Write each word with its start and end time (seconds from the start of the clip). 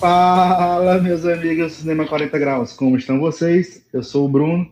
Fala, 0.00 0.98
meus 0.98 1.26
amigos 1.26 1.72
do 1.72 1.78
Cinema 1.80 2.06
40 2.06 2.38
Graus, 2.38 2.72
como 2.72 2.96
estão 2.96 3.20
vocês? 3.20 3.84
Eu 3.92 4.02
sou 4.02 4.24
o 4.24 4.28
Bruno, 4.30 4.66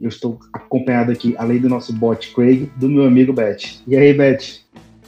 eu 0.00 0.08
estou 0.08 0.38
acompanhado 0.52 1.10
aqui, 1.10 1.34
além 1.36 1.58
do 1.58 1.68
nosso 1.68 1.92
bot 1.92 2.32
Craig, 2.32 2.70
do 2.76 2.88
meu 2.88 3.04
amigo 3.04 3.32
Beth. 3.32 3.82
E 3.84 3.96
aí, 3.96 4.14
Beth? 4.14 4.60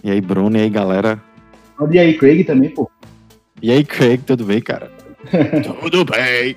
E 0.03 0.11
aí, 0.11 0.21
Bruno, 0.21 0.57
e 0.57 0.62
aí, 0.62 0.68
galera? 0.68 1.22
E 1.93 1.96
aí, 1.96 2.18
Craig 2.18 2.43
também, 2.43 2.71
pô? 2.71 2.90
E 3.62 3.71
aí, 3.71 3.85
Craig, 3.85 4.25
tudo 4.27 4.45
bem, 4.45 4.61
cara? 4.61 4.90
tudo 5.81 6.04
bem! 6.07 6.57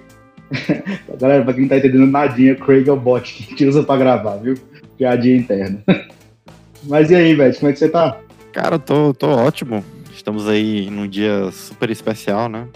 galera, 1.20 1.44
pra 1.44 1.54
quem 1.54 1.62
não 1.62 1.70
tá 1.70 1.78
entendendo 1.78 2.08
nadinha, 2.08 2.56
Craig 2.56 2.90
é 2.90 2.92
o 2.92 3.00
bot 3.00 3.32
que 3.32 3.44
a 3.44 3.48
gente 3.50 3.66
usa 3.66 3.84
pra 3.84 3.98
gravar, 3.98 4.38
viu? 4.38 4.56
Piadinha 4.98 5.38
interna. 5.38 5.84
Mas 6.86 7.12
e 7.12 7.16
aí, 7.16 7.36
Beth, 7.36 7.54
como 7.60 7.70
é 7.70 7.74
que 7.74 7.78
você 7.78 7.88
tá? 7.88 8.18
Cara, 8.52 8.76
eu 8.76 8.80
tô, 8.80 9.14
tô 9.14 9.28
ótimo. 9.28 9.86
Estamos 10.12 10.50
aí 10.50 10.90
num 10.90 11.08
dia 11.08 11.52
super 11.52 11.92
especial, 11.92 12.50
né? 12.50 12.68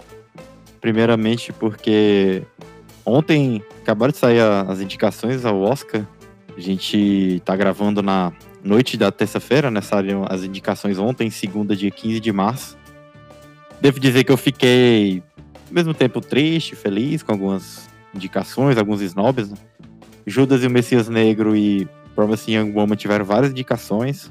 Primeiramente 0.80 1.52
porque 1.52 2.42
ontem 3.04 3.62
acabaram 3.82 4.12
de 4.12 4.18
sair 4.18 4.40
as 4.40 4.80
indicações 4.80 5.44
ao 5.44 5.60
Oscar. 5.60 6.06
A 6.56 6.60
gente 6.60 7.40
tá 7.44 7.54
gravando 7.54 8.02
na 8.02 8.32
noite 8.62 8.96
da 8.96 9.10
terça-feira, 9.10 9.70
né? 9.70 9.80
Saíram 9.80 10.24
as 10.28 10.42
indicações 10.42 10.98
ontem, 10.98 11.30
segunda, 11.30 11.76
dia 11.76 11.90
15 11.90 12.20
de 12.20 12.32
março. 12.32 12.78
Devo 13.80 13.98
dizer 13.98 14.24
que 14.24 14.32
eu 14.32 14.36
fiquei, 14.36 15.22
ao 15.68 15.74
mesmo 15.74 15.94
tempo, 15.94 16.20
triste, 16.20 16.76
feliz 16.76 17.22
com 17.22 17.32
algumas 17.32 17.88
indicações, 18.14 18.76
alguns 18.76 19.00
snobs. 19.00 19.50
Né? 19.50 19.56
Judas 20.26 20.62
e 20.62 20.66
o 20.66 20.70
Messias 20.70 21.08
Negro 21.08 21.56
e 21.56 21.88
Promising 22.14 22.52
Young 22.52 22.72
Woman 22.72 22.96
tiveram 22.96 23.24
várias 23.24 23.50
indicações. 23.50 24.30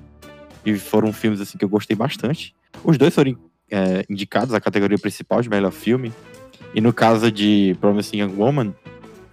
E 0.65 0.77
foram 0.77 1.11
filmes 1.11 1.41
assim 1.41 1.57
que 1.57 1.65
eu 1.65 1.69
gostei 1.69 1.95
bastante. 1.95 2.53
Os 2.83 2.97
dois 2.97 3.15
foram 3.15 3.35
é, 3.71 4.05
indicados 4.09 4.53
à 4.53 4.61
categoria 4.61 4.97
principal 4.97 5.41
de 5.41 5.49
melhor 5.49 5.71
filme. 5.71 6.13
E 6.73 6.81
no 6.81 6.93
caso 6.93 7.31
de 7.31 7.75
Promising 7.81 8.19
Young 8.19 8.35
Woman, 8.35 8.73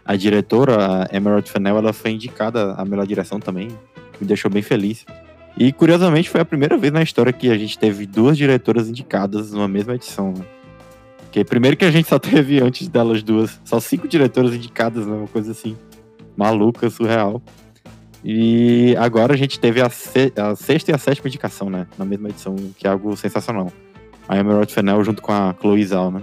a 0.04 0.16
diretora, 0.16 1.04
a 1.10 1.16
Emerald 1.16 1.50
Fennell, 1.50 1.78
ela 1.78 1.92
foi 1.92 2.12
indicada 2.12 2.74
à 2.74 2.84
melhor 2.84 3.06
direção 3.06 3.40
também, 3.40 3.68
que 4.12 4.22
me 4.22 4.26
deixou 4.26 4.50
bem 4.50 4.62
feliz. 4.62 5.04
E 5.58 5.72
curiosamente 5.72 6.30
foi 6.30 6.40
a 6.40 6.44
primeira 6.44 6.76
vez 6.76 6.92
na 6.92 7.02
história 7.02 7.32
que 7.32 7.50
a 7.50 7.58
gente 7.58 7.78
teve 7.78 8.06
duas 8.06 8.36
diretoras 8.36 8.88
indicadas 8.88 9.52
numa 9.52 9.66
mesma 9.66 9.94
edição. 9.94 10.32
Né? 10.32 10.44
Porque 11.22 11.44
primeiro 11.44 11.76
que 11.76 11.84
a 11.84 11.90
gente 11.90 12.08
só 12.08 12.18
teve 12.20 12.60
antes 12.60 12.88
delas 12.88 13.22
duas, 13.22 13.60
só 13.64 13.80
cinco 13.80 14.06
diretoras 14.06 14.54
indicadas, 14.54 15.06
né? 15.06 15.14
uma 15.14 15.28
coisa 15.28 15.52
assim, 15.52 15.76
maluca, 16.36 16.88
surreal. 16.88 17.42
E 18.24 18.94
agora 18.98 19.34
a 19.34 19.36
gente 19.36 19.58
teve 19.58 19.80
a, 19.80 19.88
se 19.88 20.32
a, 20.36 20.54
sexta 20.56 20.90
e 20.90 20.94
a 20.94 20.98
sétima 20.98 21.28
indicação, 21.28 21.70
né? 21.70 21.86
Na 21.96 22.04
mesma 22.04 22.28
edição, 22.28 22.56
que 22.76 22.86
é 22.86 22.90
algo 22.90 23.16
sensacional. 23.16 23.72
A 24.28 24.36
Emerald 24.36 24.72
Fennell 24.72 25.04
junto 25.04 25.22
com 25.22 25.32
a 25.32 25.54
Chloe 25.60 25.84
Zhao, 25.84 26.10
né? 26.10 26.22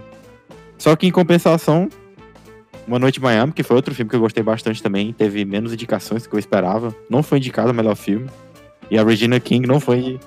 Só 0.84 0.98
que 0.98 1.08
em 1.08 1.12
compensação, 1.12 1.88
Uma 2.86 3.00
Noite 3.00 3.18
em 3.18 3.24
Miami, 3.24 3.54
que 3.54 3.64
foi 3.64 3.74
outro 3.74 3.96
filme 3.96 4.10
que 4.10 4.18
eu 4.18 4.20
gostei 4.20 4.44
bastante 4.44 4.84
também, 4.84 5.14
teve 5.14 5.46
menos 5.46 5.72
indicações 5.72 6.24
do 6.24 6.30
que 6.30 6.36
eu 6.36 6.40
esperava. 6.40 6.94
Não 7.10 7.24
foi 7.24 7.38
indicado 7.38 7.72
o 7.72 7.74
melhor 7.74 7.96
filme. 7.96 8.30
E 8.92 8.98
a 8.98 9.04
Regina 9.06 9.40
King 9.40 9.66
não 9.66 9.80
foi 9.80 10.20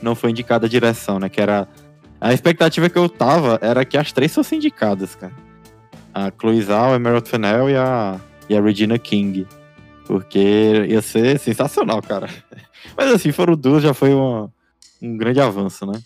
não 0.00 0.14
foi 0.14 0.30
indicada 0.30 0.66
a 0.66 0.68
direção, 0.68 1.18
né? 1.18 1.28
Que 1.28 1.40
era 1.40 1.66
a 2.20 2.32
expectativa 2.32 2.88
que 2.88 2.96
eu 2.96 3.08
tava 3.08 3.58
era 3.60 3.84
que 3.84 3.98
as 3.98 4.12
três 4.12 4.32
fossem 4.32 4.58
indicadas, 4.58 5.16
cara. 5.16 5.32
A 6.14 6.30
Chloe 6.30 6.62
Zhao, 6.62 6.92
a 6.92 6.94
Emerald 6.94 7.28
Fennell 7.28 7.68
e 7.68 7.74
a, 7.74 8.20
e 8.48 8.56
a 8.56 8.62
Regina 8.62 8.96
King. 8.96 9.44
Porque 10.06 10.86
ia 10.88 11.02
ser 11.02 11.36
sensacional, 11.40 12.00
cara. 12.00 12.28
Mas 12.96 13.10
assim, 13.10 13.32
foram 13.32 13.56
duas, 13.56 13.82
já 13.82 13.92
foi 13.92 14.14
uma, 14.14 14.52
um 15.02 15.16
grande 15.16 15.40
avanço, 15.40 15.84
né? 15.84 16.00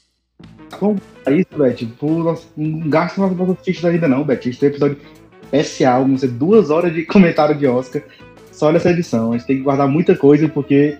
Como 0.78 0.96
é 0.96 1.11
isso, 1.30 1.48
Beth? 1.56 1.74
Tipo, 1.74 2.36
não 2.56 2.80
gasta 2.88 3.20
mais 3.20 3.36
nossa 3.36 3.54
ficha 3.62 3.82
da 3.82 3.90
vida, 3.90 4.08
não. 4.08 4.24
A 4.28 4.34
gente 4.34 4.58
tem 4.58 4.68
um 4.68 4.72
episódio 4.72 4.98
especial, 5.44 6.04
vão 6.04 6.18
ser 6.18 6.28
duas 6.28 6.70
horas 6.70 6.92
de 6.92 7.04
comentário 7.06 7.54
de 7.54 7.66
Oscar 7.66 8.02
só 8.50 8.72
nessa 8.72 8.90
edição. 8.90 9.32
A 9.32 9.38
gente 9.38 9.46
tem 9.46 9.56
que 9.58 9.62
guardar 9.62 9.86
muita 9.88 10.16
coisa, 10.16 10.48
porque 10.48 10.98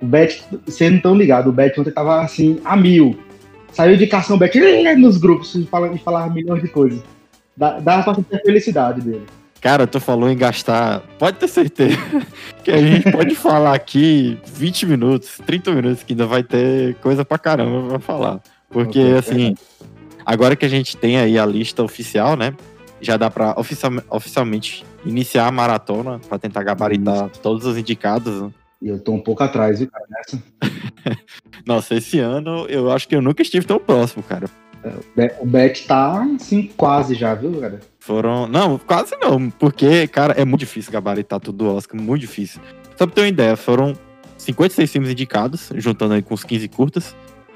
o 0.00 0.06
Bet, 0.06 0.44
vocês 0.64 0.90
não 0.90 0.96
estão 0.96 1.14
ligados, 1.14 1.52
o 1.52 1.54
Bet 1.54 1.78
ontem 1.80 1.90
tava 1.90 2.22
assim, 2.22 2.60
a 2.64 2.76
mil. 2.76 3.18
Saiu 3.72 3.94
indicação 3.94 4.38
Bet 4.38 4.58
nos 4.96 5.16
grupos 5.16 5.54
e 5.54 5.64
falava, 5.64 5.96
falava 5.98 6.32
milhões 6.32 6.62
de 6.62 6.68
coisas. 6.68 7.02
Dá, 7.56 7.78
dá 7.78 8.02
pra 8.02 8.14
sentir 8.14 8.36
a 8.36 8.40
felicidade 8.40 9.00
dele. 9.00 9.26
Cara, 9.62 9.86
tu 9.86 10.00
falou 10.00 10.28
em 10.28 10.36
gastar. 10.36 11.02
Pode 11.20 11.38
ter 11.38 11.46
certeza 11.46 11.96
que 12.64 12.70
a 12.70 12.78
gente 12.78 13.12
pode 13.12 13.36
falar 13.36 13.74
aqui 13.74 14.36
20 14.44 14.86
minutos, 14.86 15.40
30 15.46 15.72
minutos, 15.72 16.02
que 16.02 16.14
ainda 16.14 16.26
vai 16.26 16.42
ter 16.42 16.96
coisa 16.96 17.24
pra 17.24 17.38
caramba 17.38 17.88
pra 17.88 17.98
falar. 18.00 18.40
Porque, 18.72 19.00
okay, 19.00 19.14
assim, 19.16 19.54
agora 20.24 20.56
que 20.56 20.64
a 20.64 20.68
gente 20.68 20.96
tem 20.96 21.18
aí 21.18 21.38
a 21.38 21.44
lista 21.44 21.82
oficial, 21.82 22.36
né? 22.36 22.54
Já 23.00 23.16
dá 23.16 23.30
pra 23.30 23.54
oficial, 23.58 23.92
oficialmente 24.08 24.84
iniciar 25.04 25.46
a 25.46 25.52
maratona 25.52 26.20
pra 26.28 26.38
tentar 26.38 26.62
gabaritar 26.62 27.28
Isso. 27.30 27.40
todos 27.40 27.66
os 27.66 27.76
indicados. 27.76 28.42
Né? 28.42 28.50
E 28.80 28.88
eu 28.88 28.98
tô 28.98 29.12
um 29.12 29.20
pouco 29.20 29.42
atrás, 29.42 29.78
viu, 29.78 29.88
cara, 29.90 30.04
nessa. 30.10 30.42
Nossa, 31.66 31.94
esse 31.94 32.18
ano 32.18 32.66
eu 32.68 32.90
acho 32.90 33.06
que 33.06 33.14
eu 33.14 33.22
nunca 33.22 33.42
estive 33.42 33.66
tão 33.66 33.78
próximo, 33.78 34.22
cara. 34.22 34.48
É, 35.16 35.36
o 35.40 35.46
Bet 35.46 35.86
tá, 35.86 36.26
assim, 36.34 36.70
quase 36.76 37.14
já, 37.14 37.34
viu, 37.34 37.60
cara? 37.60 37.78
Foram. 38.00 38.48
Não, 38.48 38.78
quase 38.78 39.16
não, 39.20 39.48
porque, 39.50 40.08
cara, 40.08 40.34
é 40.34 40.44
muito 40.44 40.60
difícil 40.60 40.92
gabaritar 40.92 41.38
tudo 41.38 41.58
do 41.58 41.74
Oscar, 41.76 42.00
muito 42.00 42.22
difícil. 42.22 42.60
Só 42.96 43.06
pra 43.06 43.14
ter 43.14 43.20
uma 43.20 43.28
ideia, 43.28 43.56
foram 43.56 43.94
56 44.36 44.90
filmes 44.90 45.10
indicados, 45.10 45.70
juntando 45.76 46.14
aí 46.14 46.22
com 46.22 46.34
os 46.34 46.42
15 46.42 46.68
curtas. 46.68 47.14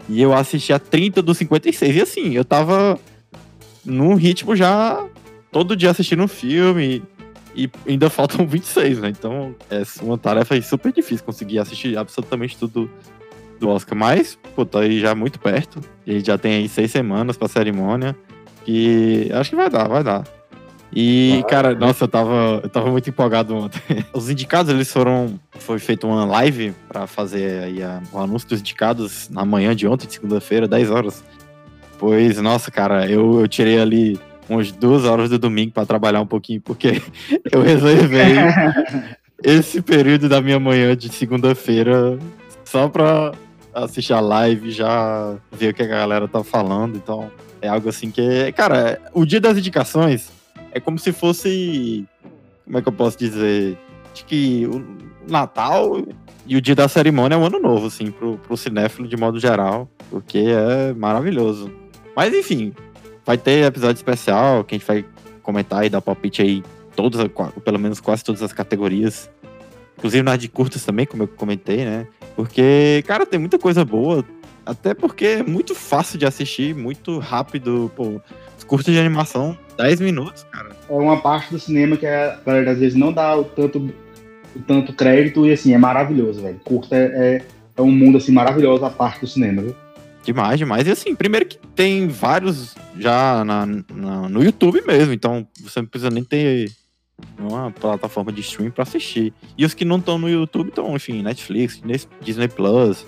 E 0.09 0.23
eu 0.23 0.33
assisti 0.33 0.73
a 0.73 0.79
30 0.79 1.23
dos 1.23 1.39
56. 1.39 1.97
E 1.97 2.01
assim, 2.01 2.35
eu 2.35 2.45
tava 2.45 2.99
num 3.85 4.15
ritmo 4.15 4.55
já 4.55 5.05
todo 5.51 5.77
dia 5.77 5.91
assistindo 5.91 6.23
um 6.23 6.29
filme. 6.29 7.03
E 7.55 7.71
ainda 7.87 8.11
faltam 8.11 8.45
26, 8.49 9.01
né? 9.01 9.09
Então 9.09 9.55
é 9.71 9.83
uma 10.03 10.19
tarefa 10.19 10.61
super 10.63 10.93
difícil 10.93 11.25
conseguir 11.25 11.59
assistir 11.59 11.97
absolutamente 11.97 12.57
tudo 12.57 12.91
do 13.59 13.69
Oscar. 13.69 13.97
Mas, 13.97 14.39
pô, 14.55 14.65
tá 14.65 14.81
aí 14.81 15.01
já 15.01 15.15
muito 15.15 15.41
perto. 15.41 15.81
E 16.07 16.21
já 16.21 16.37
tem 16.37 16.55
aí 16.55 16.69
seis 16.69 16.91
semanas 16.91 17.37
pra 17.37 17.49
cerimônia. 17.49 18.17
E 18.67 19.31
acho 19.33 19.51
que 19.51 19.57
vai 19.57 19.71
dar, 19.71 19.89
vai 19.89 20.05
dar. 20.05 20.25
E, 20.93 21.45
cara, 21.49 21.75
nossa, 21.75 22.05
eu 22.05 22.09
tava, 22.09 22.61
eu 22.63 22.69
tava 22.69 22.91
muito 22.91 23.11
empolgado 23.11 23.55
ontem. 23.55 23.81
Os 24.13 24.31
indicados, 24.31 24.73
eles 24.73 24.91
foram. 24.91 25.39
Foi 25.59 25.79
feita 25.79 26.07
uma 26.07 26.25
live 26.25 26.75
para 26.89 27.07
fazer 27.07 27.65
aí 27.65 27.83
a, 27.83 28.03
o 28.13 28.19
anúncio 28.19 28.49
dos 28.49 28.61
indicados 28.61 29.29
na 29.29 29.45
manhã 29.45 29.75
de 29.75 29.87
ontem, 29.87 30.07
de 30.07 30.15
segunda-feira, 30.15 30.69
10 30.69 30.91
horas. 30.91 31.25
Pois, 31.99 32.41
nossa, 32.41 32.71
cara, 32.71 33.07
eu, 33.11 33.41
eu 33.41 33.49
tirei 33.49 33.81
ali 33.81 34.19
umas 34.49 34.71
duas 34.71 35.05
horas 35.05 35.31
do 35.31 35.39
domingo 35.39 35.73
para 35.73 35.87
trabalhar 35.87 36.21
um 36.21 36.27
pouquinho, 36.27 36.61
porque 36.61 37.03
eu 37.51 37.63
reservei 37.63 38.35
esse 39.43 39.83
período 39.83 40.29
da 40.29 40.41
minha 40.41 40.61
manhã 40.61 40.97
de 40.97 41.09
segunda-feira 41.09 42.19
só 42.65 42.89
pra 42.89 43.33
assistir 43.75 44.13
a 44.13 44.21
live, 44.21 44.71
já 44.71 45.35
ver 45.53 45.71
o 45.71 45.75
que 45.75 45.83
a 45.83 45.87
galera 45.87 46.29
tá 46.29 46.45
falando. 46.45 46.97
Então, 46.97 47.31
é 47.61 47.69
algo 47.69 47.89
assim 47.89 48.11
que. 48.11 48.53
Cara, 48.53 49.01
o 49.13 49.25
dia 49.25 49.41
das 49.41 49.59
indicações 49.59 50.36
é 50.77 50.81
como 50.81 50.99
se 50.99 51.11
fosse. 51.11 52.07
Como 52.65 52.77
é 52.77 52.83
que 52.83 52.89
eu 52.89 52.93
posso 52.93 53.19
dizer? 53.19 53.79
Acho 54.13 54.27
que 54.27 54.67
o 54.67 54.85
Natal 55.31 56.05
e 56.47 56.57
o 56.57 56.61
dia 56.61 56.75
da 56.75 56.87
cerimônia 56.87 57.35
é 57.35 57.39
um 57.39 57.45
ano 57.45 57.59
novo, 57.59 57.87
assim, 57.87 58.11
pro, 58.11 58.37
pro 58.39 58.57
cinéfilo 58.57 59.09
de 59.09 59.17
modo 59.17 59.41
geral, 59.41 59.89
porque 60.11 60.39
é 60.39 60.93
maravilhoso. 60.93 61.73
Mas 62.15 62.35
enfim, 62.35 62.75
vai 63.25 63.39
ter 63.39 63.65
episódio 63.65 63.97
especial 63.97 64.65
que 64.65 64.75
a 64.75 64.79
gente 64.79 64.87
vai 64.87 65.05
comentar 65.43 65.87
e 65.87 65.89
dar 65.89 66.03
palpite 66.03 66.43
aí 66.43 66.63
todas, 66.95 67.27
pelo 67.65 67.79
menos 67.79 67.99
quase 67.99 68.23
todas 68.23 68.43
as 68.43 68.53
categorias. 68.53 69.31
Inclusive 69.97 70.23
nas 70.23 70.39
de 70.39 70.49
curtas 70.49 70.85
também, 70.85 71.07
como 71.07 71.23
eu 71.23 71.29
comentei, 71.29 71.85
né? 71.87 72.07
Porque, 72.35 73.03
cara, 73.07 73.25
tem 73.25 73.41
muita 73.41 73.59
coisa 73.59 73.83
boa. 73.83 74.23
Até 74.67 74.93
porque 74.93 75.25
é 75.25 75.43
muito 75.45 75.75
fácil 75.75 76.19
de 76.19 76.27
assistir, 76.27 76.75
muito 76.75 77.19
rápido. 77.21 77.91
Pô, 77.95 78.21
os 78.59 78.65
curtos 78.65 78.93
de 78.93 78.99
animação 78.99 79.57
10 79.79 80.01
minutos, 80.01 80.45
cara. 80.51 80.71
É 80.89 80.93
uma 80.93 81.21
parte 81.21 81.53
do 81.53 81.59
cinema 81.59 81.97
que 81.97 82.07
a 82.07 82.39
galera 82.45 82.73
às 82.73 82.79
vezes 82.79 82.99
não 82.99 83.13
dá 83.13 83.37
o 83.37 83.45
tanto, 83.45 83.79
o 84.55 84.61
tanto 84.67 84.93
crédito 84.93 85.47
e 85.47 85.53
assim, 85.53 85.73
é 85.73 85.79
maravilhoso, 85.79 86.43
velho. 86.43 86.61
Curta 86.65 86.97
é, 86.97 87.43
é 87.77 87.83
um 87.83 87.91
mundo 87.91 88.19
assim 88.19 88.33
maravilhoso 88.33 88.85
a 88.85 88.91
parte 88.91 89.21
do 89.21 89.27
cinema, 89.27 89.63
viu? 89.63 89.77
Demais, 90.25 90.59
demais. 90.59 90.87
E 90.89 90.91
assim, 90.91 91.15
primeiro 91.15 91.47
que 91.47 91.59
tem 91.75 92.09
vários 92.09 92.75
já 92.99 93.45
na, 93.45 93.67
na, 93.67 94.29
no 94.29 94.43
YouTube 94.43 94.83
mesmo, 94.85 95.13
então 95.13 95.47
você 95.61 95.81
não 95.81 95.87
precisa 95.87 96.11
nem 96.11 96.25
ter 96.25 96.73
uma 97.39 97.71
plataforma 97.71 98.33
de 98.33 98.41
streaming 98.41 98.73
para 98.73 98.83
assistir. 98.83 99.33
E 99.57 99.65
os 99.65 99.75
que 99.75 99.85
não 99.85 99.99
estão 99.99 100.19
no 100.19 100.29
YouTube 100.29 100.69
estão, 100.69 100.97
enfim, 100.97 101.23
Netflix, 101.23 101.81
Disney 102.21 102.49
Plus. 102.49 103.07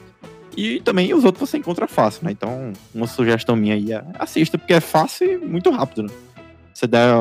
E 0.59 0.81
também 0.81 1.15
os 1.15 1.25
outros 1.25 1.49
você 1.49 1.57
encontra 1.57 1.87
fácil, 1.87 2.25
né? 2.25 2.33
Então, 2.33 2.73
uma 2.93 3.07
sugestão 3.07 3.55
minha 3.55 3.77
aí 3.77 3.93
é 3.93 4.05
assista, 4.19 4.59
porque 4.59 4.73
é 4.73 4.81
fácil 4.81 5.35
e 5.35 5.39
muito 5.39 5.71
rápido, 5.71 6.03
né? 6.03 6.09
você 6.75 6.85
der 6.85 7.15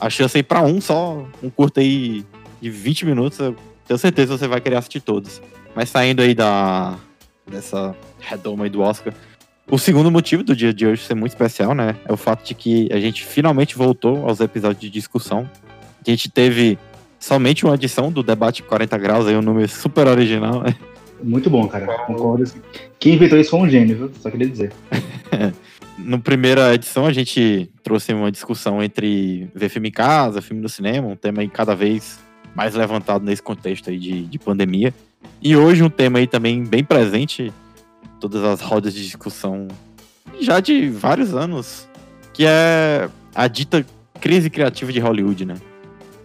a 0.00 0.10
chance 0.10 0.36
aí 0.36 0.42
pra 0.42 0.62
um 0.62 0.80
só, 0.80 1.24
um 1.40 1.48
curto 1.48 1.78
aí 1.78 2.26
de 2.60 2.70
20 2.70 3.06
minutos, 3.06 3.38
eu 3.38 3.54
tenho 3.86 3.98
certeza 3.98 4.32
que 4.32 4.40
você 4.40 4.48
vai 4.48 4.60
querer 4.60 4.74
assistir 4.74 4.98
todos. 4.98 5.40
Mas 5.76 5.90
saindo 5.90 6.22
aí 6.22 6.34
da 6.34 6.98
dessa 7.48 7.94
redoma 8.18 8.64
aí 8.64 8.70
do 8.70 8.80
Oscar, 8.80 9.14
O 9.70 9.78
segundo 9.78 10.10
motivo 10.10 10.42
do 10.42 10.56
dia 10.56 10.74
de 10.74 10.84
hoje 10.84 11.04
ser 11.04 11.14
muito 11.14 11.30
especial, 11.30 11.76
né? 11.76 11.94
É 12.04 12.12
o 12.12 12.16
fato 12.16 12.44
de 12.44 12.52
que 12.52 12.88
a 12.92 12.98
gente 12.98 13.24
finalmente 13.24 13.76
voltou 13.76 14.28
aos 14.28 14.40
episódios 14.40 14.80
de 14.80 14.90
discussão. 14.90 15.48
A 16.04 16.10
gente 16.10 16.28
teve 16.28 16.76
somente 17.20 17.64
uma 17.64 17.76
edição 17.76 18.10
do 18.10 18.24
debate 18.24 18.64
40 18.64 18.98
graus, 18.98 19.28
aí 19.28 19.36
um 19.36 19.42
número 19.42 19.68
super 19.68 20.08
original, 20.08 20.62
né? 20.62 20.74
Muito 21.22 21.48
bom, 21.48 21.66
cara. 21.68 21.86
Concordo. 22.06 22.44
assim. 22.44 22.60
Quem 22.98 23.14
inventou 23.14 23.38
isso 23.38 23.50
foi 23.50 23.60
um 23.60 23.68
gênio, 23.68 23.96
viu? 23.96 24.10
Só 24.20 24.30
queria 24.30 24.48
dizer. 24.48 24.72
Na 25.98 26.18
primeira 26.18 26.74
edição, 26.74 27.06
a 27.06 27.12
gente 27.12 27.70
trouxe 27.82 28.12
uma 28.12 28.32
discussão 28.32 28.82
entre 28.82 29.48
ver 29.54 29.68
filme 29.68 29.88
em 29.88 29.92
casa, 29.92 30.42
filme 30.42 30.62
no 30.62 30.68
cinema, 30.68 31.06
um 31.06 31.16
tema 31.16 31.42
aí 31.42 31.48
cada 31.48 31.74
vez 31.76 32.18
mais 32.54 32.74
levantado 32.74 33.24
nesse 33.24 33.42
contexto 33.42 33.90
aí 33.90 33.98
de, 33.98 34.24
de 34.24 34.38
pandemia. 34.38 34.92
E 35.40 35.56
hoje 35.56 35.82
um 35.82 35.90
tema 35.90 36.18
aí 36.18 36.26
também 36.26 36.64
bem 36.64 36.82
presente, 36.82 37.52
em 38.04 38.20
todas 38.20 38.42
as 38.42 38.60
rodas 38.60 38.94
de 38.94 39.02
discussão 39.04 39.68
já 40.40 40.60
de 40.60 40.88
vários 40.88 41.34
anos, 41.34 41.88
que 42.32 42.44
é 42.46 43.08
a 43.34 43.46
dita 43.46 43.84
crise 44.20 44.50
criativa 44.50 44.92
de 44.92 45.00
Hollywood, 45.00 45.44
né? 45.44 45.54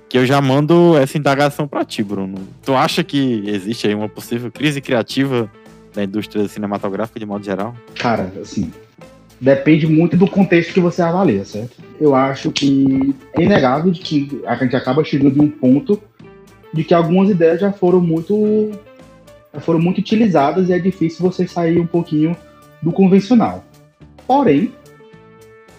Que 0.09 0.17
eu 0.17 0.25
já 0.25 0.39
mando 0.41 0.97
essa 0.97 1.17
indagação 1.17 1.67
pra 1.67 1.83
ti, 1.83 2.01
Bruno. 2.01 2.37
Tu 2.63 2.73
acha 2.73 3.03
que 3.03 3.43
existe 3.47 3.87
aí 3.87 3.93
uma 3.93 4.07
possível 4.07 4.51
crise 4.51 4.79
criativa 4.79 5.51
da 5.93 6.03
indústria 6.03 6.47
cinematográfica 6.47 7.19
de 7.19 7.25
modo 7.25 7.43
geral? 7.43 7.75
Cara, 7.95 8.31
assim, 8.41 8.71
depende 9.39 9.87
muito 9.87 10.15
do 10.15 10.27
contexto 10.27 10.73
que 10.73 10.79
você 10.79 11.01
avalia, 11.01 11.43
certo? 11.43 11.77
Eu 11.99 12.15
acho 12.15 12.51
que 12.51 13.15
é 13.33 13.43
inegável 13.43 13.91
de 13.91 13.99
que 13.99 14.41
a 14.45 14.55
gente 14.55 14.75
acaba 14.75 15.03
chegando 15.03 15.37
em 15.37 15.45
um 15.45 15.49
ponto 15.49 16.01
de 16.73 16.83
que 16.83 16.93
algumas 16.93 17.29
ideias 17.29 17.59
já 17.59 17.71
foram 17.71 17.99
muito 17.99 18.71
já 19.53 19.61
foram 19.61 19.79
muito 19.79 19.99
utilizadas 19.99 20.69
e 20.69 20.73
é 20.73 20.79
difícil 20.79 21.21
você 21.21 21.47
sair 21.47 21.79
um 21.79 21.87
pouquinho 21.87 22.35
do 22.81 22.91
convencional. 22.91 23.63
Porém, 24.27 24.71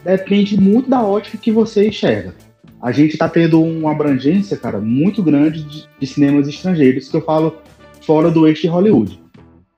depende 0.04 0.60
muito 0.60 0.90
da 0.90 1.02
ótica 1.02 1.38
que 1.38 1.52
você 1.52 1.88
enxerga. 1.88 2.34
A 2.80 2.92
gente 2.92 3.12
está 3.12 3.28
tendo 3.28 3.60
uma 3.60 3.90
abrangência, 3.90 4.56
cara, 4.56 4.80
muito 4.80 5.22
grande 5.22 5.64
de, 5.64 5.88
de 5.98 6.06
cinemas 6.06 6.46
estrangeiros, 6.46 7.08
que 7.08 7.16
eu 7.16 7.22
falo 7.22 7.56
fora 8.02 8.30
do 8.30 8.46
eixo 8.46 8.62
de 8.62 8.68
Hollywood. 8.68 9.20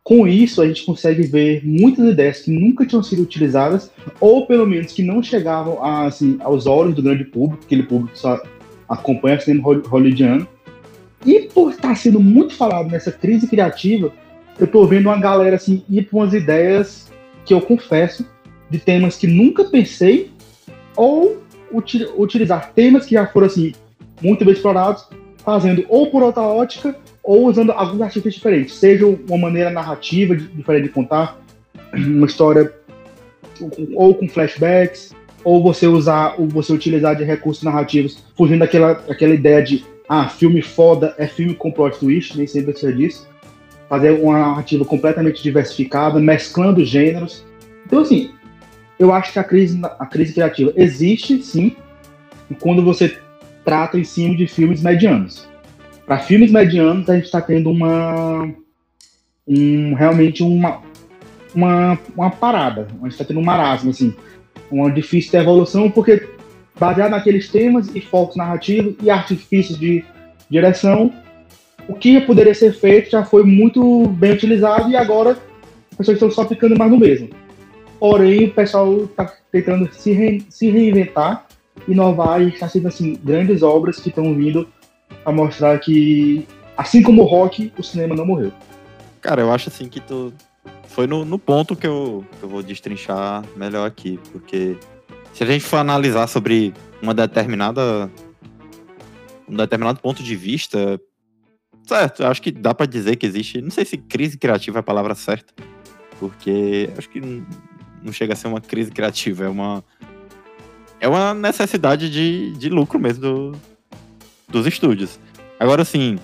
Com 0.02 0.26
isso, 0.26 0.60
a 0.60 0.66
gente 0.66 0.84
consegue 0.84 1.22
ver 1.22 1.64
muitas 1.64 2.10
ideias 2.10 2.40
que 2.40 2.50
nunca 2.50 2.84
tinham 2.84 3.02
sido 3.02 3.22
utilizadas, 3.22 3.90
ou 4.20 4.46
pelo 4.46 4.66
menos 4.66 4.92
que 4.92 5.02
não 5.02 5.22
chegavam 5.22 5.82
a, 5.82 6.06
assim, 6.06 6.36
aos 6.40 6.66
olhos 6.66 6.94
do 6.94 7.02
grande 7.02 7.24
público, 7.24 7.62
aquele 7.64 7.84
público 7.84 8.12
que 8.12 8.18
só 8.18 8.42
acompanha 8.88 9.38
o 9.38 9.40
cinema 9.40 9.68
hol- 9.68 9.82
hollywoodiano. 9.86 10.46
E 11.24 11.40
por 11.54 11.70
estar 11.70 11.94
sendo 11.96 12.18
muito 12.18 12.54
falado 12.54 12.90
nessa 12.90 13.12
crise 13.12 13.46
criativa, 13.46 14.12
eu 14.58 14.66
tô 14.66 14.84
vendo 14.86 15.06
uma 15.06 15.18
galera 15.18 15.56
assim, 15.56 15.82
ir 15.88 16.02
para 16.02 16.18
umas 16.18 16.34
ideias 16.34 17.10
que 17.44 17.54
eu 17.54 17.60
confesso, 17.60 18.26
de 18.68 18.78
temas 18.78 19.16
que 19.16 19.26
nunca 19.26 19.64
pensei, 19.64 20.30
ou 20.96 21.42
uti- 21.72 22.08
utilizar 22.16 22.72
temas 22.74 23.06
que 23.06 23.14
já 23.14 23.26
foram 23.26 23.46
assim, 23.46 23.72
muito 24.20 24.44
bem 24.44 24.54
explorados, 24.54 25.06
fazendo 25.44 25.84
ou 25.88 26.10
por 26.10 26.22
outra 26.22 26.42
ótica, 26.42 26.96
ou 27.22 27.46
usando 27.46 27.72
alguns 27.72 28.00
artifícios 28.00 28.34
diferentes, 28.34 28.74
seja 28.74 29.06
uma 29.06 29.38
maneira 29.38 29.70
narrativa 29.70 30.36
diferente 30.36 30.84
de 30.84 30.88
contar, 30.90 31.38
uma 31.92 32.26
história 32.26 32.72
ou 33.94 34.14
com 34.14 34.28
flashbacks, 34.28 35.14
ou 35.44 35.62
você 35.62 35.86
usar, 35.86 36.34
ou 36.38 36.48
você 36.48 36.72
utilizar 36.72 37.16
de 37.16 37.24
recursos 37.24 37.62
narrativos, 37.62 38.22
fugindo 38.36 38.60
daquela, 38.60 38.94
daquela 38.94 39.34
ideia 39.34 39.62
de 39.62 39.84
ah, 40.08 40.28
filme 40.28 40.60
foda 40.60 41.14
é 41.18 41.26
filme 41.26 41.54
com 41.54 41.70
plot 41.70 41.98
twist, 41.98 42.36
nem 42.36 42.46
sempre 42.46 42.72
precisa 42.72 42.92
disso. 42.92 43.28
Fazer 43.88 44.10
uma 44.10 44.38
narrativa 44.38 44.84
completamente 44.84 45.42
diversificada, 45.42 46.18
mesclando 46.18 46.84
gêneros. 46.84 47.44
Então, 47.86 48.00
assim, 48.00 48.30
eu 49.00 49.14
acho 49.14 49.32
que 49.32 49.38
a 49.38 49.44
crise, 49.44 49.80
a 49.98 50.04
crise 50.04 50.34
criativa 50.34 50.74
existe, 50.76 51.42
sim, 51.42 51.74
quando 52.60 52.84
você 52.84 53.16
trata 53.64 53.98
em 53.98 54.04
cima 54.04 54.36
de 54.36 54.46
filmes 54.46 54.82
medianos. 54.82 55.48
Para 56.04 56.18
filmes 56.18 56.52
medianos, 56.52 57.08
a 57.08 57.14
gente 57.14 57.24
está 57.24 57.40
tendo 57.40 57.70
uma. 57.70 58.46
Um, 59.48 59.94
realmente 59.94 60.42
uma, 60.42 60.82
uma, 61.54 61.98
uma 62.14 62.30
parada. 62.30 62.88
A 63.00 63.04
gente 63.04 63.12
está 63.12 63.24
tendo 63.24 63.40
um 63.40 63.44
marasmo, 63.44 63.90
assim. 63.90 64.14
Uma 64.70 64.90
difícil 64.90 65.40
evolução, 65.40 65.90
porque 65.90 66.28
baseado 66.78 67.12
naqueles 67.12 67.48
temas 67.48 67.88
e 67.94 68.02
focos 68.02 68.36
narrativos 68.36 68.94
e 69.02 69.08
artifícios 69.08 69.78
de 69.78 70.04
direção, 70.48 71.10
o 71.88 71.94
que 71.94 72.20
poderia 72.20 72.54
ser 72.54 72.74
feito 72.74 73.10
já 73.10 73.24
foi 73.24 73.44
muito 73.44 74.08
bem 74.08 74.32
utilizado 74.32 74.90
e 74.90 74.96
agora 74.96 75.38
as 75.92 75.96
pessoas 75.96 76.16
estão 76.16 76.30
só 76.30 76.46
ficando 76.46 76.78
mais 76.78 76.90
no 76.90 76.98
mesmo. 76.98 77.39
Porém, 78.00 78.46
o 78.46 78.54
pessoal 78.54 79.04
está 79.04 79.30
tentando 79.52 79.92
se, 79.92 80.10
re- 80.12 80.42
se 80.48 80.70
reinventar, 80.70 81.46
inovar 81.86 82.40
e 82.40 82.48
está 82.48 82.66
sendo 82.66 82.88
assim, 82.88 83.20
grandes 83.22 83.62
obras 83.62 84.00
que 84.00 84.08
estão 84.08 84.34
vindo 84.34 84.66
a 85.24 85.30
mostrar 85.30 85.78
que, 85.78 86.46
assim 86.78 87.02
como 87.02 87.22
o 87.22 87.26
rock, 87.26 87.70
o 87.78 87.82
cinema 87.82 88.16
não 88.16 88.24
morreu. 88.24 88.50
Cara, 89.20 89.42
eu 89.42 89.52
acho 89.52 89.68
assim 89.68 89.86
que 89.86 90.00
tu 90.00 90.32
foi 90.88 91.06
no, 91.06 91.26
no 91.26 91.38
ponto 91.38 91.76
que 91.76 91.86
eu, 91.86 92.24
que 92.38 92.42
eu 92.42 92.48
vou 92.48 92.62
destrinchar 92.62 93.44
melhor 93.54 93.86
aqui, 93.86 94.18
porque 94.32 94.78
se 95.34 95.44
a 95.44 95.46
gente 95.46 95.64
for 95.64 95.76
analisar 95.76 96.26
sobre 96.26 96.72
uma 97.02 97.12
determinada 97.12 98.10
um 99.46 99.56
determinado 99.56 100.00
ponto 100.00 100.22
de 100.22 100.36
vista, 100.36 100.98
certo, 101.84 102.24
acho 102.24 102.40
que 102.40 102.50
dá 102.52 102.72
pra 102.72 102.86
dizer 102.86 103.16
que 103.16 103.26
existe, 103.26 103.60
não 103.60 103.70
sei 103.70 103.84
se 103.84 103.98
crise 103.98 104.38
criativa 104.38 104.78
é 104.78 104.80
a 104.80 104.82
palavra 104.82 105.14
certa, 105.14 105.52
porque 106.18 106.88
acho 106.96 107.10
que 107.10 107.20
não, 108.02 108.12
chega 108.12 108.32
a 108.32 108.36
ser 108.36 108.48
uma 108.48 108.60
crise 108.60 108.90
criativa, 108.90 109.44
é 109.44 109.48
uma 109.48 109.84
é 111.00 111.08
uma 111.08 111.32
necessidade 111.32 112.10
de, 112.10 112.52
de 112.52 112.68
lucro 112.68 112.98
mesmo 112.98 113.22
do, 113.22 113.52
dos 114.48 114.66
estúdios. 114.66 115.18
Agora, 115.58 115.80
assim, 115.82 116.18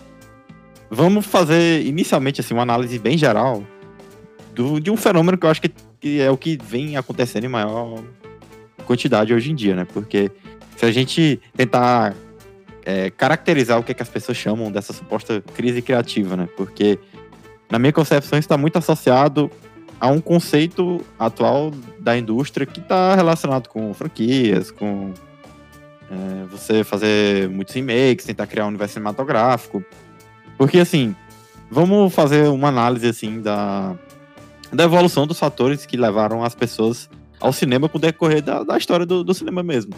vamos 0.91 1.25
fazer 1.27 1.85
inicialmente 1.87 2.41
assim, 2.41 2.53
uma 2.53 2.63
análise 2.63 2.99
bem 2.99 3.17
geral 3.17 3.65
do, 4.55 4.79
de 4.81 4.91
um 4.91 4.97
fenômeno 4.97 5.39
que 5.39 5.47
eu 5.47 5.51
acho 5.51 5.63
que, 5.63 5.71
que 6.01 6.21
é 6.21 6.31
o 6.31 6.37
que 6.37 6.59
vem 6.63 6.97
acontecendo 6.97 7.45
em 7.45 7.49
maior 7.49 8.03
quantidade 8.85 9.35
hoje 9.35 9.51
em 9.51 9.55
dia, 9.55 9.75
né? 9.75 9.87
Porque 9.93 10.31
se 10.77 10.85
a 10.85 10.93
gente 10.93 11.41
tentar 11.57 12.15
é, 12.85 13.11
caracterizar 13.11 13.79
o 13.79 13.83
que, 13.83 13.93
é 13.93 13.95
que 13.95 14.03
as 14.03 14.09
pessoas 14.09 14.39
chamam 14.39 14.71
dessa 14.71 14.93
suposta 14.93 15.43
crise 15.55 15.83
criativa, 15.83 16.37
né? 16.37 16.49
Porque 16.57 16.99
na 17.71 17.79
minha 17.79 17.93
concepção 17.93 18.39
está 18.39 18.57
muito 18.57 18.79
associado 18.79 19.51
a 20.01 20.09
um 20.09 20.21
conceito 20.21 21.01
atual 21.19 21.73
da 21.99 22.17
indústria 22.17 22.67
que 22.67 22.81
está 22.81 23.15
relacionado 23.15 23.69
com 23.69 23.93
franquias, 23.95 24.71
com 24.71 25.13
é, 26.11 26.45
você 26.51 26.85
fazer 26.85 27.49
muitos 27.49 27.75
remakes, 27.75 28.27
tentar 28.27 28.47
criar 28.47 28.65
um 28.65 28.69
universo 28.69 28.95
cinematográfico. 28.95 29.85
Porque, 30.59 30.79
assim, 30.79 31.15
vamos 31.71 32.15
fazer 32.15 32.49
uma 32.49 32.69
análise, 32.69 33.07
assim, 33.07 33.41
da, 33.41 33.97
da 34.73 34.85
evolução 34.85 35.27
dos 35.27 35.39
fatores 35.39 35.87
que 35.87 35.97
levaram 35.97 36.45
as 36.45 36.55
pessoas 36.55 37.09
ao 37.41 37.53
cinema 37.53 37.89
com 37.89 37.99
o 37.99 38.01
decorrer 38.01 38.43
da, 38.43 38.63
da 38.63 38.77
história 38.79 39.05
do, 39.05 39.23
do 39.23 39.35
cinema 39.35 39.63
mesmo. 39.63 39.93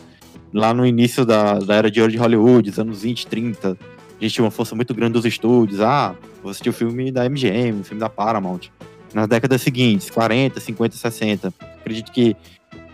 Lá 0.53 0.73
no 0.73 0.87
início 0.87 1.27
da, 1.27 1.59
da 1.59 1.75
era 1.75 1.91
de 1.91 2.01
ouro 2.01 2.11
de 2.11 2.19
Hollywood, 2.19 2.71
os 2.71 2.79
anos 2.79 3.03
20, 3.03 3.27
30, 3.27 3.77
a 4.19 4.23
gente 4.23 4.35
tinha 4.35 4.45
uma 4.45 4.51
força 4.51 4.75
muito 4.75 4.95
grande 4.95 5.13
dos 5.13 5.25
estúdios. 5.25 5.81
Ah, 5.81 6.15
vou 6.43 6.51
assistir 6.51 6.71
o 6.71 6.73
filme 6.73 7.13
da 7.13 7.29
MGM, 7.29 7.81
o 7.81 7.85
filme 7.85 8.01
da 8.01 8.09
Paramount. 8.09 8.71
Nas 9.15 9.27
décadas 9.27 9.63
seguintes, 9.63 10.11
40, 10.11 10.61
50, 10.61 10.97
60, 10.97 11.53
acredito 11.81 12.13
que 12.13 12.37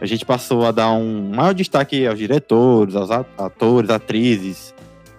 a 0.00 0.06
gente 0.06 0.24
passou 0.24 0.64
a 0.66 0.70
dar 0.70 0.92
um 0.92 1.30
maior 1.34 1.52
destaque 1.54 2.06
aos 2.06 2.18
diretores, 2.18 2.94
aos 2.94 3.10
atores, 3.10 3.90
atrizes, 3.90 4.74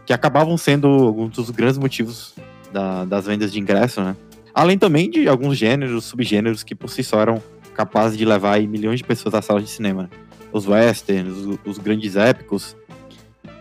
que 0.06 0.14
acabavam 0.14 0.58
sendo 0.58 0.88
alguns 0.88 1.32
dos 1.36 1.50
grandes 1.50 1.78
motivos 1.78 2.34
da- 2.72 3.04
das 3.06 3.26
vendas 3.26 3.52
de 3.52 3.60
ingresso, 3.60 4.02
né? 4.02 4.16
Além 4.54 4.78
também 4.78 5.10
de 5.10 5.28
alguns 5.28 5.58
gêneros, 5.58 6.06
subgêneros 6.06 6.64
que 6.64 6.74
por 6.76 6.90
si 6.90 7.04
só 7.04 7.20
eram 7.20 7.42
capazes 7.74 8.18
de 8.18 8.24
levar 8.24 8.54
aí 8.54 8.68
milhões 8.68 9.00
de 9.00 9.04
pessoas 9.04 9.36
às 9.36 9.44
salas 9.44 9.64
de 9.64 9.70
cinema. 9.70 10.04
né? 10.04 10.10
Os 10.54 10.66
westerns, 10.66 11.34
os, 11.36 11.60
os 11.66 11.78
grandes 11.78 12.16
épicos. 12.16 12.76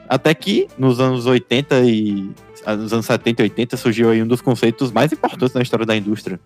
Até 0.08 0.32
que 0.34 0.68
nos 0.78 1.00
anos 1.00 1.26
80 1.26 1.80
e 1.80 2.30
ah, 2.64 2.76
nos 2.76 2.92
anos 2.92 3.06
70 3.06 3.42
e 3.42 3.44
80 3.44 3.76
surgiu 3.76 4.10
aí 4.10 4.22
um 4.22 4.26
dos 4.26 4.40
conceitos 4.40 4.92
mais 4.92 5.12
importantes 5.12 5.54
na 5.54 5.62
história 5.62 5.84
da 5.84 5.96
indústria. 5.96 6.38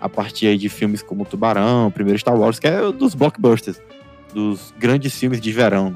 A 0.00 0.08
partir 0.08 0.46
aí 0.46 0.56
de 0.56 0.68
filmes 0.68 1.02
como 1.02 1.24
Tubarão, 1.24 1.90
primeiro 1.90 2.18
Star 2.18 2.34
Wars, 2.38 2.58
que 2.58 2.66
é 2.66 2.90
dos 2.92 3.14
blockbusters, 3.14 3.80
dos 4.32 4.72
grandes 4.78 5.14
filmes 5.18 5.40
de 5.40 5.52
verão. 5.52 5.94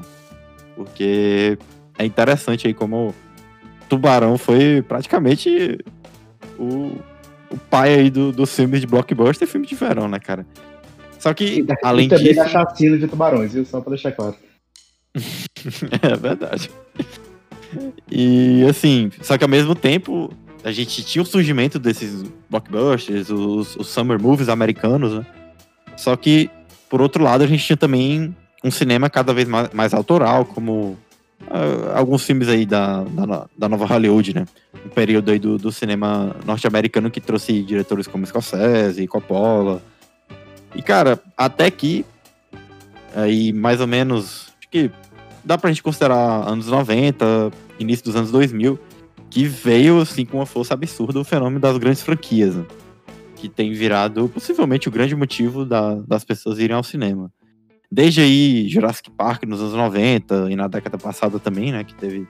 Porque 0.75 1.57
é 1.97 2.05
interessante 2.05 2.67
aí 2.67 2.73
como 2.73 3.13
Tubarão 3.89 4.37
foi 4.37 4.81
praticamente 4.81 5.79
o, 6.59 6.91
o 7.49 7.57
pai 7.69 7.93
aí 7.95 8.09
do, 8.09 8.31
dos 8.31 8.53
filmes 8.55 8.81
de 8.81 8.87
blockbuster 8.87 9.47
e 9.47 9.51
filme 9.51 9.65
de 9.65 9.75
verão, 9.75 10.07
né, 10.07 10.19
cara? 10.19 10.45
Só 11.17 11.33
que, 11.33 11.61
E 11.61 11.65
além 11.83 12.07
também 12.07 12.25
disso. 12.25 12.39
da 12.41 12.47
chacina 12.47 12.97
de 12.97 13.07
tubarões, 13.07 13.53
viu? 13.53 13.65
Só 13.65 13.81
pra 13.81 13.91
deixar 13.91 14.11
claro. 14.11 14.35
É 16.03 16.15
verdade. 16.15 16.69
E 18.11 18.63
assim, 18.69 19.09
só 19.21 19.37
que 19.37 19.43
ao 19.43 19.49
mesmo 19.49 19.73
tempo, 19.73 20.31
a 20.65 20.71
gente 20.71 21.01
tinha 21.05 21.21
o 21.21 21.25
surgimento 21.25 21.79
desses 21.79 22.25
blockbusters, 22.49 23.29
os, 23.29 23.77
os 23.77 23.87
summer 23.87 24.19
movies 24.19 24.49
americanos, 24.49 25.13
né? 25.13 25.25
Só 25.95 26.15
que 26.17 26.49
por 26.89 27.01
outro 27.01 27.23
lado, 27.23 27.43
a 27.43 27.47
gente 27.47 27.63
tinha 27.63 27.77
também 27.77 28.35
um 28.63 28.71
cinema 28.71 29.09
cada 29.09 29.33
vez 29.33 29.47
mais, 29.47 29.69
mais 29.73 29.93
autoral, 29.93 30.45
como 30.45 30.97
uh, 31.41 31.91
alguns 31.93 32.23
filmes 32.23 32.47
aí 32.47 32.65
da, 32.65 33.03
da, 33.03 33.47
da, 33.57 33.69
nova 33.69 33.85
Hollywood, 33.85 34.33
né? 34.33 34.45
Um 34.85 34.89
período 34.89 35.31
aí 35.31 35.39
do, 35.39 35.57
do 35.57 35.71
cinema 35.71 36.35
norte-americano 36.45 37.09
que 37.11 37.19
trouxe 37.19 37.61
diretores 37.63 38.07
como 38.07 38.25
Scorsese, 38.25 39.07
Coppola. 39.07 39.81
E, 40.75 40.81
cara, 40.81 41.19
até 41.35 41.69
que, 41.71 42.05
aí 43.15 43.51
mais 43.51 43.81
ou 43.81 43.87
menos, 43.87 44.53
acho 44.59 44.69
que 44.69 44.91
dá 45.43 45.57
pra 45.57 45.69
gente 45.69 45.83
considerar 45.83 46.47
anos 46.47 46.67
90, 46.67 47.51
início 47.79 48.05
dos 48.05 48.15
anos 48.15 48.31
2000, 48.31 48.79
que 49.35 49.43
veio, 49.43 49.99
assim, 49.99 50.25
com 50.25 50.37
uma 50.37 50.45
força 50.45 50.73
absurda 50.73 51.19
o 51.19 51.23
fenômeno 51.25 51.59
das 51.59 51.77
grandes 51.77 52.01
franquias, 52.01 52.55
né? 52.55 52.65
que 53.35 53.49
tem 53.49 53.73
virado 53.73 54.29
possivelmente 54.29 54.87
o 54.87 54.91
grande 54.91 55.13
motivo 55.13 55.65
da, 55.65 55.95
das 55.95 56.23
pessoas 56.23 56.57
irem 56.57 56.73
ao 56.73 56.81
cinema. 56.81 57.29
Desde 57.91 58.21
aí, 58.21 58.69
Jurassic 58.69 59.11
Park 59.11 59.43
nos 59.43 59.59
anos 59.59 59.73
90 59.73 60.49
e 60.49 60.55
na 60.55 60.69
década 60.69 60.97
passada 60.97 61.37
também, 61.37 61.73
né, 61.73 61.83
que 61.83 61.93
teve 61.93 62.25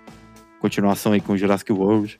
continuação 0.59 1.11
aí 1.11 1.21
com 1.21 1.37
Jurassic 1.37 1.71
World. 1.71 2.19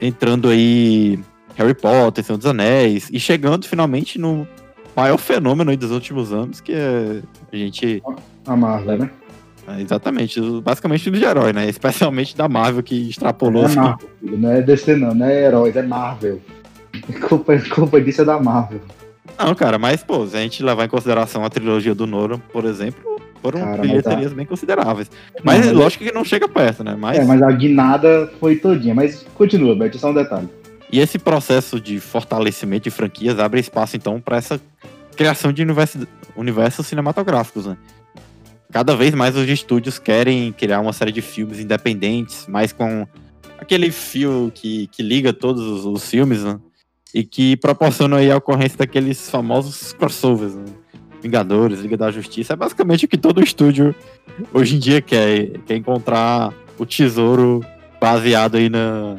Entrando 0.00 0.48
aí 0.48 1.18
Harry 1.56 1.74
Potter, 1.74 2.24
Senhor 2.24 2.38
dos 2.38 2.46
Anéis, 2.46 3.10
e 3.12 3.20
chegando 3.20 3.68
finalmente 3.68 4.18
no 4.18 4.48
maior 4.96 5.18
fenômeno 5.18 5.70
aí 5.70 5.76
dos 5.76 5.90
últimos 5.90 6.32
anos, 6.32 6.58
que 6.62 6.72
é 6.72 7.20
a 7.52 7.56
gente... 7.56 8.02
A 8.46 8.56
Marvel, 8.56 8.96
né? 8.96 9.10
É, 9.76 9.80
exatamente, 9.80 10.40
basicamente 10.62 11.04
filme 11.04 11.18
de 11.18 11.24
herói, 11.24 11.52
né? 11.52 11.68
Especialmente 11.68 12.36
da 12.36 12.48
Marvel, 12.48 12.82
que 12.82 13.08
extrapolou... 13.08 13.64
É 13.64 13.74
Marvel, 13.74 14.08
não 14.22 14.50
é 14.50 14.62
DC 14.62 14.96
não, 14.96 15.14
não 15.14 15.26
é 15.26 15.44
heróis, 15.44 15.76
é 15.76 15.82
Marvel. 15.82 16.40
Culpa, 17.28 17.56
culpa 17.72 18.00
disso 18.00 18.22
é 18.22 18.24
da 18.24 18.40
Marvel. 18.40 18.80
Não, 19.38 19.54
cara, 19.54 19.78
mas, 19.78 20.02
pô, 20.02 20.26
se 20.26 20.36
a 20.36 20.40
gente 20.40 20.62
levar 20.62 20.84
em 20.84 20.88
consideração 20.88 21.44
a 21.44 21.50
trilogia 21.50 21.94
do 21.94 22.06
Nolan, 22.06 22.38
por 22.52 22.64
exemplo, 22.64 23.20
foram 23.40 23.60
cara, 23.60 23.80
bilheterias 23.80 24.32
a... 24.32 24.34
bem 24.34 24.44
consideráveis. 24.44 25.10
Mas, 25.42 25.66
não, 25.66 25.74
lógico 25.74 26.04
que 26.04 26.12
não 26.12 26.24
chega 26.24 26.48
perto, 26.48 26.84
né? 26.84 26.96
Mas... 26.98 27.18
É, 27.18 27.24
mas 27.24 27.40
a 27.40 27.50
guinada 27.52 28.30
foi 28.38 28.56
todinha. 28.56 28.94
Mas 28.94 29.24
continua, 29.34 29.74
Beth, 29.74 29.94
só 29.94 30.10
um 30.10 30.14
detalhe. 30.14 30.48
E 30.92 30.98
esse 30.98 31.18
processo 31.18 31.80
de 31.80 32.00
fortalecimento 32.00 32.84
de 32.84 32.90
franquias 32.90 33.38
abre 33.38 33.60
espaço, 33.60 33.96
então, 33.96 34.20
para 34.20 34.36
essa 34.36 34.60
criação 35.16 35.52
de 35.52 35.62
universo, 35.62 36.06
universos 36.36 36.86
cinematográficos, 36.86 37.66
né? 37.66 37.76
Cada 38.70 38.94
vez 38.94 39.14
mais 39.14 39.36
os 39.36 39.48
estúdios 39.48 39.98
querem 39.98 40.52
criar 40.52 40.80
uma 40.80 40.92
série 40.92 41.12
de 41.12 41.20
filmes 41.20 41.58
independentes, 41.58 42.46
mais 42.46 42.72
com 42.72 43.06
aquele 43.58 43.90
fio 43.90 44.50
que, 44.54 44.86
que 44.88 45.02
liga 45.02 45.32
todos 45.32 45.62
os, 45.62 45.84
os 45.84 46.08
filmes, 46.08 46.44
né? 46.44 46.58
e 47.14 47.24
que 47.24 47.56
proporciona 47.56 48.18
aí 48.18 48.30
a 48.30 48.36
ocorrência 48.36 48.78
daqueles 48.78 49.28
famosos 49.30 49.92
crossovers, 49.92 50.54
né? 50.54 50.64
Vingadores, 51.22 51.80
Liga 51.80 51.96
da 51.96 52.10
Justiça. 52.10 52.54
É 52.54 52.56
basicamente 52.56 53.04
o 53.04 53.08
que 53.08 53.18
todo 53.18 53.42
estúdio 53.42 53.94
hoje 54.54 54.76
em 54.76 54.78
dia 54.78 55.02
quer, 55.02 55.58
quer 55.66 55.76
encontrar 55.76 56.54
o 56.78 56.86
tesouro 56.86 57.62
baseado 58.00 58.56
aí 58.56 58.70
na, 58.70 59.16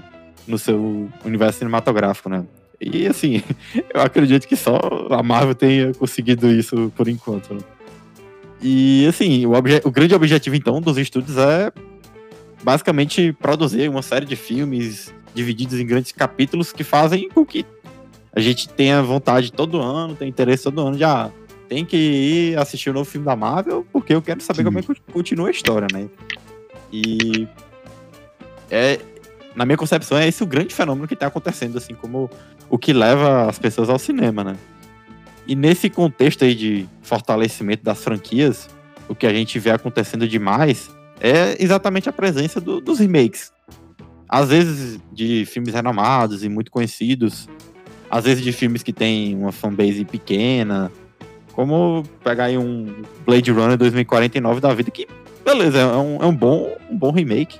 no 0.47 0.57
seu 0.57 1.09
universo 1.23 1.59
cinematográfico, 1.59 2.27
né? 2.27 2.43
E 2.79 3.05
assim, 3.05 3.43
eu 3.93 4.01
acredito 4.01 4.47
que 4.47 4.55
só 4.55 4.79
a 5.11 5.21
Marvel 5.21 5.53
tenha 5.53 5.93
conseguido 5.93 6.49
isso 6.49 6.91
por 6.95 7.07
enquanto. 7.07 7.53
Né? 7.53 7.61
E 8.61 9.05
assim, 9.07 9.45
o, 9.45 9.51
o 9.51 9.91
grande 9.91 10.13
objetivo 10.13 10.55
então 10.55 10.79
dos 10.79 10.97
estúdios 10.97 11.37
é 11.37 11.71
basicamente 12.63 13.33
produzir 13.33 13.89
uma 13.89 14.01
série 14.01 14.25
de 14.25 14.35
filmes 14.35 15.13
divididos 15.33 15.79
em 15.79 15.85
grandes 15.85 16.11
capítulos 16.11 16.71
que 16.71 16.83
fazem 16.83 17.29
com 17.29 17.45
que 17.45 17.65
a 18.33 18.39
gente 18.39 18.69
tenha 18.69 19.01
vontade 19.01 19.51
todo 19.51 19.81
ano, 19.81 20.15
tem 20.15 20.29
interesse 20.29 20.63
todo 20.63 20.79
ano 20.79 20.95
de, 20.95 21.03
ah, 21.03 21.31
tem 21.67 21.85
que 21.85 21.97
ir 21.97 22.57
assistir 22.57 22.89
o 22.89 22.93
novo 22.93 23.09
filme 23.09 23.25
da 23.25 23.35
Marvel, 23.35 23.85
porque 23.91 24.13
eu 24.13 24.21
quero 24.21 24.41
saber 24.41 24.59
Sim. 24.59 24.63
como 24.65 24.79
é 24.79 24.81
que 24.81 24.93
continua 25.11 25.47
a 25.47 25.51
história, 25.51 25.87
né? 25.91 26.07
E 26.91 27.47
é, 28.69 28.99
na 29.55 29.65
minha 29.65 29.77
concepção, 29.77 30.17
é 30.17 30.27
esse 30.27 30.43
o 30.43 30.45
grande 30.45 30.73
fenômeno 30.73 31.07
que 31.07 31.13
está 31.13 31.27
acontecendo, 31.27 31.77
assim, 31.77 31.93
como 31.93 32.29
o 32.69 32.77
que 32.77 32.93
leva 32.93 33.49
as 33.49 33.59
pessoas 33.59 33.89
ao 33.89 33.99
cinema, 33.99 34.43
né? 34.43 34.57
E 35.51 35.55
nesse 35.55 35.89
contexto 35.89 36.45
aí 36.45 36.55
de 36.55 36.87
fortalecimento 37.01 37.83
das 37.83 38.01
franquias, 38.01 38.69
o 39.09 39.13
que 39.13 39.27
a 39.27 39.33
gente 39.33 39.59
vê 39.59 39.69
acontecendo 39.69 40.25
demais 40.25 40.89
é 41.19 41.61
exatamente 41.61 42.07
a 42.07 42.13
presença 42.13 42.61
do, 42.61 42.79
dos 42.79 42.99
remakes. 42.99 43.51
Às 44.29 44.47
vezes 44.47 44.97
de 45.11 45.45
filmes 45.45 45.73
renomados 45.73 46.45
e 46.45 46.47
muito 46.47 46.71
conhecidos, 46.71 47.49
às 48.09 48.23
vezes 48.23 48.41
de 48.41 48.53
filmes 48.53 48.81
que 48.81 48.93
tem 48.93 49.35
uma 49.35 49.51
fanbase 49.51 50.05
pequena, 50.05 50.89
como 51.51 52.03
pegar 52.23 52.45
aí 52.45 52.57
um 52.57 53.03
Blade 53.25 53.51
Runner 53.51 53.77
2049 53.77 54.61
da 54.61 54.73
vida, 54.73 54.89
que, 54.89 55.05
beleza, 55.43 55.79
é 55.79 55.97
um, 55.97 56.23
é 56.23 56.25
um, 56.27 56.33
bom, 56.33 56.77
um 56.89 56.97
bom 56.97 57.11
remake. 57.11 57.59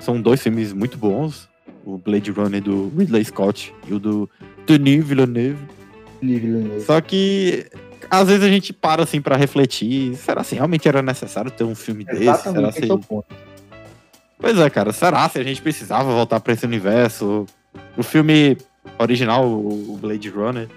São 0.00 0.20
dois 0.20 0.42
filmes 0.42 0.72
muito 0.72 0.98
bons, 0.98 1.48
o 1.84 1.98
Blade 1.98 2.32
Runner 2.32 2.60
do 2.60 2.92
Ridley 2.98 3.24
Scott 3.24 3.72
e 3.86 3.94
o 3.94 4.00
do 4.00 4.28
Denis 4.66 5.06
Villeneuve. 5.06 5.76
Só 6.84 7.00
que 7.00 7.66
às 8.10 8.28
vezes 8.28 8.42
a 8.42 8.48
gente 8.48 8.72
para 8.72 9.02
assim 9.02 9.20
para 9.20 9.36
refletir, 9.36 10.14
será 10.16 10.40
assim, 10.40 10.56
realmente 10.56 10.86
era 10.88 11.02
necessário 11.02 11.50
ter 11.50 11.64
um 11.64 11.74
filme 11.74 12.04
Exatamente 12.08 12.72
desse? 12.72 12.86
Será 12.86 12.98
assim... 12.98 13.24
É 13.30 13.36
pois 14.38 14.58
é, 14.58 14.70
cara, 14.70 14.92
será 14.92 15.28
se 15.28 15.38
a 15.38 15.42
gente 15.42 15.60
precisava 15.62 16.10
voltar 16.10 16.40
para 16.40 16.52
esse 16.52 16.64
universo? 16.64 17.46
O 17.96 18.02
filme 18.02 18.56
original, 18.98 19.46
o 19.46 19.98
Blade 20.00 20.28
Runner, 20.28 20.68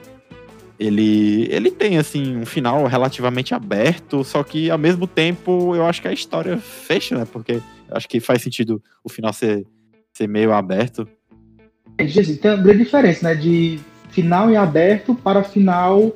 ele, 0.80 1.48
ele 1.52 1.70
tem, 1.70 1.98
assim, 1.98 2.38
um 2.38 2.46
final 2.46 2.86
relativamente 2.88 3.54
aberto, 3.54 4.24
só 4.24 4.42
que 4.44 4.70
ao 4.72 4.78
mesmo 4.78 5.06
tempo 5.06 5.76
eu 5.76 5.86
acho 5.86 6.02
que 6.02 6.08
a 6.08 6.14
história 6.14 6.58
fecha, 6.58 7.18
né? 7.18 7.28
Porque 7.30 7.54
eu 7.54 7.98
acho 7.98 8.08
que 8.08 8.22
faz 8.22 8.42
sentido 8.42 8.82
o 9.04 9.10
final 9.10 9.34
ser, 9.34 9.66
ser 10.14 10.28
meio 10.28 10.54
aberto. 10.54 11.06
Assim, 12.00 12.38
tem 12.38 12.52
uma 12.52 12.64
grande 12.64 12.86
diferença, 12.86 13.28
né? 13.28 13.36
De 13.36 13.78
final 14.10 14.50
em 14.50 14.58
aberto 14.58 15.16
para 15.16 15.44
final 15.44 16.12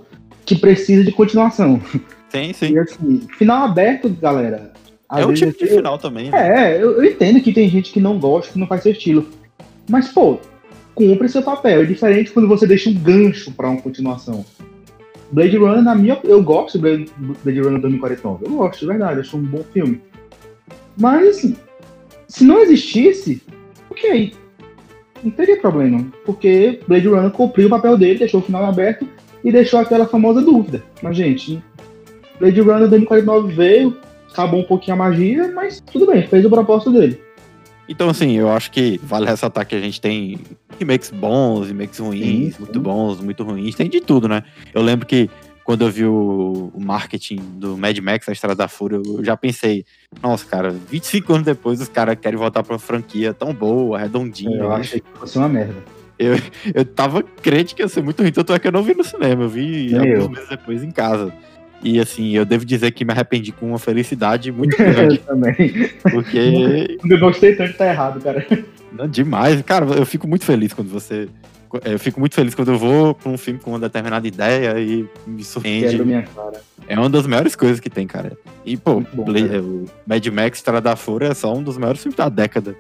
que 0.46 0.56
precisa 0.56 1.04
de 1.04 1.12
continuação. 1.12 1.82
Sim, 2.30 2.52
sim. 2.54 2.74
E 2.74 2.80
assim, 2.80 3.28
final 3.38 3.64
aberto, 3.64 4.10
galera. 4.10 4.74
É 5.12 5.26
um 5.26 5.34
tipo 5.34 5.58
de 5.58 5.68
final 5.68 5.98
também, 5.98 6.32
né? 6.32 6.74
É, 6.74 6.82
eu, 6.82 6.94
eu 6.94 7.06
entendo 7.06 7.40
que 7.40 7.54
tem 7.54 7.70
gente 7.70 7.92
que 7.92 8.00
não 8.00 8.18
gosta, 8.18 8.52
que 8.52 8.60
não 8.60 8.66
faz 8.66 8.82
seu 8.82 8.92
estilo. 8.92 9.28
Mas, 9.88 10.08
pô, 10.08 10.40
cumpre 10.96 11.30
seu 11.30 11.44
papel. 11.44 11.82
É 11.82 11.86
diferente 11.86 12.32
quando 12.32 12.48
você 12.48 12.66
deixa 12.66 12.90
um 12.90 12.96
gancho 12.96 13.52
para 13.52 13.70
uma 13.70 13.82
continuação. 13.82 14.44
Blade 15.32 15.58
Runner, 15.58 15.84
na 15.84 15.96
minha, 15.96 16.20
eu 16.24 16.42
gosto 16.44 16.80
de 16.80 17.06
Blade 17.44 17.60
Runner 17.60 17.82
2049. 17.82 18.46
Eu 18.46 18.52
gosto, 18.52 18.80
de 18.80 18.86
verdade, 18.88 19.20
acho 19.20 19.38
um 19.38 19.42
bom 19.42 19.64
filme. 19.72 20.02
Mas, 20.98 21.28
assim, 21.28 21.56
se 22.28 22.44
não 22.44 22.60
existisse, 22.60 23.42
ok. 23.90 24.34
Não 25.24 25.32
teria 25.32 25.60
problema. 25.60 26.06
Porque 26.26 26.80
Blade 26.88 27.08
Runner 27.08 27.32
cumpriu 27.32 27.68
o 27.68 27.70
papel 27.70 27.98
dele, 27.98 28.20
deixou 28.20 28.42
o 28.42 28.44
final 28.44 28.66
aberto 28.66 29.08
e 29.44 29.52
deixou 29.52 29.80
aquela 29.80 30.06
famosa 30.06 30.42
dúvida. 30.42 30.84
Mas, 31.02 31.16
gente, 31.16 31.64
Blade 32.40 32.60
Runner 32.60 32.90
2049 32.90 33.54
veio, 33.54 33.98
acabou 34.30 34.60
um 34.60 34.66
pouquinho 34.66 34.96
a 34.96 34.98
magia, 34.98 35.52
mas 35.54 35.80
tudo 35.80 36.08
bem, 36.08 36.28
fez 36.28 36.46
o 36.46 36.50
propósito 36.50 36.92
dele. 36.92 37.22
Então, 37.88 38.10
assim, 38.10 38.32
eu 38.38 38.50
acho 38.50 38.72
que 38.72 39.00
vale 39.04 39.26
ressaltar 39.26 39.68
que 39.68 39.76
a 39.76 39.80
gente 39.80 40.00
tem 40.00 40.40
remakes 40.80 41.12
bons, 41.12 41.68
remakes 41.68 42.00
ruins, 42.00 42.56
sim, 42.56 42.62
muito 42.62 42.80
bons, 42.80 43.20
muito 43.20 43.44
ruins, 43.44 43.76
tem 43.76 43.90
de 43.90 44.00
tudo, 44.00 44.28
né? 44.28 44.44
Eu 44.74 44.82
lembro 44.82 45.06
que 45.06 45.30
quando 45.64 45.84
eu 45.84 45.90
vi 45.90 46.06
o, 46.06 46.72
o, 46.74 46.82
marketing 46.82 47.38
do 47.56 47.78
Mad 47.78 47.98
Max, 48.00 48.28
a 48.28 48.32
Estrada 48.32 48.56
da 48.56 48.68
Fúria, 48.68 48.98
eu 48.98 49.24
já 49.24 49.38
pensei, 49.38 49.86
nossa, 50.22 50.46
cara, 50.46 50.70
25 50.70 51.34
anos 51.34 51.46
depois 51.46 51.80
os 51.80 51.88
caras 51.88 52.18
querem 52.20 52.38
voltar 52.38 52.64
pra 52.64 52.74
uma 52.74 52.80
franquia 52.80 53.34
tão 53.34 53.54
boa, 53.54 53.98
redondinha. 53.98 54.58
Eu 54.58 54.72
achei 54.72 55.00
que 55.00 55.08
fosse 55.20 55.38
uma 55.38 55.48
merda. 55.48 55.76
Eu, 56.20 56.36
eu 56.74 56.86
tava 56.86 57.24
crente 57.24 57.74
que 57.74 57.82
ia 57.82 57.88
ser 57.88 58.04
muito 58.04 58.22
ruim, 58.22 58.32
tanto 58.32 58.54
é 58.54 58.60
que 58.60 58.68
eu 58.68 58.72
não 58.72 58.84
vi 58.84 58.94
no 58.94 59.04
cinema, 59.04 59.44
eu 59.44 59.50
vi 59.50 59.96
alguns 59.96 60.30
meses 60.30 60.50
depois 60.50 60.84
em 60.84 60.92
casa. 60.92 61.34
E 61.84 62.00
assim, 62.00 62.32
eu 62.32 62.46
devo 62.46 62.64
dizer 62.64 62.92
que 62.92 63.04
me 63.04 63.12
arrependi 63.12 63.52
com 63.52 63.68
uma 63.68 63.80
felicidade 63.80 64.52
muito 64.52 64.76
grande. 64.78 65.16
eu 65.16 65.26
também. 65.26 65.90
Porque. 66.02 66.98
eu 67.10 67.20
gostei 67.20 67.56
tanto, 67.56 67.74
tá 67.74 67.88
errado, 67.88 68.22
cara. 68.22 68.48
Não, 68.92 69.08
demais. 69.08 69.62
Cara, 69.64 69.86
eu 69.88 70.06
fico 70.06 70.28
muito 70.28 70.46
feliz 70.46 70.72
quando 70.72 70.90
você. 70.90 71.28
Eu 71.84 71.98
fico 71.98 72.20
muito 72.20 72.36
feliz 72.36 72.54
quando 72.54 72.72
eu 72.72 72.78
vou 72.78 73.16
pra 73.16 73.32
um 73.32 73.38
filme 73.38 73.60
com 73.60 73.72
uma 73.72 73.80
determinada 73.80 74.28
ideia 74.28 74.80
e 74.80 75.08
me 75.26 75.44
surpreende. 75.44 75.98
É 76.88 76.98
uma 76.98 77.10
das 77.10 77.26
melhores 77.26 77.56
coisas 77.56 77.80
que 77.80 77.90
tem, 77.90 78.06
cara. 78.06 78.38
E, 78.66 78.78
pô, 78.78 79.02
bom, 79.14 79.26
o 79.26 79.86
Mad 80.06 80.26
Max 80.28 80.60
Estrada 80.60 80.82
da 80.82 80.96
Fúria 80.96 81.28
é 81.28 81.34
só 81.34 81.54
um 81.54 81.64
dos 81.64 81.78
melhores 81.78 82.02
filmes 82.02 82.18
da 82.18 82.30
década. 82.30 82.76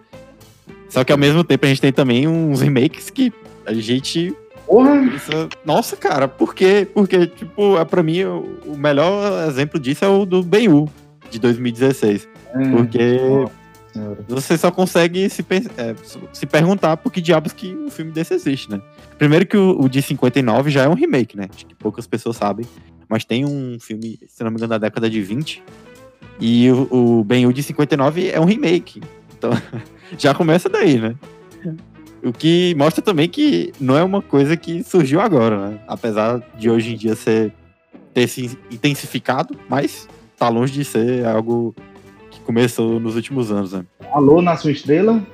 Só 0.90 1.04
que 1.04 1.12
ao 1.12 1.18
mesmo 1.18 1.44
tempo 1.44 1.66
a 1.66 1.70
gente 1.70 1.82
tem 1.82 1.92
também 1.92 2.28
uns 2.28 2.62
remakes 2.62 3.10
que 3.10 3.34
a 3.66 3.74
gente 3.74 4.36
Porra! 4.66 4.96
Isso, 5.16 5.50
nossa, 5.66 5.96
cara, 5.96 6.28
por 6.28 6.56
quê? 6.56 6.88
Porque, 6.94 7.28
tipo, 7.28 7.78
é, 7.78 7.86
pra 7.86 8.02
mim, 8.02 8.24
o, 8.24 8.78
melhor 8.78 9.48
exemplo 9.48 9.80
disso 9.80 10.06
é 10.06 10.08
o 10.08 10.26
do 10.26 10.42
Ben-Hur, 10.42 10.90
de 11.30 11.40
2016. 11.40 12.28
É, 12.54 12.70
porque 12.70 13.20
você 14.28 14.58
só 14.58 14.72
consegue 14.72 15.30
se, 15.30 15.46
é, 15.78 15.96
se 16.34 16.46
perguntar 16.46 16.98
por 16.98 17.12
que 17.12 17.22
diabos 17.22 17.54
que 17.54 17.74
um 17.76 17.90
filme 17.90 18.12
desse 18.12 18.34
existe, 18.34 18.70
né? 18.70 18.82
Primeiro 19.18 19.46
que 19.46 19.56
o, 19.56 19.80
o 19.80 19.88
de 19.88 20.02
59 20.02 20.72
já 20.72 20.84
é 20.84 20.90
um 20.90 20.94
remake, 20.94 21.38
né? 21.38 21.48
Acho 21.54 21.66
que 21.66 21.76
poucas 21.76 22.08
pessoas 22.08 22.38
sabem. 22.38 22.66
mas 23.08 23.24
tem 23.24 23.46
um 23.46 23.78
filme, 23.80 24.20
se 24.28 24.44
não 24.44 24.50
me 24.50 24.58
engano, 24.58 24.72
da 24.72 24.78
década 24.78 25.10
de 25.10 25.22
20. 25.22 25.64
E 26.40 26.72
o, 26.72 27.20
o 27.20 27.24
Ben-Hur 27.24 27.54
de 27.54 27.62
59 27.62 28.30
é 28.30 28.40
um 28.40 28.46
remake. 28.46 29.02
Então, 29.38 29.52
já 30.18 30.34
começa 30.34 30.68
daí, 30.68 31.00
né? 31.00 31.16
O 32.24 32.32
que 32.32 32.74
mostra 32.76 33.02
também 33.02 33.28
que 33.28 33.74
não 33.80 33.98
é 33.98 34.04
uma 34.04 34.22
coisa 34.22 34.56
que 34.56 34.84
surgiu 34.84 35.20
agora, 35.20 35.70
né? 35.70 35.80
Apesar 35.88 36.40
de 36.58 36.70
hoje 36.70 36.94
em 36.94 36.98
dia 36.98 37.16
ser, 37.16 37.54
ter 38.14 38.28
se 38.28 38.58
intensificado, 38.72 39.56
mas 39.70 40.08
tá 40.38 40.50
longe 40.50 40.74
de 40.74 40.86
ser 40.86 41.26
algo 41.26 41.76
começou 42.44 43.00
nos 43.00 43.16
últimos 43.16 43.52
anos, 43.52 43.74
né? 43.74 43.86
Alô, 44.12 44.42
Nação 44.42 44.70
Estrela? 44.72 45.26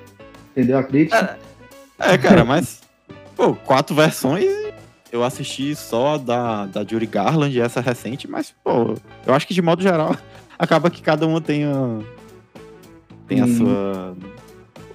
Entendeu 0.51 0.77
a 0.77 0.83
crítica? 0.83 1.37
É, 1.99 2.17
cara, 2.17 2.45
mas, 2.45 2.81
pô, 3.35 3.53
quatro 3.55 3.95
versões 3.95 4.45
eu 5.11 5.23
assisti 5.23 5.75
só 5.75 6.17
da, 6.17 6.65
da 6.67 6.83
Judy 6.85 7.05
Garland, 7.07 7.59
essa 7.59 7.81
recente, 7.81 8.27
mas, 8.29 8.53
pô, 8.63 8.93
eu 9.25 9.33
acho 9.33 9.47
que 9.47 9.53
de 9.53 9.61
modo 9.61 9.81
geral, 9.81 10.15
acaba 10.57 10.89
que 10.89 11.01
cada 11.01 11.25
uma 11.27 11.41
tem 11.41 11.65
a, 11.65 11.99
tem 13.27 13.41
a 13.41 13.45
Hum. 13.45 13.57
sua. 13.57 14.17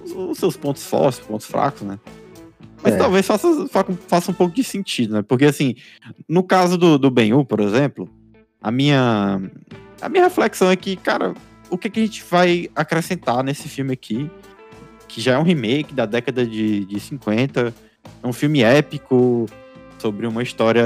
os- 0.03 0.11
os 0.13 0.37
seus 0.37 0.55
pontos 0.55 0.85
fortes, 0.85 1.19
pontos 1.19 1.45
fracos, 1.45 1.81
né? 1.81 1.99
Mas 2.81 2.93
É. 2.93 2.97
talvez 2.97 3.25
faça, 3.25 3.67
fa- 3.67 3.85
faça 4.07 4.31
um 4.31 4.33
pouco 4.33 4.53
de 4.55 4.63
sentido, 4.63 5.15
né? 5.15 5.21
Porque, 5.27 5.45
assim, 5.45 5.75
no 6.29 6.43
caso 6.43 6.77
do, 6.77 6.97
do 6.99 7.09
Ben-Hur, 7.09 7.43
por 7.43 7.59
exemplo, 7.59 8.07
a 8.61 8.69
minha, 8.71 9.41
a 10.01 10.07
minha 10.07 10.23
reflexão 10.25 10.69
é 10.69 10.75
que, 10.75 10.95
cara, 10.95 11.33
o 11.69 11.77
que, 11.77 11.89
que 11.89 11.99
a 11.99 12.05
gente 12.05 12.23
vai 12.29 12.69
acrescentar 12.75 13.43
nesse 13.43 13.67
filme 13.67 13.93
aqui, 13.93 14.29
que 15.07 15.21
já 15.21 15.33
é 15.33 15.37
um 15.37 15.43
remake 15.43 15.93
da 15.93 16.05
década 16.05 16.45
de, 16.45 16.85
de 16.85 16.99
50, 16.99 17.73
é 18.23 18.27
um 18.27 18.33
filme 18.33 18.61
épico 18.61 19.47
sobre 19.97 20.27
uma 20.27 20.43
história 20.43 20.85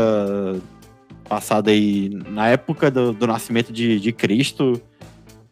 passada 1.28 1.72
aí 1.72 2.10
na 2.30 2.48
época 2.48 2.90
do, 2.90 3.14
do 3.14 3.28
nascimento 3.28 3.72
de, 3.72 4.00
de 4.00 4.12
Cristo. 4.12 4.82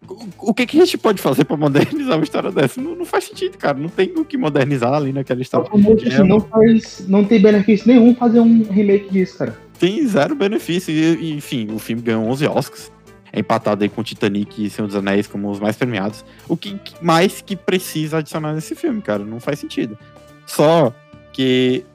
O, 0.09 0.49
o 0.49 0.53
que, 0.53 0.65
que 0.65 0.77
a 0.79 0.85
gente 0.85 0.97
pode 0.97 1.21
fazer 1.21 1.43
pra 1.45 1.57
modernizar 1.57 2.17
uma 2.17 2.23
história 2.23 2.51
dessa? 2.51 2.81
Não, 2.81 2.95
não 2.95 3.05
faz 3.05 3.25
sentido, 3.25 3.57
cara. 3.57 3.77
Não 3.77 3.89
tem 3.89 4.11
o 4.15 4.23
que 4.23 4.37
modernizar 4.37 4.93
ali 4.93 5.11
naquela 5.11 5.41
história. 5.41 5.69
Assim, 5.69 6.27
não, 6.27 6.39
faz, 6.39 7.05
não 7.07 7.23
tem 7.25 7.41
benefício 7.41 7.87
nenhum 7.87 8.15
fazer 8.15 8.39
um 8.39 8.63
remake 8.63 9.11
disso, 9.11 9.37
cara. 9.37 9.57
Tem 9.77 10.05
zero 10.07 10.35
benefício. 10.35 10.93
E, 10.93 11.33
enfim, 11.33 11.67
o 11.71 11.79
filme 11.79 12.01
ganhou 12.01 12.23
11 12.23 12.47
Oscars. 12.47 12.91
É 13.31 13.39
empatado 13.39 13.83
aí 13.83 13.89
com 13.89 14.01
Titanic 14.03 14.65
e 14.65 14.69
Senhor 14.69 14.87
dos 14.87 14.95
Anéis 14.95 15.27
como 15.27 15.49
os 15.49 15.59
mais 15.59 15.75
premiados. 15.75 16.23
O 16.47 16.55
que 16.55 16.79
mais 17.01 17.41
que 17.41 17.55
precisa 17.55 18.17
adicionar 18.19 18.53
nesse 18.53 18.73
filme, 18.75 19.01
cara? 19.01 19.23
Não 19.23 19.39
faz 19.39 19.59
sentido. 19.59 19.97
Só 20.45 20.93
que 21.33 21.85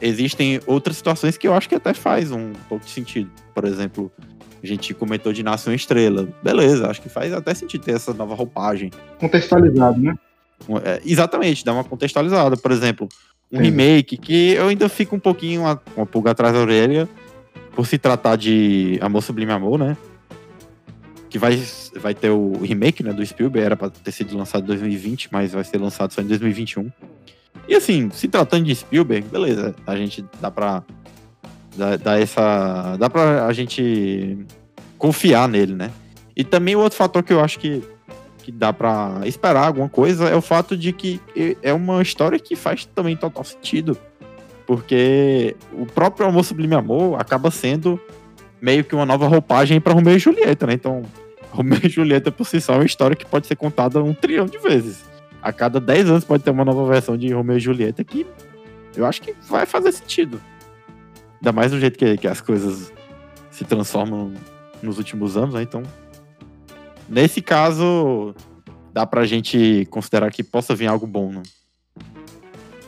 existem 0.00 0.60
outras 0.66 0.96
situações 0.96 1.36
que 1.36 1.46
eu 1.46 1.54
acho 1.54 1.68
que 1.68 1.74
até 1.74 1.92
faz 1.92 2.32
um 2.32 2.52
pouco 2.68 2.84
de 2.84 2.90
sentido. 2.90 3.30
Por 3.54 3.64
exemplo, 3.64 4.10
a 4.62 4.66
gente 4.66 4.94
comentou 4.94 5.32
de 5.32 5.42
Nação 5.42 5.72
Estrela. 5.74 6.28
Beleza, 6.42 6.88
acho 6.90 7.02
que 7.02 7.08
faz 7.08 7.32
até 7.32 7.52
sentido 7.54 7.84
ter 7.84 7.92
essa 7.92 8.12
nova 8.14 8.34
roupagem. 8.34 8.90
Contextualizado, 9.18 10.00
né? 10.00 10.14
É, 10.84 11.00
exatamente, 11.04 11.64
dá 11.64 11.72
uma 11.72 11.84
contextualizada. 11.84 12.56
Por 12.56 12.70
exemplo, 12.70 13.08
um 13.52 13.58
Sim. 13.58 13.64
remake 13.64 14.16
que 14.16 14.52
eu 14.52 14.68
ainda 14.68 14.88
fico 14.88 15.16
um 15.16 15.20
pouquinho 15.20 15.66
a- 15.66 15.76
com 15.76 16.02
a 16.02 16.06
pulga 16.06 16.30
atrás 16.30 16.52
da 16.54 16.60
orelha 16.60 17.08
por 17.74 17.86
se 17.86 17.98
tratar 17.98 18.36
de 18.36 18.98
Amor 19.02 19.22
Sublime 19.22 19.52
Amor, 19.52 19.78
né? 19.78 19.96
Que 21.30 21.38
vai, 21.38 21.62
vai 21.94 22.14
ter 22.14 22.30
o 22.30 22.60
remake 22.60 23.02
né, 23.02 23.12
do 23.12 23.24
Spielberg, 23.24 23.64
era 23.64 23.76
pra 23.76 23.88
ter 23.88 24.12
sido 24.12 24.36
lançado 24.36 24.64
em 24.64 24.66
2020, 24.66 25.28
mas 25.32 25.52
vai 25.52 25.64
ser 25.64 25.78
lançado 25.78 26.12
só 26.12 26.20
em 26.20 26.26
2021. 26.26 26.90
E 27.68 27.74
assim, 27.74 28.10
se 28.10 28.28
tratando 28.28 28.64
de 28.64 28.74
Spielberg, 28.74 29.28
beleza, 29.28 29.74
a 29.86 29.96
gente 29.96 30.24
dá 30.40 30.50
pra. 30.50 30.82
Dá, 31.76 31.96
dá 31.96 32.18
essa. 32.18 32.96
Dá 32.98 33.08
pra 33.08 33.46
a 33.46 33.52
gente 33.52 34.38
confiar 34.98 35.48
nele, 35.48 35.74
né? 35.74 35.90
E 36.36 36.42
também 36.42 36.74
o 36.74 36.80
outro 36.80 36.98
fator 36.98 37.22
que 37.22 37.32
eu 37.32 37.40
acho 37.40 37.58
que 37.58 37.82
que 38.40 38.50
dá 38.50 38.72
pra 38.72 39.20
esperar 39.24 39.66
alguma 39.66 39.88
coisa 39.88 40.28
é 40.28 40.34
o 40.34 40.40
fato 40.40 40.76
de 40.76 40.92
que 40.92 41.20
é 41.62 41.72
uma 41.72 42.02
história 42.02 42.38
que 42.38 42.56
faz 42.56 42.84
também 42.86 43.16
total 43.16 43.44
sentido. 43.44 43.96
Porque 44.66 45.56
o 45.72 45.86
próprio 45.86 46.26
Amor 46.26 46.44
Sublime 46.44 46.74
Amor 46.74 47.20
acaba 47.20 47.50
sendo 47.50 48.00
meio 48.60 48.84
que 48.84 48.94
uma 48.94 49.06
nova 49.06 49.26
roupagem 49.26 49.80
pra 49.80 49.92
Romeu 49.92 50.16
e 50.16 50.18
Julieta, 50.18 50.66
né? 50.66 50.74
Então, 50.74 51.02
Romeu 51.50 51.80
e 51.82 51.88
Julieta 51.88 52.30
por 52.30 52.46
si 52.46 52.60
só 52.60 52.74
é 52.74 52.76
uma 52.76 52.86
história 52.86 53.16
que 53.16 53.26
pode 53.26 53.46
ser 53.46 53.56
contada 53.56 54.02
um 54.02 54.14
trilhão 54.14 54.46
de 54.46 54.58
vezes. 54.58 55.04
A 55.42 55.52
cada 55.52 55.80
10 55.80 56.10
anos 56.10 56.24
pode 56.24 56.42
ter 56.42 56.50
uma 56.50 56.64
nova 56.64 56.86
versão 56.86 57.16
de 57.16 57.32
Romeu 57.32 57.56
e 57.56 57.60
Julieta 57.60 58.04
que 58.04 58.26
eu 58.96 59.06
acho 59.06 59.22
que 59.22 59.34
vai 59.48 59.66
fazer 59.66 59.92
sentido. 59.92 60.40
Ainda 61.40 61.52
mais 61.52 61.70
do 61.70 61.80
jeito 61.80 61.98
que, 61.98 62.18
que 62.18 62.28
as 62.28 62.40
coisas 62.40 62.92
se 63.50 63.64
transformam 63.64 64.34
nos 64.82 64.98
últimos 64.98 65.36
anos, 65.36 65.54
né? 65.54 65.62
Então, 65.62 65.82
nesse 67.08 67.40
caso, 67.40 68.34
dá 68.92 69.06
pra 69.06 69.24
gente 69.24 69.86
considerar 69.90 70.30
que 70.30 70.42
possa 70.42 70.74
vir 70.74 70.86
algo 70.86 71.06
bom, 71.06 71.32
né? 71.32 71.42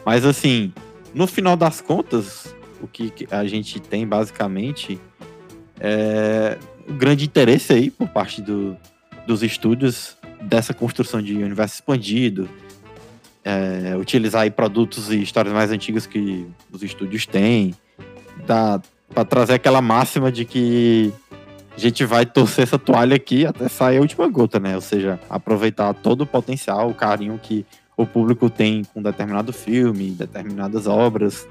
Mas 0.04 0.24
assim, 0.24 0.72
no 1.14 1.26
final 1.26 1.56
das 1.56 1.80
contas, 1.80 2.54
o 2.82 2.86
que 2.86 3.12
a 3.30 3.44
gente 3.44 3.80
tem 3.80 4.06
basicamente 4.06 5.00
é 5.80 6.58
o 6.88 6.92
grande 6.92 7.24
interesse 7.24 7.72
aí 7.72 7.90
por 7.90 8.08
parte 8.08 8.42
do, 8.42 8.76
dos 9.26 9.42
estúdios 9.42 10.16
dessa 10.40 10.74
construção 10.74 11.22
de 11.22 11.34
universo 11.34 11.76
expandido, 11.76 12.48
é, 13.44 13.96
utilizar 13.96 14.42
aí 14.42 14.50
produtos 14.50 15.10
e 15.10 15.22
histórias 15.22 15.54
mais 15.54 15.70
antigas 15.70 16.06
que 16.06 16.46
os 16.70 16.82
estúdios 16.82 17.26
têm, 17.26 17.74
para 18.46 19.24
trazer 19.24 19.54
aquela 19.54 19.80
máxima 19.80 20.32
de 20.32 20.44
que 20.44 21.12
a 21.76 21.80
gente 21.80 22.04
vai 22.04 22.26
torcer 22.26 22.64
essa 22.64 22.78
toalha 22.78 23.16
aqui 23.16 23.46
até 23.46 23.68
sair 23.68 23.98
a 23.98 24.00
última 24.00 24.28
gota, 24.28 24.60
né? 24.60 24.74
Ou 24.74 24.80
seja, 24.80 25.18
aproveitar 25.28 25.94
todo 25.94 26.22
o 26.22 26.26
potencial, 26.26 26.90
o 26.90 26.94
carinho 26.94 27.38
que 27.42 27.64
o 27.96 28.06
público 28.06 28.50
tem 28.50 28.82
com 28.92 29.02
determinado 29.02 29.52
filme, 29.52 30.10
determinadas 30.10 30.86
obras, 30.86 31.46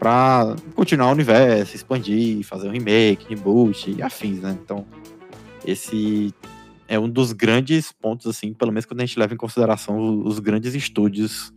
pra 0.00 0.56
continuar 0.74 1.08
o 1.08 1.12
universo, 1.12 1.76
expandir, 1.76 2.42
fazer 2.42 2.68
um 2.68 2.72
remake, 2.72 3.26
reboot 3.28 3.94
e 3.98 4.02
afins, 4.02 4.40
né? 4.40 4.58
Então, 4.64 4.86
esse 5.64 6.34
é 6.88 6.98
um 6.98 7.06
dos 7.06 7.32
grandes 7.32 7.92
pontos, 7.92 8.26
assim, 8.26 8.54
pelo 8.54 8.72
menos 8.72 8.86
quando 8.86 9.02
a 9.02 9.04
gente 9.04 9.18
leva 9.18 9.34
em 9.34 9.36
consideração 9.36 10.22
os 10.24 10.38
grandes 10.38 10.74
estúdios 10.74 11.52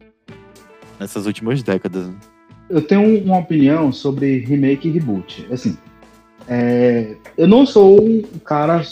nessas 0.99 1.25
últimas 1.25 1.63
décadas. 1.63 2.09
né? 2.09 2.15
Eu 2.69 2.81
tenho 2.81 3.23
uma 3.23 3.37
opinião 3.37 3.93
sobre 3.93 4.39
remake 4.39 4.89
e 4.89 4.91
reboot. 4.91 5.47
Assim, 5.49 5.77
é, 6.49 7.15
eu 7.37 7.47
não 7.47 7.65
sou 7.65 8.03
um 8.03 8.39
cara 8.43 8.83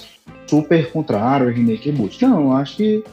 super 0.48 0.90
contrário 0.92 1.50
a 1.50 1.52
remake 1.52 1.90
e 1.90 1.92
reboot. 1.92 2.22
Não, 2.22 2.54
acho 2.54 2.78
que 2.78 3.04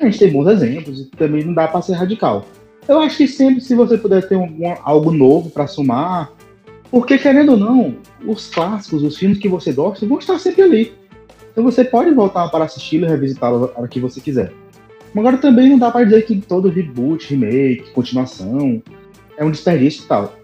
a 0.00 0.06
gente 0.06 0.18
tem 0.18 0.32
bons 0.32 0.48
exemplos 0.48 1.00
e 1.00 1.04
também 1.10 1.44
não 1.44 1.52
dá 1.52 1.68
pra 1.68 1.82
ser 1.82 1.92
radical. 1.92 2.46
Eu 2.88 3.00
acho 3.00 3.16
que 3.16 3.28
sempre, 3.28 3.60
se 3.60 3.74
você 3.74 3.96
puder 3.96 4.28
ter 4.28 4.34
algum- 4.34 4.74
algo 4.82 5.12
novo 5.12 5.50
pra 5.50 5.66
somar, 5.66 6.32
porque 6.90 7.16
querendo 7.16 7.52
ou 7.52 7.56
não, 7.56 7.96
os 8.26 8.48
clássicos, 8.50 9.02
os 9.02 9.16
filmes 9.16 9.38
que 9.38 9.48
você 9.48 9.72
gosta, 9.72 10.04
vão 10.06 10.18
estar 10.18 10.38
sempre 10.38 10.62
ali. 10.62 10.92
Então 11.50 11.62
você 11.62 11.84
pode 11.84 12.10
voltar 12.12 12.48
para 12.48 12.64
assisti-lo 12.64 13.06
e 13.06 13.08
revisitá-lo 13.08 13.72
a 13.74 13.80
hora 13.80 13.88
que 13.88 14.00
você 14.00 14.20
quiser. 14.20 14.52
Agora 15.14 15.36
também 15.36 15.68
não 15.68 15.78
dá 15.78 15.90
pra 15.90 16.04
dizer 16.04 16.24
que 16.24 16.40
todo 16.40 16.70
reboot, 16.70 17.28
remake, 17.34 17.90
continuação 17.92 18.82
é 19.36 19.44
um 19.44 19.50
desperdício 19.50 20.04
e 20.04 20.06
tal. 20.06 20.34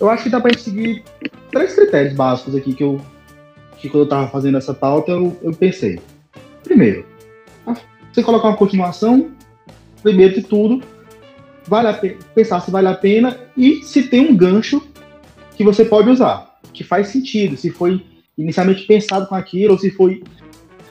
Eu 0.00 0.08
acho 0.08 0.24
que 0.24 0.30
dá 0.30 0.40
gente 0.40 0.62
seguir 0.62 1.04
três 1.50 1.74
critérios 1.74 2.14
básicos 2.14 2.54
aqui 2.54 2.72
que 2.74 2.82
eu 2.82 3.00
que 3.78 3.90
quando 3.90 4.04
eu 4.04 4.08
tava 4.08 4.28
fazendo 4.28 4.56
essa 4.56 4.72
pauta 4.72 5.12
eu, 5.12 5.36
eu 5.42 5.52
pensei. 5.52 6.00
Primeiro, 6.62 7.04
você 8.10 8.22
colocar 8.22 8.48
uma 8.48 8.56
continuação, 8.56 9.30
primeiro 10.02 10.34
de 10.34 10.42
tudo, 10.42 10.82
vale 11.66 11.88
a 11.88 11.94
pena, 11.94 12.16
pensar 12.34 12.60
se 12.60 12.70
vale 12.70 12.88
a 12.88 12.94
pena 12.94 13.38
e 13.56 13.82
se 13.82 14.04
tem 14.04 14.20
um 14.20 14.36
gancho 14.36 14.82
que 15.56 15.64
você 15.64 15.84
pode 15.84 16.10
usar, 16.10 16.58
que 16.72 16.82
faz 16.82 17.08
sentido, 17.08 17.56
se 17.56 17.70
foi 17.70 18.04
inicialmente 18.36 18.86
pensado 18.86 19.26
com 19.26 19.34
aquilo, 19.34 19.72
ou 19.72 19.78
se 19.78 19.90
foi 19.90 20.22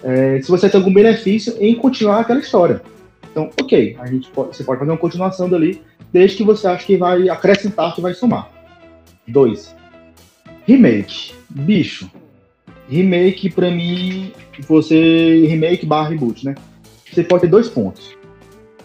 é, 0.03 0.41
se 0.41 0.49
você 0.49 0.69
tem 0.69 0.79
algum 0.79 0.93
benefício 0.93 1.55
em 1.59 1.75
continuar 1.75 2.19
aquela 2.19 2.39
história. 2.39 2.81
Então, 3.31 3.49
ok, 3.59 3.95
a 3.99 4.05
gente 4.05 4.29
pode, 4.29 4.55
você 4.55 4.63
pode 4.63 4.79
fazer 4.79 4.91
uma 4.91 4.97
continuação 4.97 5.49
dali, 5.49 5.81
desde 6.12 6.38
que 6.38 6.43
você 6.43 6.67
acha 6.67 6.86
que 6.86 6.97
vai 6.97 7.29
acrescentar, 7.29 7.95
que 7.95 8.01
vai 8.01 8.13
somar. 8.13 8.51
Dois, 9.27 9.75
remake. 10.65 11.33
Bicho, 11.49 12.09
remake 12.89 13.49
pra 13.49 13.71
mim, 13.71 14.31
você. 14.67 15.45
Remake 15.47 15.86
barra 15.86 16.09
reboot, 16.09 16.45
né? 16.45 16.55
Você 17.12 17.23
pode 17.23 17.41
ter 17.41 17.47
dois 17.47 17.69
pontos. 17.69 18.15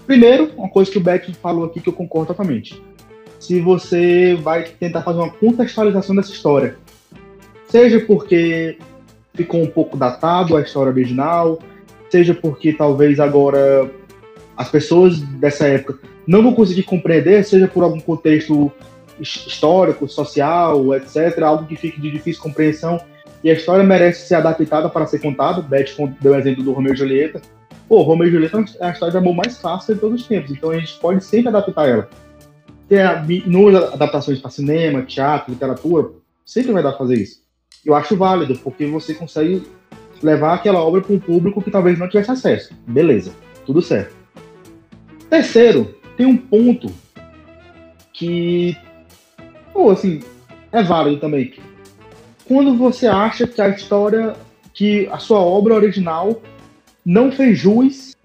Primeiro, 0.09 0.51
uma 0.57 0.71
coisa 0.71 0.90
que 0.90 0.97
o 0.97 1.03
Beck 1.03 1.35
falou 1.35 1.66
aqui 1.66 1.81
que 1.81 1.88
eu 1.90 1.92
concordo 1.92 2.29
totalmente. 2.29 2.83
Se 3.38 3.61
você 3.61 4.35
vai 4.42 4.64
tentar 4.64 5.03
fazer 5.03 5.18
uma 5.18 5.29
contextualização 5.31 6.16
dessa 6.16 6.33
história, 6.33 6.77
seja 7.68 8.01
porque 8.01 8.79
ficou 9.35 9.62
um 9.62 9.66
pouco 9.66 9.99
datado 9.99 10.57
a 10.57 10.62
história 10.62 10.90
original, 10.90 11.59
seja 12.11 12.33
porque 12.33 12.73
talvez 12.73 13.21
agora 13.21 13.90
as 14.57 14.71
pessoas 14.71 15.21
dessa 15.21 15.66
época 15.66 15.99
não 16.27 16.42
vão 16.42 16.55
conseguir 16.55 16.85
compreender, 16.85 17.44
seja 17.44 17.68
por 17.68 17.85
algum 17.85 18.01
contexto 18.01 18.73
his- 19.21 19.47
histórico, 19.47 20.09
social, 20.09 20.94
etc., 20.94 21.42
algo 21.42 21.66
que 21.66 21.77
fique 21.77 22.01
de 22.01 22.11
difícil 22.11 22.42
compreensão, 22.42 22.99
e 23.44 23.51
a 23.51 23.53
história 23.53 23.85
merece 23.85 24.27
ser 24.27 24.37
adaptada 24.37 24.88
para 24.88 25.07
ser 25.07 25.18
contada. 25.21 25.61
Beth 25.61 25.94
deu 26.18 26.33
o 26.33 26.37
exemplo 26.37 26.64
do 26.64 26.73
Romeu 26.73 26.94
e 26.94 26.97
Julieta. 26.97 27.42
Pô, 27.88 28.03
Romeu 28.03 28.29
e 28.29 28.31
Julieta 28.31 28.64
é 28.81 28.87
a 28.88 28.90
história 28.90 29.12
de 29.12 29.18
amor 29.18 29.35
mais 29.35 29.59
fácil 29.59 29.94
de 29.94 30.01
todos 30.01 30.20
os 30.20 30.27
tempos, 30.27 30.51
então 30.51 30.70
a 30.70 30.79
gente 30.79 30.98
pode 30.98 31.24
sempre 31.24 31.48
adaptar 31.48 31.88
ela. 31.88 32.09
Tem 32.87 33.01
inúmeras 33.46 33.94
adaptações 33.94 34.38
para 34.40 34.51
cinema, 34.51 35.03
teatro, 35.03 35.53
literatura, 35.53 36.11
sempre 36.44 36.72
vai 36.72 36.83
dar 36.83 36.90
pra 36.90 36.98
fazer 36.98 37.14
isso. 37.14 37.42
Eu 37.85 37.94
acho 37.94 38.16
válido, 38.16 38.59
porque 38.59 38.87
você 38.87 39.14
consegue 39.14 39.66
levar 40.22 40.55
aquela 40.55 40.81
obra 40.81 41.01
para 41.01 41.14
um 41.14 41.18
público 41.18 41.62
que 41.62 41.70
talvez 41.70 41.98
não 41.98 42.09
tivesse 42.09 42.31
acesso. 42.31 42.74
Beleza, 42.87 43.33
tudo 43.64 43.81
certo. 43.81 44.14
Terceiro, 45.31 45.94
tem 46.16 46.27
um 46.27 46.37
ponto 46.37 46.90
que, 48.12 48.77
pô, 49.72 49.90
assim, 49.90 50.20
é 50.72 50.83
válido 50.83 51.20
também. 51.20 51.55
Quando 52.46 52.77
você 52.77 53.07
acha 53.07 53.46
que 53.46 53.61
a 53.61 53.68
história, 53.68 54.35
que 54.74 55.07
a 55.11 55.18
sua 55.18 55.38
obra 55.38 55.74
original 55.74 56.42
não 57.04 57.32
fez 57.32 57.58
jus 57.58 58.16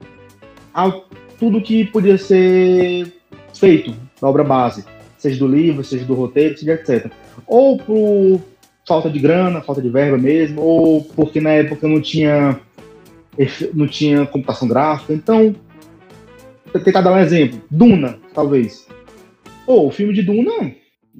a 0.73 0.91
tudo 1.39 1.61
que 1.61 1.85
podia 1.85 2.17
ser 2.17 3.13
feito 3.53 3.95
na 4.21 4.29
obra 4.29 4.43
base, 4.43 4.85
seja 5.17 5.39
do 5.39 5.47
livro, 5.47 5.83
seja 5.83 6.05
do 6.05 6.13
roteiro, 6.13 6.57
seja 6.57 6.73
etc. 6.73 7.11
Ou 7.45 7.77
por 7.77 8.41
falta 8.87 9.09
de 9.09 9.19
grana, 9.19 9.61
falta 9.61 9.81
de 9.81 9.89
verba 9.89 10.17
mesmo, 10.17 10.61
ou 10.61 11.03
porque 11.03 11.39
na 11.39 11.51
época 11.51 11.87
não 11.87 12.01
tinha 12.01 12.59
não 13.73 13.87
tinha 13.87 14.25
computação 14.25 14.67
gráfica. 14.67 15.13
Então, 15.13 15.55
tentar 16.83 17.01
dar 17.01 17.13
um 17.13 17.19
exemplo. 17.19 17.61
Duna, 17.69 18.19
talvez. 18.33 18.87
Pô, 19.65 19.87
o 19.87 19.91
filme 19.91 20.13
de 20.13 20.21
Duna, 20.21 20.73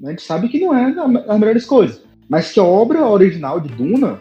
a 0.04 0.10
gente 0.10 0.22
sabe 0.22 0.48
que 0.48 0.60
não 0.60 0.76
é 0.76 0.92
das 0.92 1.38
melhores 1.38 1.64
coisas. 1.64 2.02
Mas 2.28 2.52
que 2.52 2.60
a 2.60 2.64
obra 2.64 3.06
original 3.06 3.60
de 3.60 3.68
Duna 3.68 4.18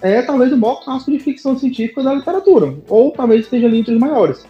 é 0.00 0.22
talvez 0.22 0.52
o 0.52 0.56
maior 0.56 0.82
clássico 0.84 1.12
de 1.12 1.18
ficção 1.18 1.58
científica 1.58 2.02
da 2.02 2.14
literatura. 2.14 2.74
Ou 2.88 3.10
talvez 3.12 3.42
esteja 3.42 3.66
ali 3.66 3.80
entre 3.80 3.94
os 3.94 4.00
maiores. 4.00 4.46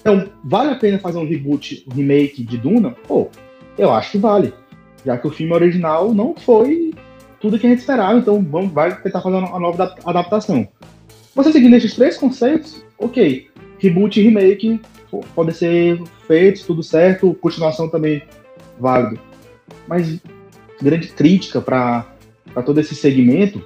Então, 0.00 0.28
vale 0.42 0.70
a 0.70 0.74
pena 0.74 0.98
fazer 0.98 1.18
um 1.18 1.26
reboot, 1.26 1.84
um 1.88 1.94
remake 1.94 2.42
de 2.42 2.58
Duna? 2.58 2.90
Pô, 3.06 3.28
eu 3.78 3.92
acho 3.92 4.12
que 4.12 4.18
vale. 4.18 4.52
Já 5.04 5.16
que 5.16 5.26
o 5.26 5.30
filme 5.30 5.52
original 5.52 6.12
não 6.12 6.34
foi 6.34 6.92
tudo 7.40 7.58
que 7.58 7.66
a 7.66 7.70
gente 7.70 7.80
esperava, 7.80 8.18
então 8.18 8.42
vamos, 8.42 8.72
vai 8.72 9.00
tentar 9.00 9.20
fazer 9.20 9.36
uma 9.36 9.58
nova 9.58 9.94
adaptação. 10.04 10.66
Você 11.34 11.52
seguindo 11.52 11.74
esses 11.74 11.94
três 11.94 12.16
conceitos, 12.16 12.84
ok. 12.98 13.48
Reboot 13.78 14.20
e 14.20 14.22
remake 14.22 14.80
podem 15.34 15.54
ser 15.54 16.00
feitos, 16.26 16.64
tudo 16.64 16.82
certo, 16.82 17.34
continuação 17.34 17.88
também 17.88 18.22
válido. 18.78 19.20
Mas 19.88 20.20
grande 20.80 21.08
crítica 21.08 21.60
para 21.60 22.06
todo 22.64 22.80
esse 22.80 22.94
segmento, 22.94 23.62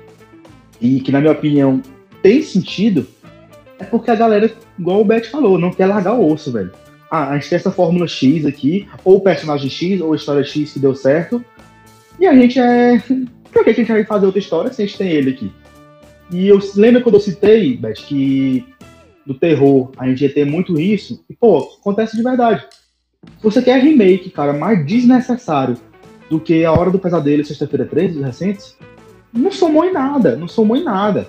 e 0.80 1.00
que 1.00 1.12
na 1.12 1.20
minha 1.20 1.32
opinião 1.32 1.82
tem 2.22 2.42
sentido, 2.42 3.06
é 3.78 3.84
porque 3.84 4.10
a 4.10 4.14
galera, 4.14 4.50
igual 4.78 5.00
o 5.00 5.04
Beth 5.04 5.24
falou, 5.24 5.58
não 5.58 5.72
quer 5.72 5.86
largar 5.86 6.14
o 6.14 6.32
osso, 6.32 6.52
velho. 6.52 6.72
Ah, 7.10 7.30
a 7.30 7.34
gente 7.38 7.48
tem 7.48 7.56
essa 7.56 7.70
fórmula 7.70 8.08
X 8.08 8.44
aqui, 8.44 8.88
ou 9.04 9.20
personagem 9.20 9.70
X, 9.70 10.00
ou 10.00 10.14
história 10.14 10.42
X 10.42 10.72
que 10.72 10.78
deu 10.78 10.94
certo, 10.94 11.44
e 12.18 12.26
a 12.26 12.34
gente 12.34 12.58
é. 12.58 13.02
Por 13.52 13.64
que 13.64 13.70
a 13.70 13.72
gente 13.72 13.90
vai 13.90 14.04
fazer 14.04 14.26
outra 14.26 14.38
história 14.38 14.72
se 14.72 14.82
a 14.82 14.86
gente 14.86 14.98
tem 14.98 15.10
ele 15.10 15.30
aqui? 15.30 15.50
E 16.30 16.48
eu 16.48 16.58
lembro 16.74 17.00
quando 17.00 17.14
eu 17.14 17.20
citei, 17.20 17.76
Beth, 17.76 17.94
que 17.94 18.66
do 19.24 19.34
terror 19.34 19.92
a 19.96 20.06
gente 20.06 20.22
ia 20.22 20.32
ter 20.32 20.44
muito 20.44 20.78
isso, 20.80 21.24
e 21.30 21.34
pô, 21.34 21.76
acontece 21.80 22.16
de 22.16 22.22
verdade. 22.22 22.64
Você 23.42 23.62
quer 23.62 23.80
remake, 23.80 24.30
cara, 24.30 24.52
mais 24.52 24.84
desnecessário 24.86 25.76
do 26.28 26.40
que 26.40 26.64
A 26.64 26.72
Hora 26.72 26.90
do 26.90 26.98
Pesadelo 26.98 27.42
e 27.42 27.44
Sexta-feira 27.44 27.86
13, 27.86 28.18
os 28.18 28.24
recentes, 28.24 28.76
não 29.36 29.52
somou 29.52 29.84
em 29.84 29.92
nada, 29.92 30.36
não 30.36 30.48
somou 30.48 30.76
em 30.76 30.82
nada. 30.84 31.26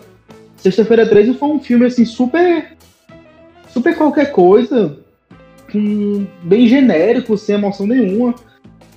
Sexta-feira 0.57 1.07
13 1.07 1.33
foi 1.35 1.49
um 1.49 1.59
filme 1.59 1.85
assim 1.85 2.05
super 2.05 2.77
super 3.69 3.95
qualquer 3.95 4.31
coisa, 4.31 4.97
um, 5.73 6.25
bem 6.43 6.67
genérico, 6.67 7.37
sem 7.37 7.55
emoção 7.55 7.85
nenhuma. 7.85 8.33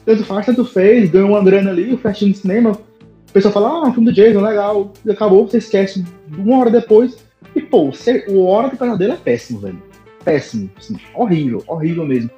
Tanto 0.04 0.24
faz, 0.24 0.46
tanto 0.46 0.64
fez, 0.64 1.10
ganhou 1.10 1.30
uma 1.30 1.44
grana 1.44 1.70
ali, 1.70 1.92
o 1.92 1.98
festinho 1.98 2.30
no 2.30 2.36
cinema. 2.36 2.72
O 2.72 3.32
pessoal 3.32 3.52
fala, 3.52 3.68
ah, 3.68 3.88
um 3.88 3.92
filme 3.92 4.10
do 4.10 4.14
Jason, 4.14 4.40
legal. 4.40 4.92
E 5.04 5.10
acabou, 5.10 5.46
você 5.46 5.58
esquece 5.58 6.04
uma 6.36 6.58
hora 6.58 6.70
depois. 6.70 7.18
E, 7.54 7.60
pô, 7.60 7.90
o 8.28 8.44
Hora 8.44 8.68
do 8.68 8.76
Pesadelo 8.76 9.12
é 9.12 9.16
péssimo, 9.16 9.60
velho. 9.60 9.82
Péssimo, 10.24 10.70
assim, 10.78 10.96
horrível, 11.14 11.62
horrível 11.66 12.06
mesmo. 12.06 12.30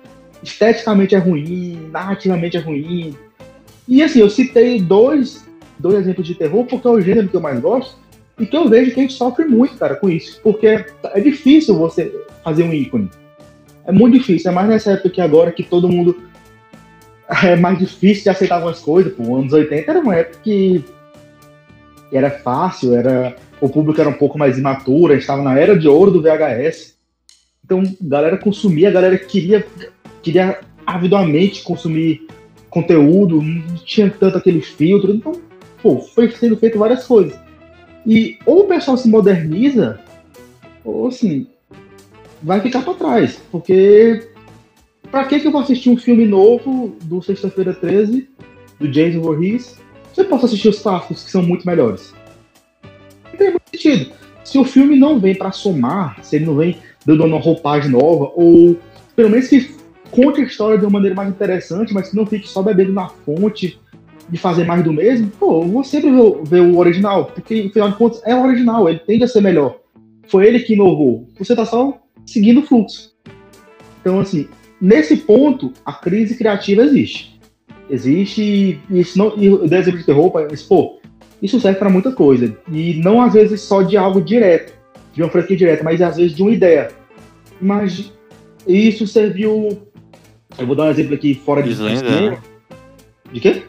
Esteticamente 0.43 1.15
é 1.15 1.19
ruim, 1.19 1.89
narrativamente 1.93 2.57
é 2.57 2.61
ruim. 2.61 3.17
E 3.87 4.03
assim, 4.03 4.21
eu 4.21 4.31
citei 4.31 4.81
dois, 4.81 5.47
dois 5.83 5.99
exemplos 5.99 6.27
de 6.27 6.35
terror 6.35 6.64
porque 6.64 6.87
é 6.87 6.90
o 6.90 7.01
gênero 7.01 7.29
que 7.29 7.37
eu 7.37 7.40
mais 7.40 7.61
gosto. 7.61 7.97
E 8.38 8.47
que 8.47 8.57
eu 8.57 8.68
vejo 8.68 8.92
que 8.92 9.01
a 9.01 9.03
gente 9.03 9.12
sofre 9.12 9.45
muito, 9.45 9.77
cara, 9.77 9.95
com 9.97 10.09
isso. 10.09 10.40
Porque 10.42 10.66
é 10.66 11.21
difícil 11.21 11.77
você 11.77 12.11
fazer 12.42 12.62
um 12.62 12.73
ícone. 12.73 13.11
É 13.85 13.92
muito 13.92 14.18
difícil, 14.18 14.51
é 14.51 14.55
mais 14.55 14.68
nessa 14.68 14.92
época 14.92 15.11
que 15.11 15.21
agora 15.21 15.53
que 15.53 15.62
todo 15.62 15.88
mundo 15.88 16.16
é 17.45 17.57
mais 17.57 17.79
difícil 17.79 18.23
de 18.23 18.31
aceitar 18.31 18.57
algumas 18.57 18.81
coisas. 18.81 19.12
Pô, 19.12 19.37
anos 19.37 19.53
80 19.53 19.90
era 19.90 20.01
uma 20.01 20.16
época 20.16 20.38
que 20.42 20.85
era 22.12 22.31
fácil, 22.31 22.95
era 22.95 23.37
o 23.61 23.68
público 23.68 24.01
era 24.01 24.11
um 24.11 24.14
pouco 24.14 24.38
mais 24.38 24.59
imaturo, 24.59 25.12
a 25.12 25.14
gente 25.14 25.23
estava 25.23 25.42
na 25.42 25.59
era 25.59 25.79
de 25.79 25.87
ouro 25.87 26.11
do 26.11 26.21
VHS. 26.21 26.97
Então, 27.64 27.81
a 27.81 28.09
galera 28.09 28.37
consumia, 28.37 28.88
a 28.88 28.92
galera 28.92 29.16
queria, 29.16 29.64
queria 30.21 30.61
avidamente 30.85 31.62
consumir 31.62 32.27
conteúdo, 32.68 33.40
não 33.40 33.77
tinha 33.85 34.11
tanto 34.11 34.37
aquele 34.37 34.61
filtro. 34.61 35.14
Então, 35.14 35.33
pô, 35.83 35.99
foi 35.99 36.31
sendo 36.31 36.57
feito 36.57 36.79
várias 36.79 37.05
coisas. 37.05 37.38
E 38.07 38.38
ou 38.47 38.61
o 38.61 38.68
pessoal 38.68 38.97
se 38.97 39.09
moderniza, 39.09 40.01
ou 40.85 41.09
assim, 41.09 41.47
vai 42.42 42.61
ficar 42.61 42.83
para 42.83 42.95
trás. 42.95 43.40
Porque 43.51 44.29
pra 45.11 45.25
que, 45.25 45.40
que 45.40 45.47
eu 45.47 45.53
vou 45.53 45.61
assistir 45.61 45.90
um 45.90 45.97
filme 45.97 46.27
novo 46.27 46.97
do 47.03 47.21
Sexta-feira 47.23 47.75
13, 47.75 48.29
do 48.79 48.88
Jason 48.88 49.21
Voorhees, 49.21 49.79
se 50.12 50.21
eu 50.21 50.25
posso 50.27 50.47
assistir 50.47 50.68
os 50.68 50.81
clássicos 50.81 51.25
que 51.25 51.31
são 51.31 51.42
muito 51.42 51.66
melhores? 51.66 52.14
Não 53.31 53.38
tem 53.38 53.51
muito 53.51 53.62
sentido. 53.71 54.12
Se 54.45 54.59
o 54.59 54.64
filme 54.64 54.99
não 54.99 55.18
vem 55.18 55.35
para 55.35 55.53
somar, 55.53 56.23
se 56.23 56.37
ele 56.37 56.47
não 56.47 56.57
vem 56.57 56.77
dando 57.07 57.25
uma 57.25 57.40
roupagem 57.40 57.90
nova, 57.90 58.33
ou 58.35 58.77
pelo 59.14 59.31
menos 59.31 59.49
que 59.49 59.75
conte 60.11 60.40
a 60.40 60.45
história 60.45 60.79
de 60.79 60.85
uma 60.85 60.92
maneira 60.92 61.14
mais 61.14 61.31
interessante, 61.31 61.95
mas 61.95 62.11
que 62.11 62.16
não 62.16 62.27
fique 62.27 62.49
só 62.49 62.62
bebendo 62.62 62.92
na 62.92 63.09
fonte 63.09 63.79
de 64.29 64.39
fazer 64.39 64.65
mais 64.65 64.83
do 64.83 64.93
mesmo, 64.93 65.31
pô, 65.39 65.63
eu 65.63 65.69
vou 65.69 65.85
sempre 65.85 66.11
ver, 66.11 66.43
ver 66.45 66.61
o 66.61 66.79
original, 66.79 67.27
porque, 67.27 67.67
afinal 67.69 67.91
de 67.91 67.97
contas, 67.97 68.23
é 68.25 68.35
o 68.35 68.43
original, 68.43 68.89
ele 68.89 68.99
tende 69.01 69.25
a 69.25 69.29
ser 69.29 69.41
melhor. 69.41 69.79
Foi 70.29 70.47
ele 70.47 70.61
que 70.61 70.75
inovou. 70.75 71.27
Você 71.39 71.55
tá 71.55 71.67
só 71.67 71.99
seguindo 72.25 72.61
o 72.61 72.63
fluxo. 72.63 73.13
Então, 74.01 74.21
assim, 74.21 74.49
nesse 74.81 75.17
ponto, 75.17 75.73
a 75.85 75.93
crise 75.93 76.37
criativa 76.37 76.83
existe. 76.83 77.39
Existe, 77.91 78.81
e 78.91 79.01
isso 79.01 79.19
não, 79.19 79.35
e 79.37 79.49
o 79.49 79.65
exemplo 79.65 79.99
de 79.99 80.07
terror, 80.07 80.33
mas, 80.33 80.63
pô, 80.63 80.99
isso 81.43 81.61
serve 81.61 81.79
para 81.79 81.91
muita 81.91 82.13
coisa. 82.13 82.57
E 82.73 82.95
não 82.95 83.21
às 83.21 83.35
vezes 83.35 83.61
só 83.61 83.83
de 83.83 83.97
algo 83.97 84.21
direto, 84.21 84.73
de 85.13 85.23
uma 85.23 85.31
franquia 85.31 85.57
direta, 85.57 85.83
mas 85.83 86.01
às 86.01 86.17
vezes 86.17 86.35
de 86.35 86.43
uma 86.43 86.53
ideia. 86.53 86.91
Mas 87.61 88.13
isso 88.67 89.07
serviu. 89.07 89.83
Eu 90.59 90.67
vou 90.67 90.77
dar 90.77 90.85
um 90.85 90.91
exemplo 90.91 91.15
aqui 91.15 91.35
fora 91.35 91.63
de 91.63 91.71
Slender. 91.71 92.39
De 93.33 93.41
quê? 93.41 93.63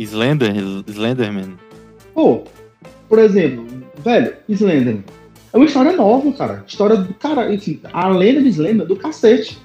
Slender, 0.00 0.54
Slenderman. 0.88 1.58
Pô, 2.14 2.44
por 3.08 3.18
exemplo, 3.18 3.66
velho, 4.02 4.34
Slenderman. 4.48 5.04
É 5.52 5.56
uma 5.56 5.66
história 5.66 5.92
nova, 5.92 6.32
cara. 6.32 6.64
História 6.66 6.96
do 6.96 7.12
cara, 7.14 7.52
enfim, 7.52 7.80
a 7.92 8.08
lenda 8.08 8.40
de 8.40 8.48
Slender 8.48 8.86
do 8.86 8.96
cacete. 8.96 9.58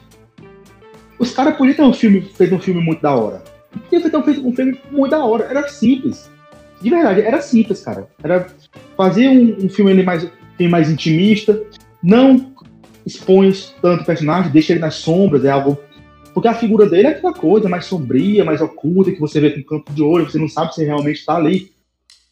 Os 1.17 1.31
caras 1.31 1.55
podiam 1.55 1.75
ter 1.75 1.81
um 1.83 1.93
filme, 1.93 2.21
feito 2.21 2.53
um 2.53 2.59
filme 2.59 2.81
muito 2.81 3.01
da 3.01 3.15
hora. 3.15 3.41
Podia 3.71 4.01
ter 4.01 4.23
feito 4.23 4.47
um 4.47 4.53
filme 4.53 4.79
muito 4.91 5.11
da 5.11 5.23
hora. 5.23 5.45
Era 5.45 5.67
simples. 5.69 6.29
De 6.81 6.89
verdade, 6.89 7.21
era 7.21 7.41
simples, 7.41 7.81
cara. 7.81 8.07
Era 8.21 8.47
fazer 8.97 9.29
um, 9.29 9.65
um 9.65 9.69
filme 9.69 10.03
mais, 10.03 10.27
mais 10.69 10.89
intimista, 10.89 11.61
não 12.03 12.53
expõe 13.05 13.53
tanto 13.81 14.03
o 14.03 14.05
personagem, 14.05 14.51
deixa 14.51 14.73
ele 14.73 14.81
nas 14.81 14.95
sombras, 14.95 15.45
é 15.45 15.49
algo 15.49 15.79
porque 16.35 16.49
a 16.49 16.53
figura 16.53 16.85
dele 16.85 17.07
é 17.07 17.11
aquela 17.11 17.33
coisa 17.33 17.69
mais 17.69 17.85
sombria, 17.85 18.43
mais 18.43 18.59
oculta, 18.59 19.09
que 19.09 19.21
você 19.21 19.39
vê 19.39 19.51
com 19.51 19.63
campo 19.63 19.93
de 19.93 20.03
olho, 20.03 20.29
você 20.29 20.37
não 20.37 20.49
sabe 20.49 20.75
se 20.75 20.83
realmente 20.83 21.19
está 21.19 21.37
ali. 21.37 21.71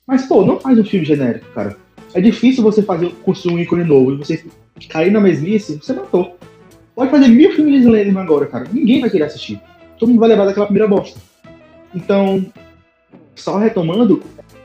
Mas, 0.06 0.26
pô, 0.26 0.46
não 0.46 0.60
faz 0.60 0.78
um 0.78 0.84
filme 0.84 1.06
genérico, 1.06 1.46
cara. 1.54 1.78
É 2.14 2.20
difícil 2.20 2.62
você 2.62 2.84
fazer, 2.84 3.14
construir 3.24 3.56
um 3.56 3.60
ícone 3.60 3.86
novo 3.86 4.12
e 4.12 4.18
você 4.18 4.44
cair 4.90 5.10
na 5.10 5.22
mesmice, 5.22 5.78
você 5.78 5.94
matou. 5.94 6.36
Pode 6.94 7.12
fazer 7.12 7.30
mil 7.30 7.54
filmes 7.54 7.76
de 7.76 7.88
Slenderman 7.88 8.24
agora, 8.24 8.46
cara. 8.46 8.68
Ninguém 8.74 9.00
vai 9.00 9.10
querer 9.10 9.24
assistir. 9.24 9.62
Todo 9.98 10.10
mundo 10.10 10.20
vai 10.20 10.28
levar 10.28 10.48
daquela 10.48 10.66
primeira 10.66 10.88
bosta. 10.88 11.18
Então, 11.96 12.46
só 13.34 13.58
retomando, 13.58 14.22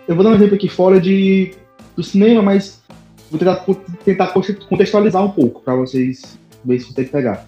eu 0.09 0.17
vou 0.17 0.25
dar 0.25 0.31
um 0.31 0.35
exemplo 0.35 0.57
aqui 0.57 0.69
fora 0.69 1.01
de, 1.01 1.53
do 1.95 2.03
cinema, 2.03 2.43
mas 2.43 2.83
vou 3.31 3.39
tentar, 3.39 3.65
tentar 4.05 4.35
contextualizar 4.69 5.25
um 5.25 5.31
pouco 5.31 5.63
para 5.63 5.77
vocês 5.77 6.37
verem 6.65 6.81
se 6.81 6.89
conseguem 6.89 7.13
pegar. 7.13 7.47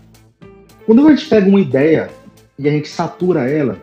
Quando 0.91 1.07
a 1.07 1.15
gente 1.15 1.29
pega 1.29 1.49
uma 1.49 1.61
ideia 1.61 2.11
e 2.59 2.69
a 2.69 2.73
gente 2.73 2.89
satura 2.89 3.49
ela, 3.49 3.79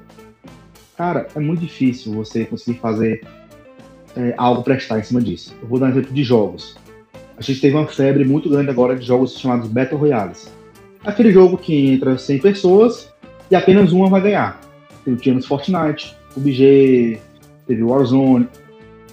cara, 0.97 1.25
é 1.33 1.39
muito 1.39 1.61
difícil 1.61 2.11
você 2.11 2.43
conseguir 2.43 2.79
fazer 2.79 3.25
é, 4.13 4.33
algo 4.35 4.61
prestar 4.61 4.99
em 4.99 5.03
cima 5.03 5.21
disso. 5.21 5.55
Eu 5.61 5.69
vou 5.69 5.79
dar 5.79 5.85
um 5.85 5.91
exemplo 5.91 6.13
de 6.13 6.21
jogos. 6.21 6.75
A 7.37 7.41
gente 7.41 7.61
teve 7.61 7.77
uma 7.77 7.87
febre 7.87 8.25
muito 8.25 8.49
grande 8.49 8.71
agora 8.71 8.93
de 8.93 9.05
jogos 9.05 9.39
chamados 9.39 9.69
Battle 9.69 9.97
Royales. 9.97 10.51
Aquele 11.05 11.31
jogo 11.31 11.57
que 11.57 11.93
entra 11.93 12.17
100 12.17 12.39
pessoas 12.39 13.09
e 13.49 13.55
apenas 13.55 13.93
uma 13.93 14.09
vai 14.09 14.19
ganhar. 14.19 14.59
Teve 15.05 15.15
tínhamos 15.15 15.45
Fortnite, 15.45 16.13
PUBG, 16.33 17.21
teve 17.65 17.83
Warzone. 17.83 18.49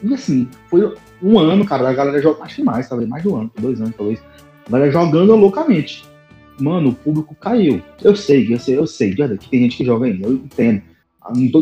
E 0.03 0.13
assim, 0.13 0.49
foi 0.69 0.93
um 1.23 1.39
ano, 1.39 1.65
cara, 1.65 1.89
a 1.89 1.93
galera 1.93 2.21
joga, 2.21 2.43
acho 2.43 2.57
que 2.57 2.65
mais, 2.65 2.89
talvez 2.89 3.09
mais 3.09 3.23
de 3.23 3.29
um 3.29 3.37
ano, 3.37 3.53
dois 3.57 3.81
anos 3.81 3.95
talvez. 3.97 4.21
A 4.67 4.71
galera 4.73 4.91
jogando 4.91 5.37
loucamente. 5.37 6.13
Mano, 6.59 6.91
o 6.91 6.95
público 6.95 7.35
caiu. 7.35 7.83
Eu 8.03 8.15
sei, 8.15 8.53
eu 8.53 8.59
sei, 8.59 8.79
eu 8.79 8.87
sei, 8.87 9.15
que 9.15 9.49
tem 9.49 9.61
gente 9.61 9.77
que 9.77 9.85
joga 9.85 10.07
ainda, 10.07 10.27
eu 10.27 10.35
entendo. 10.35 10.83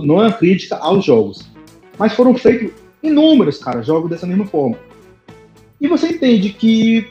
Não 0.04 0.22
é 0.22 0.26
uma 0.26 0.32
crítica 0.32 0.76
aos 0.76 1.04
jogos. 1.04 1.50
Mas 1.98 2.12
foram 2.12 2.34
feitos 2.34 2.72
inúmeros, 3.02 3.58
cara, 3.58 3.82
jogos 3.82 4.10
dessa 4.10 4.26
mesma 4.26 4.46
forma. 4.46 4.76
E 5.80 5.88
você 5.88 6.08
entende 6.08 6.50
que 6.50 7.08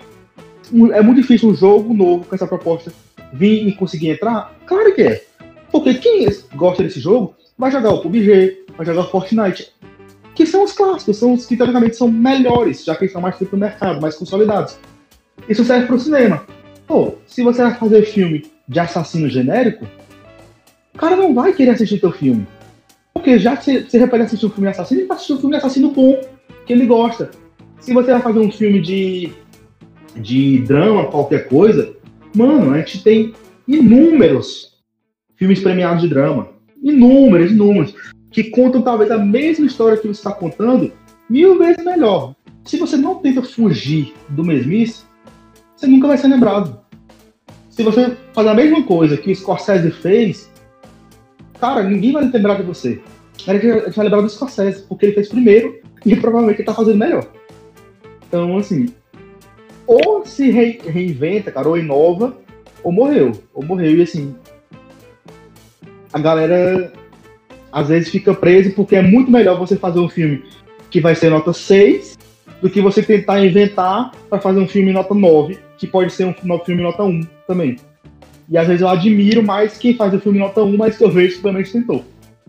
é 0.94 1.02
muito 1.02 1.22
difícil 1.22 1.50
um 1.50 1.56
jogo 1.56 1.94
novo 1.94 2.26
com 2.26 2.36
essa 2.36 2.48
proposta 2.48 2.94
vir 3.34 3.68
e 3.68 3.74
conseguir 3.74 4.10
entrar? 4.10 4.56
Claro 4.66 4.94
que 4.94 5.02
é. 5.02 5.24
Porque 5.72 5.96
quem 5.96 6.28
gosta 6.56 6.84
desse 6.84 7.00
jogo 7.00 7.36
vai 7.58 7.72
jogar 7.72 7.92
o 7.92 8.02
PUBG, 8.02 8.66
vai 8.78 8.86
jogar 8.86 9.02
o 9.02 9.10
Fortnite, 9.10 9.72
que 10.36 10.46
são 10.46 10.64
os 10.64 10.72
clássicos, 10.72 11.18
são 11.18 11.34
os 11.34 11.46
que 11.46 11.58
teoricamente 11.58 11.96
são 11.96 12.10
melhores, 12.10 12.84
já 12.84 12.96
que 12.96 13.04
eles 13.04 13.12
estão 13.12 13.22
mais 13.22 13.38
tempo 13.38 13.56
no 13.56 13.62
mercado, 13.62 14.02
mais 14.02 14.16
consolidados. 14.16 14.78
Isso 15.48 15.64
serve 15.64 15.88
para 15.88 15.96
o 15.96 16.00
cinema. 16.00 16.46
Pô, 16.92 17.14
se 17.26 17.42
você 17.42 17.62
vai 17.62 17.74
fazer 17.76 18.04
filme 18.04 18.44
de 18.68 18.78
assassino 18.78 19.30
genérico, 19.30 19.88
o 20.94 20.98
cara 20.98 21.16
não 21.16 21.34
vai 21.34 21.54
querer 21.54 21.70
assistir 21.70 22.02
teu 22.02 22.12
filme. 22.12 22.46
Porque 23.14 23.40
já 23.40 23.56
que 23.56 23.84
você, 23.84 24.06
vai 24.06 24.20
assistir 24.20 24.46
um 24.46 24.50
filme 24.50 24.68
assassino, 24.68 25.00
ele 25.00 25.08
vai 25.08 25.16
assistir 25.16 25.32
um 25.32 25.40
filme 25.40 25.56
assassino 25.56 25.92
bom, 25.92 26.20
que 26.66 26.74
ele 26.74 26.86
gosta. 26.86 27.32
Se 27.80 27.94
você 27.94 28.12
vai 28.12 28.22
fazer 28.22 28.40
um 28.40 28.52
filme 28.52 28.82
de, 28.82 29.32
de 30.18 30.58
drama, 30.64 31.10
qualquer 31.10 31.48
coisa, 31.48 31.96
mano, 32.36 32.74
a 32.74 32.80
gente 32.80 33.02
tem 33.02 33.34
inúmeros 33.66 34.78
filmes 35.38 35.62
premiados 35.62 36.02
de 36.02 36.10
drama. 36.10 36.50
Inúmeros, 36.84 37.54
inúmeros. 37.54 37.96
Que 38.32 38.50
contam 38.50 38.82
talvez 38.82 39.10
a 39.12 39.18
mesma 39.18 39.66
história 39.66 39.96
que 39.96 40.10
você 40.10 40.20
está 40.20 40.34
contando 40.34 40.92
mil 41.30 41.58
vezes 41.58 41.86
melhor. 41.86 42.36
Se 42.66 42.76
você 42.76 42.98
não 42.98 43.16
tenta 43.16 43.42
fugir 43.42 44.14
do 44.28 44.44
mesmice, 44.44 45.06
você 45.74 45.88
nunca 45.88 46.10
vai 46.10 46.18
ser 46.18 46.28
lembrado. 46.28 46.81
Se 47.72 47.84
você 47.84 48.18
fazer 48.34 48.50
a 48.50 48.54
mesma 48.54 48.84
coisa 48.84 49.16
que 49.16 49.32
o 49.32 49.36
Scorsese 49.36 49.92
fez, 49.92 50.52
cara, 51.60 51.82
ninguém 51.82 52.12
vai 52.12 52.26
lembrar 52.26 52.56
de 52.56 52.64
você. 52.64 53.02
A 53.48 53.54
gente 53.54 53.96
vai 53.96 54.06
lembrar 54.06 54.22
do 54.22 54.30
Scorsese, 54.30 54.84
porque 54.84 55.06
ele 55.06 55.16
fez 55.16 55.30
primeiro 55.30 55.80
e 56.06 56.16
provavelmente 56.18 56.60
ele 56.60 56.66
tá 56.66 56.74
fazendo 56.74 56.98
melhor. 56.98 57.26
Então, 58.28 58.58
assim, 58.58 58.94
ou 59.88 60.26
se 60.26 60.52
re 60.52 60.82
reinventa, 60.86 61.50
cara, 61.50 61.70
ou 61.70 61.78
inova, 61.78 62.38
ou 62.84 62.92
morreu. 62.92 63.32
Ou 63.54 63.64
morreu. 63.64 63.98
E 63.98 64.02
assim, 64.02 64.36
a 66.12 66.20
galera 66.20 66.92
às 67.72 67.88
vezes 67.88 68.10
fica 68.10 68.34
presa 68.34 68.70
porque 68.76 68.98
é 68.98 69.02
muito 69.02 69.32
melhor 69.32 69.58
você 69.58 69.78
fazer 69.78 70.00
um 70.00 70.10
filme 70.10 70.44
que 70.90 71.00
vai 71.00 71.16
ser 71.16 71.30
nota 71.30 71.54
6 71.54 72.18
do 72.62 72.70
que 72.70 72.82
você 72.82 73.02
tentar 73.02 73.46
inventar 73.46 74.12
para 74.30 74.42
fazer 74.42 74.60
um 74.60 74.68
filme 74.68 74.92
nota 74.92 75.14
9, 75.14 75.58
que 75.78 75.88
pode 75.88 76.12
ser 76.12 76.26
um 76.26 76.34
filme 76.60 76.84
nota 76.84 77.04
1 77.04 77.22
também. 77.52 77.76
E 78.50 78.58
às 78.58 78.68
vezes 78.68 78.82
eu 78.82 78.90
admiro 78.90 79.44
mais 79.44 79.78
quem 79.78 79.96
faz 79.96 80.14
o 80.14 80.20
filme 80.20 80.40
nota 80.40 80.62
1, 80.62 80.78
mas 80.78 80.98
que 80.98 81.04
eu 81.04 81.12
vejo 81.12 81.38
que 81.38 81.42
também 81.42 81.64
tentou. 81.64 82.06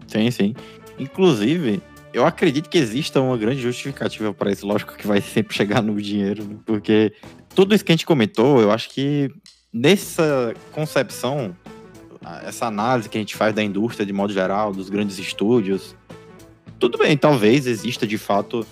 Sim, 0.06 0.30
sim. 0.30 0.54
Inclusive, 0.98 1.80
eu 2.12 2.24
acredito 2.24 2.68
que 2.68 2.78
exista 2.78 3.20
uma 3.20 3.36
grande 3.36 3.60
justificativa 3.60 4.32
para 4.32 4.52
isso. 4.52 4.66
Lógico 4.66 4.96
que 4.96 5.06
vai 5.06 5.20
sempre 5.20 5.54
chegar 5.54 5.82
no 5.82 6.00
dinheiro, 6.00 6.44
né? 6.44 6.56
porque 6.64 7.12
tudo 7.54 7.74
isso 7.74 7.84
que 7.84 7.92
a 7.92 7.94
gente 7.94 8.06
comentou, 8.06 8.60
eu 8.60 8.70
acho 8.70 8.90
que 8.90 9.30
nessa 9.72 10.54
concepção 10.70 11.56
essa 12.44 12.66
análise 12.66 13.08
que 13.08 13.18
a 13.18 13.20
gente 13.20 13.34
faz 13.34 13.52
da 13.52 13.62
indústria 13.62 14.06
de 14.06 14.12
modo 14.12 14.32
geral, 14.32 14.72
dos 14.72 14.88
grandes 14.88 15.18
estúdios, 15.18 15.96
tudo 16.78 16.96
bem, 16.96 17.16
talvez 17.16 17.66
exista 17.66 18.06
de 18.06 18.16
fato 18.16 18.64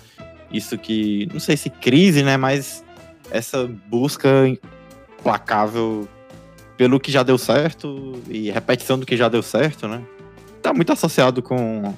isso 0.51 0.77
que, 0.77 1.27
não 1.33 1.39
sei 1.39 1.57
se 1.57 1.69
crise, 1.69 2.23
né, 2.23 2.37
mas 2.37 2.83
essa 3.29 3.67
busca 3.87 4.47
implacável 5.17 6.07
pelo 6.81 6.99
que 6.99 7.11
já 7.11 7.21
deu 7.21 7.37
certo 7.37 8.19
e 8.27 8.49
repetição 8.49 8.97
do 8.97 9.05
que 9.05 9.15
já 9.15 9.29
deu 9.29 9.43
certo, 9.43 9.87
né? 9.87 10.01
Tá 10.63 10.73
muito 10.73 10.91
associado 10.91 11.39
com 11.39 11.93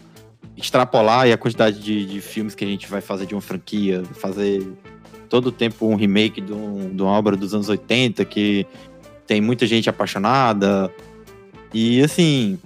extrapolar 0.57 1.25
e 1.25 1.31
a 1.31 1.37
quantidade 1.37 1.79
de, 1.79 2.05
de 2.05 2.19
filmes 2.19 2.53
que 2.53 2.65
a 2.65 2.67
gente 2.67 2.85
vai 2.89 2.99
fazer 2.99 3.25
de 3.25 3.33
uma 3.33 3.39
franquia, 3.39 4.03
fazer 4.15 4.61
todo 5.29 5.47
o 5.47 5.51
tempo 5.53 5.87
um 5.87 5.95
remake 5.95 6.41
de, 6.41 6.51
um, 6.51 6.93
de 6.93 7.01
uma 7.01 7.11
obra 7.11 7.37
dos 7.37 7.53
anos 7.53 7.69
80 7.69 8.25
que 8.25 8.67
tem 9.25 9.39
muita 9.39 9.65
gente 9.65 9.89
apaixonada, 9.89 10.93
e 11.73 12.01
assim, 12.01 12.59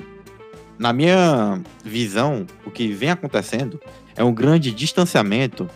na 0.80 0.92
minha 0.92 1.62
visão, 1.86 2.48
o 2.66 2.72
que 2.72 2.88
vem 2.88 3.12
acontecendo 3.12 3.80
é 4.16 4.24
um 4.24 4.34
grande 4.34 4.72
distanciamento, 4.72 5.70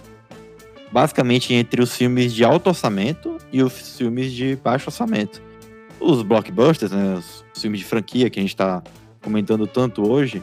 basicamente 0.92 1.54
entre 1.54 1.84
os 1.84 1.96
filmes 1.96 2.34
de 2.34 2.44
alto 2.44 2.66
orçamento 2.66 3.38
e 3.54 3.62
os 3.62 3.96
filmes 3.96 4.32
de 4.32 4.56
baixo 4.56 4.90
orçamento. 4.90 5.51
Os 6.02 6.24
blockbusters, 6.24 6.92
né, 6.92 7.16
os 7.16 7.62
filmes 7.62 7.80
de 7.80 7.86
franquia 7.86 8.30
que 8.30 8.40
a 8.40 8.42
gente 8.42 8.54
está 8.54 8.82
comentando 9.22 9.68
tanto 9.68 10.10
hoje, 10.10 10.42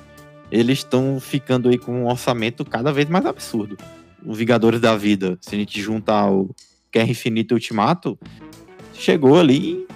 eles 0.50 0.78
estão 0.78 1.18
ficando 1.20 1.68
aí 1.68 1.76
com 1.76 2.04
um 2.04 2.06
orçamento 2.06 2.64
cada 2.64 2.92
vez 2.92 3.08
mais 3.08 3.26
absurdo. 3.26 3.76
Os 4.24 4.38
Vingadores 4.38 4.80
da 4.80 4.96
Vida, 4.96 5.36
se 5.40 5.54
a 5.54 5.58
gente 5.58 5.80
juntar 5.80 6.30
o 6.30 6.54
Guerra 6.92 7.10
Infinita 7.10 7.52
e 7.52 7.56
Ultimato, 7.56 8.18
chegou 8.94 9.38
ali, 9.38 9.86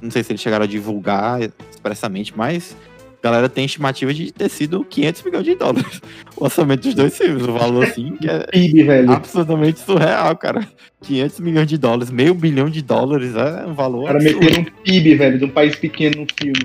não 0.00 0.10
sei 0.10 0.22
se 0.22 0.32
eles 0.32 0.40
chegaram 0.40 0.64
a 0.64 0.68
divulgar 0.68 1.40
expressamente, 1.70 2.36
mas 2.36 2.76
galera 3.24 3.48
tem 3.48 3.64
estimativa 3.64 4.12
de 4.12 4.30
ter 4.30 4.50
sido 4.50 4.84
500 4.84 5.22
milhões 5.22 5.44
de 5.44 5.54
dólares. 5.54 6.02
O 6.36 6.44
orçamento 6.44 6.82
dos 6.82 6.94
dois 6.94 7.16
filmes, 7.16 7.42
o 7.42 7.52
valor 7.54 7.84
assim, 7.84 8.16
que 8.16 8.28
é 8.28 8.40
PIB, 8.48 8.82
velho. 8.82 9.10
absolutamente 9.10 9.80
surreal, 9.80 10.36
cara. 10.36 10.68
500 11.00 11.40
milhões 11.40 11.66
de 11.66 11.78
dólares, 11.78 12.10
meio 12.10 12.34
bilhão 12.34 12.68
de 12.68 12.82
dólares, 12.82 13.34
é 13.34 13.64
um 13.66 13.72
valor. 13.72 14.08
Cara 14.08 14.18
meter 14.18 14.58
um 14.58 14.64
PIB, 14.64 15.14
velho, 15.14 15.38
de 15.38 15.44
um 15.46 15.48
país 15.48 15.74
pequeno 15.74 16.20
no 16.20 16.26
filme. 16.38 16.60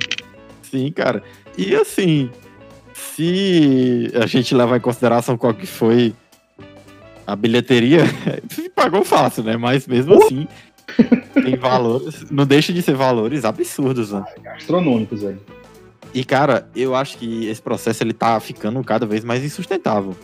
Sim, 0.63 0.91
cara. 0.91 1.23
E 1.57 1.73
assim, 1.75 2.29
se 2.93 4.11
a 4.21 4.25
gente 4.25 4.53
levar 4.53 4.75
em 4.75 4.81
consideração 4.81 5.37
qual 5.37 5.53
que 5.53 5.65
foi 5.65 6.13
a 7.25 7.37
bilheteria, 7.37 8.01
pagou 8.75 9.05
fácil, 9.05 9.43
né? 9.43 9.55
Mas 9.55 9.87
mesmo 9.87 10.15
uh! 10.15 10.23
assim, 10.23 10.45
tem 11.41 11.55
valores, 11.55 12.29
não 12.29 12.45
deixa 12.45 12.73
de 12.73 12.81
ser 12.81 12.95
valores 12.95 13.45
absurdos, 13.45 14.11
né? 14.11 14.25
Astronômicos, 14.55 15.21
velho. 15.21 15.39
E, 16.13 16.23
cara, 16.23 16.67
eu 16.75 16.95
acho 16.95 17.17
que 17.17 17.45
esse 17.47 17.61
processo 17.61 18.03
ele 18.03 18.13
tá 18.13 18.39
ficando 18.39 18.83
cada 18.83 19.05
vez 19.05 19.23
mais 19.23 19.43
insustentável. 19.43 20.15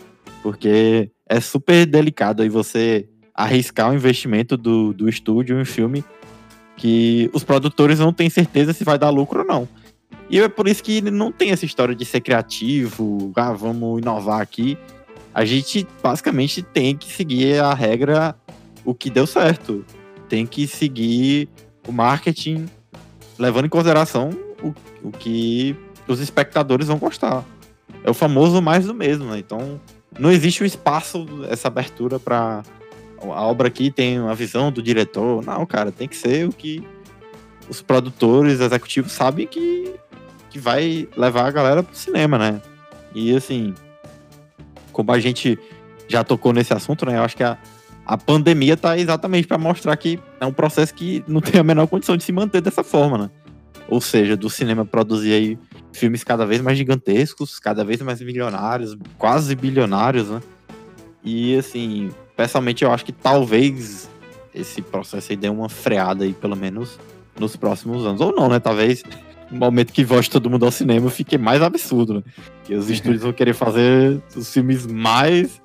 Porque 0.42 1.10
é 1.28 1.40
super 1.40 1.86
delicado 1.86 2.42
aí 2.42 2.48
você 2.48 3.08
arriscar 3.34 3.90
o 3.90 3.94
investimento 3.94 4.56
do, 4.56 4.92
do 4.92 5.08
estúdio 5.08 5.56
em 5.56 5.62
um 5.62 5.64
filme 5.64 6.04
que 6.76 7.30
os 7.32 7.44
produtores 7.44 7.98
não 7.98 8.12
têm 8.12 8.28
certeza 8.28 8.72
se 8.72 8.84
vai 8.84 8.98
dar 8.98 9.10
lucro 9.10 9.40
ou 9.40 9.46
não. 9.46 9.68
E 10.28 10.40
é 10.40 10.48
por 10.48 10.66
isso 10.66 10.82
que 10.82 11.00
não 11.00 11.30
tem 11.30 11.50
essa 11.50 11.64
história 11.64 11.94
de 11.94 12.04
ser 12.04 12.20
criativo, 12.20 13.32
ah, 13.36 13.52
vamos 13.52 14.00
inovar 14.00 14.40
aqui. 14.40 14.76
A 15.32 15.44
gente 15.44 15.86
basicamente 16.02 16.62
tem 16.62 16.96
que 16.96 17.12
seguir 17.12 17.60
a 17.60 17.72
regra, 17.74 18.34
o 18.84 18.94
que 18.94 19.10
deu 19.10 19.26
certo 19.26 19.84
tem 20.28 20.46
que 20.46 20.66
seguir 20.66 21.48
o 21.86 21.92
marketing 21.92 22.66
levando 23.38 23.66
em 23.66 23.68
consideração 23.68 24.45
o, 24.62 24.74
o 25.02 25.10
que 25.10 25.76
os 26.06 26.20
espectadores 26.20 26.88
vão 26.88 26.98
gostar. 26.98 27.44
É 28.04 28.10
o 28.10 28.14
famoso 28.14 28.60
mais 28.62 28.86
do 28.86 28.94
mesmo, 28.94 29.26
né? 29.26 29.38
Então, 29.38 29.80
não 30.18 30.30
existe 30.30 30.62
um 30.62 30.66
espaço, 30.66 31.26
essa 31.48 31.68
abertura 31.68 32.18
para 32.18 32.62
a 33.20 33.42
obra 33.42 33.68
aqui 33.68 33.90
tem 33.90 34.20
uma 34.20 34.34
visão 34.34 34.70
do 34.70 34.82
diretor. 34.82 35.44
Não, 35.44 35.64
cara, 35.66 35.90
tem 35.90 36.06
que 36.06 36.16
ser 36.16 36.46
o 36.46 36.52
que 36.52 36.86
os 37.68 37.82
produtores 37.82 38.60
executivos 38.60 39.12
sabem 39.12 39.46
que, 39.46 39.94
que 40.50 40.58
vai 40.58 41.08
levar 41.16 41.46
a 41.46 41.50
galera 41.50 41.82
pro 41.82 41.96
cinema, 41.96 42.38
né? 42.38 42.60
E 43.14 43.34
assim, 43.34 43.74
como 44.92 45.12
a 45.12 45.18
gente 45.18 45.58
já 46.08 46.22
tocou 46.22 46.52
nesse 46.52 46.72
assunto, 46.72 47.04
né? 47.06 47.16
Eu 47.16 47.22
acho 47.22 47.36
que 47.36 47.42
a, 47.42 47.58
a 48.04 48.16
pandemia 48.16 48.74
está 48.74 48.96
exatamente 48.96 49.46
para 49.46 49.58
mostrar 49.58 49.96
que 49.96 50.18
é 50.40 50.46
um 50.46 50.52
processo 50.52 50.94
que 50.94 51.24
não 51.26 51.40
tem 51.40 51.60
a 51.60 51.64
menor 51.64 51.86
condição 51.86 52.16
de 52.16 52.22
se 52.22 52.32
manter 52.32 52.60
dessa 52.60 52.84
forma, 52.84 53.18
né? 53.18 53.30
Ou 53.88 54.00
seja, 54.00 54.36
do 54.36 54.50
cinema 54.50 54.84
produzir 54.84 55.32
aí 55.32 55.58
filmes 55.92 56.24
cada 56.24 56.44
vez 56.44 56.60
mais 56.60 56.76
gigantescos, 56.76 57.58
cada 57.58 57.84
vez 57.84 58.02
mais 58.02 58.20
milionários, 58.20 58.96
quase 59.16 59.54
bilionários, 59.54 60.28
né? 60.28 60.40
E 61.24 61.56
assim, 61.56 62.10
pessoalmente 62.36 62.84
eu 62.84 62.92
acho 62.92 63.04
que 63.04 63.12
talvez 63.12 64.08
esse 64.54 64.82
processo 64.82 65.32
aí 65.32 65.36
dê 65.36 65.48
uma 65.48 65.68
freada 65.68 66.24
aí, 66.24 66.32
pelo 66.32 66.56
menos 66.56 66.98
nos 67.38 67.56
próximos 67.56 68.04
anos. 68.04 68.20
Ou 68.20 68.34
não, 68.34 68.48
né? 68.48 68.58
Talvez 68.58 69.02
no 69.50 69.58
momento 69.58 69.92
que 69.92 70.04
volte 70.04 70.30
todo 70.30 70.50
mundo 70.50 70.64
ao 70.64 70.72
cinema 70.72 71.08
fique 71.10 71.38
mais 71.38 71.62
absurdo, 71.62 72.14
né? 72.14 72.22
Que 72.64 72.74
os 72.74 72.90
estúdios 72.90 73.22
vão 73.22 73.32
querer 73.32 73.54
fazer 73.54 74.20
os 74.34 74.52
filmes 74.52 74.86
mais 74.86 75.60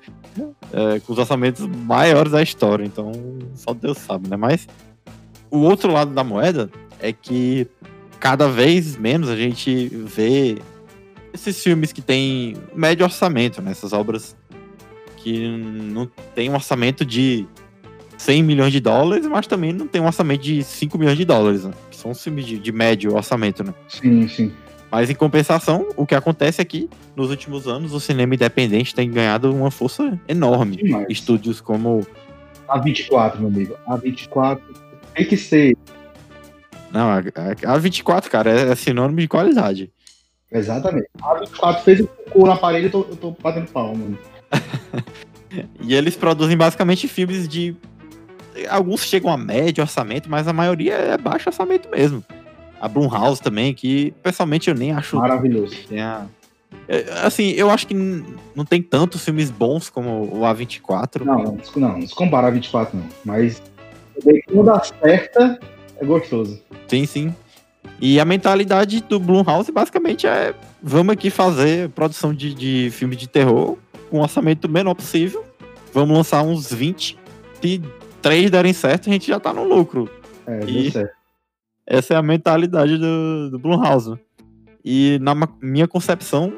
é, 0.72 1.00
com 1.00 1.12
os 1.12 1.18
orçamentos 1.18 1.66
maiores 1.66 2.32
da 2.32 2.42
história, 2.42 2.84
então 2.84 3.12
só 3.54 3.74
Deus 3.74 3.98
sabe, 3.98 4.28
né? 4.28 4.36
Mas 4.36 4.66
o 5.50 5.58
outro 5.58 5.92
lado 5.92 6.12
da 6.12 6.24
moeda 6.24 6.70
é 7.00 7.12
que 7.12 7.66
cada 8.22 8.48
vez 8.48 8.96
menos 8.96 9.28
a 9.28 9.34
gente 9.34 9.88
vê 9.88 10.56
esses 11.34 11.60
filmes 11.60 11.92
que 11.92 12.00
têm 12.00 12.54
médio 12.72 13.04
orçamento, 13.04 13.60
né? 13.60 13.72
Essas 13.72 13.92
obras 13.92 14.36
que 15.16 15.48
não 15.48 16.08
tem 16.32 16.48
um 16.48 16.54
orçamento 16.54 17.04
de 17.04 17.44
100 18.16 18.44
milhões 18.44 18.72
de 18.72 18.78
dólares, 18.78 19.26
mas 19.26 19.48
também 19.48 19.72
não 19.72 19.88
tem 19.88 20.00
um 20.00 20.06
orçamento 20.06 20.40
de 20.40 20.62
5 20.62 20.96
milhões 20.96 21.18
de 21.18 21.24
dólares, 21.24 21.64
né? 21.64 21.72
Que 21.90 21.96
são 21.96 22.14
filmes 22.14 22.46
de, 22.46 22.60
de 22.60 22.70
médio 22.70 23.12
orçamento, 23.12 23.64
né? 23.64 23.74
Sim, 23.88 24.28
sim. 24.28 24.52
Mas 24.88 25.10
em 25.10 25.16
compensação, 25.16 25.88
o 25.96 26.06
que 26.06 26.14
acontece 26.14 26.62
é 26.62 26.64
que 26.64 26.88
nos 27.16 27.28
últimos 27.28 27.66
anos 27.66 27.92
o 27.92 27.98
cinema 27.98 28.36
independente 28.36 28.94
tem 28.94 29.10
ganhado 29.10 29.52
uma 29.52 29.72
força 29.72 30.16
enorme. 30.28 30.76
Demais. 30.76 31.06
Estúdios 31.10 31.60
como. 31.60 32.06
A24, 32.68 33.40
meu 33.40 33.48
amigo. 33.48 33.74
A24 33.88 34.60
tem 35.12 35.26
que 35.26 35.36
ser. 35.36 35.76
Não, 36.92 37.08
a, 37.10 37.18
a, 37.18 37.74
a 37.74 37.78
24, 37.78 38.30
cara, 38.30 38.50
é, 38.50 38.68
é 38.70 38.74
sinônimo 38.74 39.18
de 39.20 39.26
qualidade. 39.28 39.90
Exatamente. 40.50 41.08
A 41.22 41.34
24 41.34 41.82
fez 41.82 42.00
o 42.00 42.06
cocô 42.06 42.46
na 42.46 42.56
parede, 42.56 42.86
eu 42.86 42.90
tô, 42.90 43.00
eu 43.08 43.16
tô 43.16 43.30
batendo 43.42 43.70
palma, 43.70 43.94
mano. 43.94 44.18
E 45.80 45.94
eles 45.94 46.16
produzem 46.16 46.56
basicamente 46.56 47.06
filmes 47.06 47.46
de. 47.46 47.76
Alguns 48.70 49.04
chegam 49.04 49.30
a 49.30 49.36
médio 49.36 49.82
orçamento, 49.82 50.26
mas 50.30 50.48
a 50.48 50.52
maioria 50.52 50.94
é 50.94 51.18
baixo 51.18 51.50
orçamento 51.50 51.90
mesmo. 51.90 52.24
A 52.80 52.88
Blumhouse 52.88 53.40
também, 53.42 53.74
que 53.74 54.12
pessoalmente 54.22 54.70
eu 54.70 54.74
nem 54.74 54.92
acho 54.92 55.16
Maravilhoso. 55.16 55.76
É, 56.88 57.04
Assim, 57.22 57.50
eu 57.50 57.68
acho 57.68 57.86
que 57.86 57.92
não 57.94 58.64
tem 58.64 58.82
tantos 58.82 59.22
filmes 59.22 59.50
bons 59.50 59.90
como 59.90 60.22
o 60.22 60.40
A24. 60.40 61.22
Não, 61.22 61.42
não, 61.42 61.58
se- 61.62 61.78
não, 61.78 61.98
não 61.98 62.08
se 62.08 62.14
compara 62.14 62.46
a 62.46 62.50
24, 62.50 62.96
não. 62.96 63.06
Mas 63.22 63.62
quando 64.46 64.70
acerta, 64.70 65.60
é 66.02 66.06
gostoso. 66.06 66.60
Sim, 66.88 67.06
sim. 67.06 67.34
E 68.00 68.18
a 68.18 68.24
mentalidade 68.24 69.00
do 69.02 69.18
Blumhouse 69.18 69.70
basicamente 69.70 70.26
é: 70.26 70.54
vamos 70.82 71.12
aqui 71.12 71.30
fazer 71.30 71.88
produção 71.90 72.34
de, 72.34 72.52
de 72.52 72.90
filme 72.90 73.16
de 73.16 73.28
terror 73.28 73.76
com 74.10 74.18
um 74.18 74.22
orçamento 74.22 74.68
menor 74.68 74.94
possível. 74.94 75.44
Vamos 75.94 76.16
lançar 76.16 76.42
uns 76.42 76.72
20. 76.72 77.18
Se 77.60 77.80
três 78.20 78.50
derem 78.50 78.72
certo, 78.72 79.08
a 79.08 79.12
gente 79.12 79.26
já 79.26 79.38
tá 79.38 79.52
no 79.52 79.64
lucro. 79.64 80.10
É, 80.46 80.60
E- 80.64 80.90
certo. 80.90 81.12
Essa 81.86 82.14
é 82.14 82.16
a 82.16 82.22
mentalidade 82.22 82.96
do, 82.96 83.50
do 83.50 83.58
Blumhouse. 83.58 84.14
E 84.84 85.18
na 85.20 85.34
minha 85.60 85.86
concepção, 85.88 86.52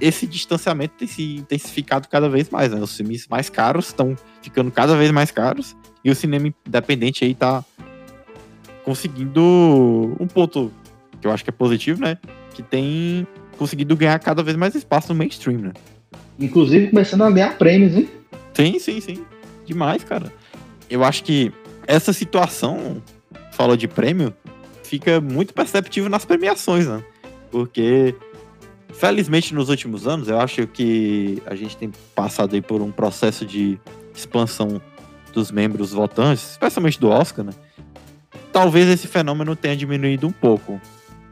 esse 0.00 0.26
distanciamento 0.26 0.94
tem 0.98 1.08
se 1.08 1.36
intensificado 1.36 2.08
cada 2.08 2.28
vez 2.28 2.50
mais. 2.50 2.72
Né? 2.72 2.80
Os 2.80 2.96
filmes 2.96 3.26
mais 3.28 3.48
caros 3.48 3.86
estão 3.86 4.16
ficando 4.42 4.70
cada 4.70 4.96
vez 4.96 5.10
mais 5.12 5.30
caros. 5.30 5.76
E 6.04 6.10
o 6.10 6.14
cinema 6.16 6.52
independente 6.66 7.24
aí 7.24 7.34
tá 7.34 7.64
conseguindo 8.86 9.42
um 10.20 10.28
ponto 10.28 10.70
que 11.20 11.26
eu 11.26 11.32
acho 11.32 11.42
que 11.42 11.50
é 11.50 11.52
positivo, 11.52 12.00
né? 12.00 12.16
Que 12.54 12.62
tem 12.62 13.26
conseguido 13.58 13.96
ganhar 13.96 14.16
cada 14.20 14.44
vez 14.44 14.56
mais 14.56 14.76
espaço 14.76 15.08
no 15.08 15.18
mainstream, 15.18 15.58
né? 15.58 15.72
Inclusive 16.38 16.90
começando 16.90 17.22
a 17.22 17.30
ganhar 17.32 17.58
prêmios, 17.58 17.96
hein? 17.96 18.08
Sim, 18.54 18.78
sim, 18.78 19.00
sim. 19.00 19.24
Demais, 19.66 20.04
cara. 20.04 20.32
Eu 20.88 21.02
acho 21.02 21.24
que 21.24 21.52
essa 21.84 22.12
situação, 22.12 23.02
fala 23.50 23.76
de 23.76 23.88
prêmio, 23.88 24.32
fica 24.84 25.20
muito 25.20 25.52
perceptível 25.52 26.08
nas 26.08 26.24
premiações, 26.24 26.86
né? 26.86 27.02
Porque, 27.50 28.14
felizmente, 28.92 29.52
nos 29.52 29.68
últimos 29.68 30.06
anos, 30.06 30.28
eu 30.28 30.38
acho 30.38 30.64
que 30.68 31.42
a 31.44 31.56
gente 31.56 31.76
tem 31.76 31.90
passado 32.14 32.54
aí 32.54 32.62
por 32.62 32.80
um 32.80 32.92
processo 32.92 33.44
de 33.44 33.80
expansão 34.14 34.80
dos 35.32 35.50
membros 35.50 35.90
votantes, 35.90 36.52
especialmente 36.52 37.00
do 37.00 37.08
Oscar, 37.08 37.44
né? 37.44 37.52
Talvez 38.52 38.88
esse 38.88 39.06
fenômeno 39.06 39.54
tenha 39.56 39.76
diminuído 39.76 40.26
um 40.26 40.32
pouco. 40.32 40.80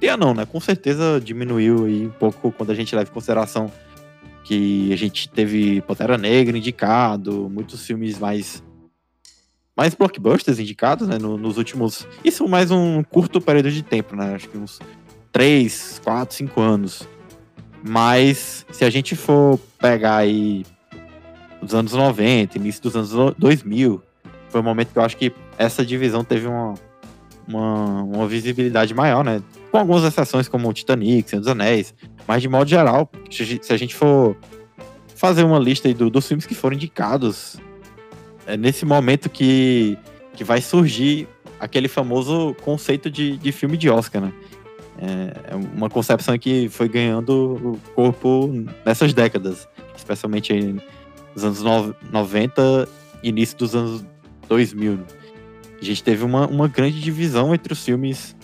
Tenha 0.00 0.16
não, 0.16 0.34
né? 0.34 0.44
Com 0.44 0.60
certeza 0.60 1.20
diminuiu 1.22 1.84
aí 1.86 2.06
um 2.06 2.10
pouco 2.10 2.50
quando 2.52 2.70
a 2.70 2.74
gente 2.74 2.94
leva 2.94 3.08
em 3.10 3.12
consideração 3.14 3.70
que 4.44 4.92
a 4.92 4.96
gente 4.96 5.28
teve 5.28 5.80
Pantera 5.82 6.18
Negra 6.18 6.56
indicado, 6.58 7.48
muitos 7.50 7.86
filmes 7.86 8.18
mais 8.18 8.62
mais 9.76 9.92
blockbusters 9.94 10.60
indicados, 10.60 11.08
né, 11.08 11.18
no- 11.18 11.36
nos 11.36 11.56
últimos, 11.58 12.06
isso 12.24 12.46
mais 12.46 12.70
um 12.70 13.02
curto 13.02 13.40
período 13.40 13.72
de 13.72 13.82
tempo, 13.82 14.14
né, 14.14 14.34
acho 14.36 14.48
que 14.48 14.56
uns 14.56 14.78
3, 15.32 16.00
4, 16.04 16.36
5 16.36 16.60
anos. 16.60 17.08
Mas 17.82 18.64
se 18.70 18.84
a 18.84 18.90
gente 18.90 19.16
for 19.16 19.58
pegar 19.80 20.18
aí 20.18 20.64
os 21.60 21.74
anos 21.74 21.92
90, 21.92 22.56
início 22.56 22.80
dos 22.82 22.94
anos 22.94 23.12
no- 23.12 23.34
2000, 23.36 24.00
foi 24.48 24.60
um 24.60 24.64
momento 24.64 24.92
que 24.92 24.98
eu 24.98 25.02
acho 25.02 25.16
que 25.16 25.32
essa 25.58 25.84
divisão 25.84 26.22
teve 26.22 26.46
uma, 26.46 26.74
uma, 27.48 28.02
uma 28.02 28.26
visibilidade 28.26 28.94
maior, 28.94 29.24
né? 29.24 29.42
Com 29.70 29.78
algumas 29.78 30.04
exceções 30.04 30.48
como 30.48 30.68
o 30.68 30.72
Titanic, 30.72 31.28
Senhor 31.28 31.40
dos 31.40 31.48
Anéis, 31.50 31.94
mas 32.26 32.40
de 32.42 32.48
modo 32.48 32.68
geral, 32.68 33.10
se 33.30 33.42
a 33.72 33.76
gente- 33.76 33.94
for 33.94 34.36
fazer 35.16 35.42
uma 35.44 35.58
lista 35.58 35.92
do- 35.94 36.10
dos 36.10 36.26
filmes 36.28 36.46
que 36.46 36.54
foram 36.54 36.74
indicados, 36.76 37.56
é 38.46 38.56
nesse 38.56 38.84
momento 38.84 39.28
que, 39.30 39.96
que 40.34 40.44
vai 40.44 40.60
surgir 40.60 41.26
aquele 41.58 41.88
famoso 41.88 42.54
conceito 42.62 43.10
de, 43.10 43.36
de 43.38 43.52
filme 43.52 43.76
de 43.76 43.88
Oscar, 43.88 44.20
né? 44.22 44.32
É 44.98 45.52
é 45.52 45.56
uma 45.56 45.88
concepção 45.90 46.38
que 46.38 46.68
foi 46.68 46.88
ganhando 46.88 47.78
corpo 47.94 48.50
nessas 48.84 49.12
décadas, 49.12 49.66
especialmente 49.96 50.76
nos 51.34 51.44
anos 51.44 51.62
no- 51.62 51.94
90 52.12 52.88
e 53.22 53.28
início 53.28 53.56
dos 53.58 53.74
anos 53.74 54.04
2000. 54.48 55.00
A 55.84 55.86
gente 55.86 56.02
teve 56.02 56.24
uma, 56.24 56.46
uma 56.46 56.66
grande 56.66 56.98
divisão 56.98 57.54
entre 57.54 57.70
os 57.74 57.84
filmes 57.84 58.34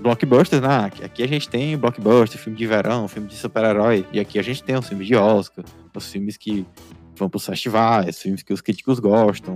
blockbusters, 0.00 0.60
né? 0.60 0.90
Aqui- 1.04 1.22
a 1.22 1.28
gente 1.28 1.48
tem 1.48 1.78
blockbuster, 1.78 2.40
filme 2.40 2.58
de 2.58 2.66
verão, 2.66 3.06
filme 3.06 3.28
de 3.28 3.36
super-herói, 3.36 4.04
e 4.12 4.18
aqui 4.18 4.40
a 4.40 4.42
gente 4.42 4.60
tem 4.60 4.76
os 4.76 4.88
filmes 4.88 5.06
de 5.06 5.14
Oscar, 5.14 5.64
os 5.94 6.10
filmes 6.10 6.36
que 6.36 6.66
vão 7.16 7.28
pros 7.28 7.46
festivais, 7.46 8.20
filmes 8.20 8.42
que 8.42 8.52
os 8.52 8.60
críticos 8.60 8.98
gostam. 8.98 9.54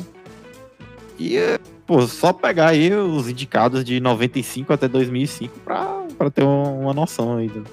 E, 1.18 1.38
pô, 1.84 2.02
só 2.06 2.32
pegar 2.32 2.68
aí 2.68 2.94
os 2.94 3.28
indicados 3.28 3.84
de 3.84 3.98
95 3.98 4.72
até 4.72 4.86
2005 4.86 5.58
pra, 5.60 6.04
pra 6.16 6.30
ter 6.30 6.44
uma, 6.44 6.94
noção. 6.94 7.44
Do... 7.44 7.64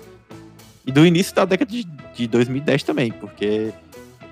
E 0.88 0.92
do 0.92 1.06
início 1.06 1.36
da 1.36 1.46
década 1.46 1.70
de, 1.70 1.84
de 2.16 2.28
2010 2.28 2.82
também, 2.82 3.12
porque 3.12 3.72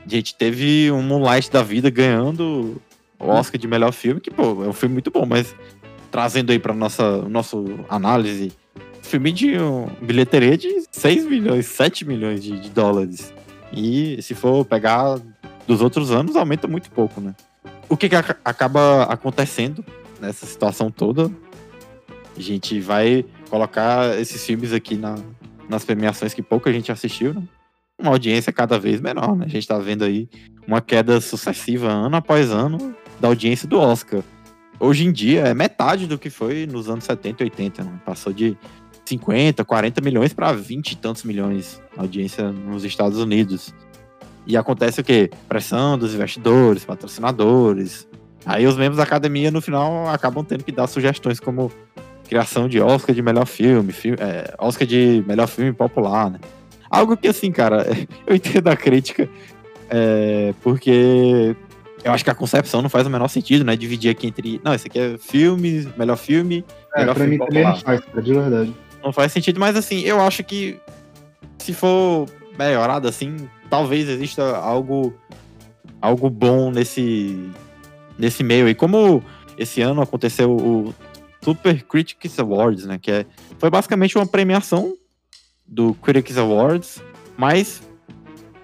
a 0.03 0.09
gente 0.09 0.33
teve 0.33 0.91
um 0.91 1.03
Moonlight 1.03 1.51
da 1.51 1.61
vida 1.61 1.91
ganhando 1.91 2.81
o 3.21 3.29
Oscar 3.29 3.59
de 3.59 3.67
melhor 3.67 3.91
filme, 3.91 4.19
que, 4.19 4.31
pô, 4.31 4.63
é 4.63 4.67
um 4.67 4.73
filme 4.73 4.93
muito 4.93 5.11
bom, 5.11 5.25
mas 5.25 5.55
trazendo 6.09 6.51
aí 6.51 6.59
pra 6.59 6.73
nossa 6.73 7.21
nosso 7.29 7.79
análise, 7.89 8.51
filme 9.01 9.31
de 9.31 9.57
um, 9.57 9.87
bilheteria 10.01 10.57
de 10.57 10.83
6 10.91 11.25
milhões, 11.25 11.65
7 11.67 12.05
milhões 12.05 12.43
de, 12.43 12.59
de 12.59 12.69
dólares. 12.69 13.33
E 13.71 14.21
se 14.21 14.33
for 14.35 14.65
pegar 14.65 15.19
dos 15.67 15.81
outros 15.81 16.11
anos, 16.11 16.35
aumenta 16.35 16.67
muito 16.67 16.89
pouco, 16.91 17.21
né? 17.21 17.33
O 17.87 17.95
que, 17.95 18.09
que 18.09 18.15
aca- 18.15 18.37
acaba 18.43 19.03
acontecendo 19.03 19.83
nessa 20.19 20.45
situação 20.45 20.89
toda? 20.91 21.31
A 22.35 22.41
gente 22.41 22.79
vai 22.79 23.25
colocar 23.49 24.17
esses 24.19 24.43
filmes 24.45 24.73
aqui 24.73 24.95
na, 24.95 25.15
nas 25.69 25.83
premiações 25.85 26.33
que 26.33 26.41
pouca 26.41 26.71
gente 26.71 26.91
assistiu, 26.91 27.33
né? 27.33 27.43
Uma 27.99 28.11
audiência 28.11 28.51
cada 28.51 28.79
vez 28.79 28.99
menor, 28.99 29.35
né? 29.35 29.45
A 29.45 29.49
gente 29.49 29.67
tá 29.67 29.77
vendo 29.77 30.03
aí 30.03 30.27
uma 30.67 30.81
queda 30.81 31.21
sucessiva, 31.21 31.87
ano 31.87 32.15
após 32.15 32.49
ano, 32.49 32.95
da 33.21 33.27
audiência 33.27 33.67
do 33.67 33.79
Oscar. 33.79 34.21
Hoje 34.79 35.05
em 35.05 35.11
dia 35.11 35.41
é 35.41 35.53
metade 35.53 36.07
do 36.07 36.17
que 36.17 36.29
foi 36.29 36.65
nos 36.65 36.89
anos 36.89 37.03
70 37.05 37.43
e 37.43 37.45
80, 37.45 37.83
né? 37.83 37.91
Passou 38.03 38.33
de 38.33 38.57
50, 39.05 39.63
40 39.63 40.01
milhões 40.01 40.33
para 40.33 40.51
20 40.53 40.91
e 40.91 40.95
tantos 40.97 41.23
milhões 41.23 41.81
a 41.95 42.01
audiência 42.01 42.51
nos 42.51 42.83
Estados 42.83 43.19
Unidos. 43.19 43.73
E 44.47 44.57
acontece 44.57 44.99
o 44.99 45.03
quê? 45.03 45.29
Pressão 45.47 45.97
dos 45.97 46.15
investidores, 46.15 46.83
patrocinadores. 46.83 48.07
Aí 48.43 48.65
os 48.65 48.75
membros 48.75 48.97
da 48.97 49.03
academia, 49.03 49.51
no 49.51 49.61
final, 49.61 50.09
acabam 50.09 50.43
tendo 50.43 50.63
que 50.63 50.71
dar 50.71 50.87
sugestões 50.87 51.39
como 51.39 51.71
criação 52.27 52.67
de 52.67 52.81
Oscar 52.81 53.13
de 53.13 53.21
melhor 53.21 53.45
filme, 53.45 53.93
fi- 53.93 54.15
é, 54.17 54.55
Oscar 54.57 54.87
de 54.87 55.23
melhor 55.27 55.47
filme 55.47 55.71
popular, 55.73 56.31
né? 56.31 56.39
Algo 56.89 57.15
que, 57.15 57.27
assim, 57.27 57.51
cara, 57.51 57.85
eu 58.25 58.35
entendo 58.35 58.67
a 58.67 58.75
crítica, 58.75 59.29
é, 59.89 60.55
porque 60.63 61.55
eu 62.03 62.11
acho 62.11 62.23
que 62.23 62.29
a 62.29 62.35
concepção 62.35 62.81
não 62.81 62.89
faz 62.89 63.05
o 63.05 63.09
menor 63.09 63.27
sentido, 63.27 63.63
né? 63.63 63.75
Dividir 63.75 64.11
aqui 64.11 64.27
entre. 64.27 64.61
Não, 64.63 64.73
esse 64.73 64.87
aqui 64.87 64.99
é 64.99 65.17
filme, 65.17 65.87
melhor 65.97 66.17
filme, 66.17 66.65
É, 66.95 67.01
melhor 67.01 67.15
pra 67.15 67.23
filme 67.23 67.37
mim 67.37 67.45
também 67.45 67.63
não 67.63 67.75
faz, 67.75 68.01
cara, 68.01 68.21
de 68.21 68.33
verdade. 68.33 68.75
Não 69.03 69.13
faz 69.13 69.31
sentido, 69.31 69.59
mas 69.59 69.75
assim, 69.75 70.01
eu 70.01 70.21
acho 70.21 70.43
que 70.43 70.79
se 71.57 71.73
for 71.73 72.27
melhorado 72.57 73.07
assim, 73.07 73.49
talvez 73.69 74.07
exista 74.09 74.57
algo 74.57 75.13
algo 76.01 76.29
bom 76.29 76.71
nesse 76.71 77.51
nesse 78.17 78.43
meio. 78.43 78.67
E 78.67 78.75
como 78.75 79.23
esse 79.57 79.81
ano 79.81 80.01
aconteceu 80.01 80.51
o 80.51 80.93
Super 81.43 81.81
Critics 81.83 82.39
Awards, 82.39 82.85
né, 82.85 82.99
que 83.01 83.11
é 83.11 83.25
foi 83.57 83.69
basicamente 83.69 84.17
uma 84.17 84.25
premiação 84.25 84.95
do 85.65 85.93
Critics 85.95 86.37
Awards, 86.37 87.01
mas 87.37 87.81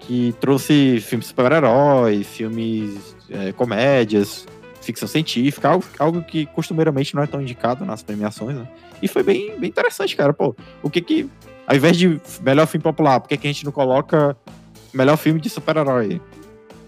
que 0.08 0.34
trouxe 0.40 1.00
filmes 1.02 1.26
de 1.26 1.28
super-herói, 1.28 2.24
filmes 2.24 3.14
é, 3.28 3.52
comédias, 3.52 4.46
ficção 4.80 5.06
científica, 5.06 5.68
algo, 5.68 5.84
algo 5.98 6.22
que 6.22 6.46
costumeiramente 6.46 7.14
não 7.14 7.22
é 7.22 7.26
tão 7.26 7.42
indicado 7.42 7.84
nas 7.84 8.02
premiações, 8.02 8.56
né? 8.56 8.66
E 9.02 9.06
foi 9.06 9.22
bem, 9.22 9.54
bem 9.60 9.68
interessante, 9.68 10.16
cara. 10.16 10.32
Pô, 10.32 10.56
o 10.82 10.88
que 10.88 11.02
que. 11.02 11.30
Ao 11.66 11.76
invés 11.76 11.94
de 11.98 12.18
melhor 12.40 12.66
filme 12.66 12.82
popular, 12.82 13.20
por 13.20 13.28
que, 13.28 13.36
que 13.36 13.46
a 13.46 13.52
gente 13.52 13.66
não 13.66 13.70
coloca 13.70 14.34
melhor 14.94 15.18
filme 15.18 15.38
de 15.38 15.50
super-herói? 15.50 16.22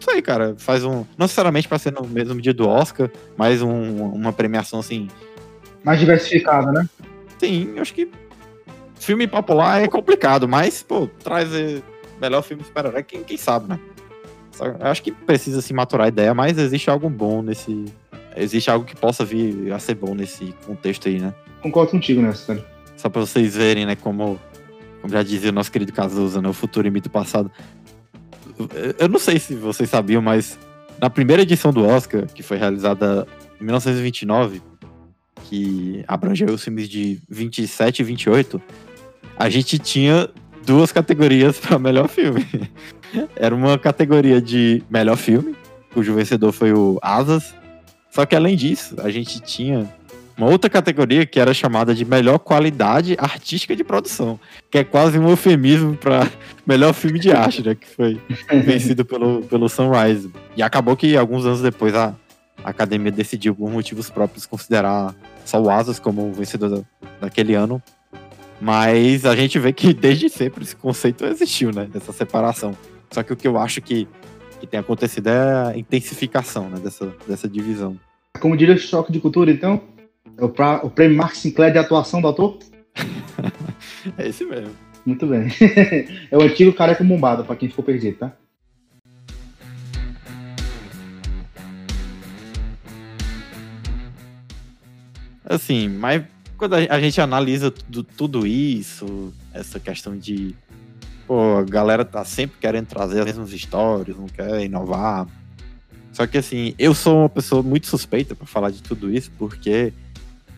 Isso 0.01 0.11
aí, 0.11 0.23
cara. 0.23 0.55
Faz 0.57 0.83
um. 0.83 1.05
Não 1.19 1.27
necessariamente 1.27 1.69
pra 1.69 1.79
ser 1.79 1.93
no 1.93 2.09
mesmo 2.09 2.41
dia 2.41 2.55
do 2.55 2.67
Oscar, 2.67 3.11
mas 3.37 3.61
um, 3.61 4.07
uma 4.13 4.33
premiação 4.33 4.81
assim. 4.81 5.09
Mais 5.85 6.01
diversificada, 6.01 6.73
né? 6.73 6.89
Sim, 7.39 7.75
eu 7.77 7.83
acho 7.83 7.93
que. 7.93 8.11
Filme 8.99 9.27
popular 9.27 9.83
é 9.83 9.89
complicado, 9.89 10.49
mas, 10.49 10.83
pô, 10.83 11.07
trazer 11.23 11.83
melhor 12.21 12.43
filme 12.43 12.63
de 12.63 12.69
super-herói, 12.69 13.03
quem, 13.03 13.23
quem 13.25 13.37
sabe, 13.37 13.69
né? 13.69 13.81
Só, 14.53 14.67
eu 14.67 14.87
acho 14.87 15.03
que 15.03 15.11
precisa 15.11 15.63
se 15.63 15.73
maturar 15.73 16.07
a 16.07 16.09
ideia, 16.09 16.35
mas 16.35 16.59
existe 16.59 16.91
algo 16.91 17.09
bom 17.09 17.43
nesse. 17.43 17.87
Existe 18.37 18.71
algo 18.71 18.85
que 18.85 18.95
possa 18.95 19.25
vir 19.25 19.73
a 19.73 19.79
ser 19.79 19.95
bom 19.95 20.15
nesse 20.15 20.55
contexto 20.65 21.09
aí, 21.09 21.19
né? 21.19 21.35
Concordo 21.63 21.91
contigo 21.91 22.23
nessa, 22.23 22.55
cara. 22.55 22.67
Só 22.97 23.09
pra 23.09 23.21
vocês 23.21 23.57
verem, 23.57 23.87
né, 23.87 23.97
como, 23.97 24.39
como 25.01 25.13
já 25.13 25.23
dizia 25.23 25.51
o 25.51 25.53
nosso 25.53 25.73
querido 25.73 25.93
Cazuza, 25.93 26.41
né, 26.41 26.49
o 26.49 26.53
futuro 26.53 26.87
imita 26.87 27.09
o 27.09 27.11
passado. 27.11 27.51
Eu 28.99 29.09
não 29.09 29.19
sei 29.19 29.39
se 29.39 29.55
vocês 29.55 29.89
sabiam, 29.89 30.21
mas 30.21 30.59
na 31.01 31.09
primeira 31.09 31.43
edição 31.43 31.73
do 31.73 31.85
Oscar, 31.85 32.27
que 32.27 32.43
foi 32.43 32.59
realizada 32.59 33.27
em 33.59 33.65
1929, 33.65 34.63
que 35.45 36.05
abrangeu 36.07 36.49
os 36.49 36.63
filmes 36.63 36.89
de 36.89 37.19
27 37.29 38.01
e 38.01 38.05
28, 38.05 38.63
a 39.39 39.49
gente 39.49 39.79
tinha 39.79 40.29
duas 40.71 40.93
categorias 40.93 41.59
para 41.59 41.81
melhor 41.81 42.09
filme. 42.09 42.47
Era 43.35 43.53
uma 43.53 43.77
categoria 43.77 44.41
de 44.41 44.85
melhor 44.89 45.17
filme, 45.17 45.57
cujo 45.93 46.15
vencedor 46.15 46.53
foi 46.53 46.73
o 46.73 46.97
Asas. 47.03 47.53
Só 48.09 48.25
que 48.25 48.37
além 48.37 48.57
disso, 48.57 48.95
a 49.03 49.11
gente 49.11 49.41
tinha 49.41 49.93
uma 50.39 50.49
outra 50.49 50.71
categoria 50.71 51.27
que 51.27 51.41
era 51.41 51.53
chamada 51.53 51.93
de 51.93 52.05
melhor 52.05 52.39
qualidade 52.39 53.17
artística 53.19 53.75
de 53.75 53.83
produção, 53.83 54.39
que 54.71 54.79
é 54.79 54.85
quase 54.85 55.19
um 55.19 55.29
eufemismo 55.29 55.97
para 55.97 56.31
melhor 56.65 56.95
filme 56.95 57.19
de 57.19 57.33
arte, 57.33 57.67
né, 57.67 57.75
que 57.75 57.89
foi 57.89 58.21
vencido 58.65 59.05
pelo, 59.05 59.43
pelo 59.43 59.69
Sunrise. 59.69 60.31
E 60.57 60.63
acabou 60.63 60.97
que 60.97 61.17
alguns 61.17 61.45
anos 61.45 61.61
depois 61.61 61.97
a, 61.97 62.15
academia 62.63 63.11
decidiu, 63.11 63.57
por 63.57 63.69
motivos 63.71 64.09
próprios, 64.09 64.47
considerar 64.47 65.15
só 65.45 65.61
o 65.61 65.69
Asas 65.69 65.99
como 65.99 66.29
o 66.29 66.33
vencedor 66.33 66.71
da, 66.71 66.83
daquele 67.21 67.55
ano. 67.55 67.83
Mas 68.61 69.25
a 69.25 69.35
gente 69.35 69.59
vê 69.59 69.73
que 69.73 69.95
desde 69.95 70.29
sempre 70.29 70.63
esse 70.63 70.77
conceito 70.77 71.25
existiu, 71.25 71.73
né, 71.73 71.87
dessa 71.87 72.13
separação. 72.13 72.77
Só 73.11 73.23
que 73.23 73.33
o 73.33 73.37
que 73.37 73.49
eu 73.49 73.59
acho 73.59 73.81
que, 73.81 74.07
que 74.61 74.67
tem 74.67 74.79
acontecido 74.79 75.29
é 75.29 75.69
a 75.69 75.79
intensificação 75.79 76.69
né, 76.69 76.79
dessa, 76.79 77.13
dessa 77.27 77.49
divisão. 77.49 77.99
Como 78.39 78.57
diria 78.57 78.75
o 78.75 78.79
choque 78.79 79.11
de 79.11 79.19
cultura, 79.19 79.51
então, 79.51 79.81
é 80.37 80.45
o, 80.45 80.49
pra, 80.49 80.81
o 80.85 80.91
prêmio 80.91 81.17
Mark 81.17 81.35
Sinclair 81.35 81.73
de 81.73 81.79
atuação 81.79 82.21
do 82.21 82.29
ator? 82.29 82.59
é 84.19 84.29
esse 84.29 84.45
mesmo. 84.45 84.75
Muito 85.07 85.27
bem. 85.27 85.49
é 86.31 86.37
o 86.37 86.43
antigo 86.43 86.73
careca 86.75 87.03
bombado, 87.03 87.45
pra 87.45 87.57
quem 87.57 87.69
ficou 87.69 87.85
perdido, 87.85 88.19
tá? 88.19 88.37
Assim, 95.45 95.89
mas 95.89 96.23
quando 96.61 96.75
a 96.75 97.01
gente 97.01 97.19
analisa 97.19 97.71
tudo, 97.71 98.05
tudo 98.05 98.47
isso, 98.47 99.33
essa 99.51 99.81
questão 99.81 100.15
de 100.15 100.55
pô, 101.27 101.57
a 101.57 101.63
galera 101.63 102.05
tá 102.05 102.23
sempre 102.23 102.59
querendo 102.61 102.87
trazer 102.87 103.21
as 103.21 103.25
mesmas 103.25 103.51
histórias, 103.55 104.15
não 104.15 104.27
quer 104.27 104.63
inovar. 104.63 105.27
Só 106.13 106.27
que 106.27 106.37
assim, 106.37 106.75
eu 106.79 106.95
sou 106.95 107.21
uma 107.21 107.31
pessoa 107.31 107.63
muito 107.63 107.87
suspeita 107.87 108.35
para 108.35 108.47
falar 108.47 108.69
de 108.71 108.83
tudo 108.83 109.11
isso, 109.11 109.33
porque 109.39 109.91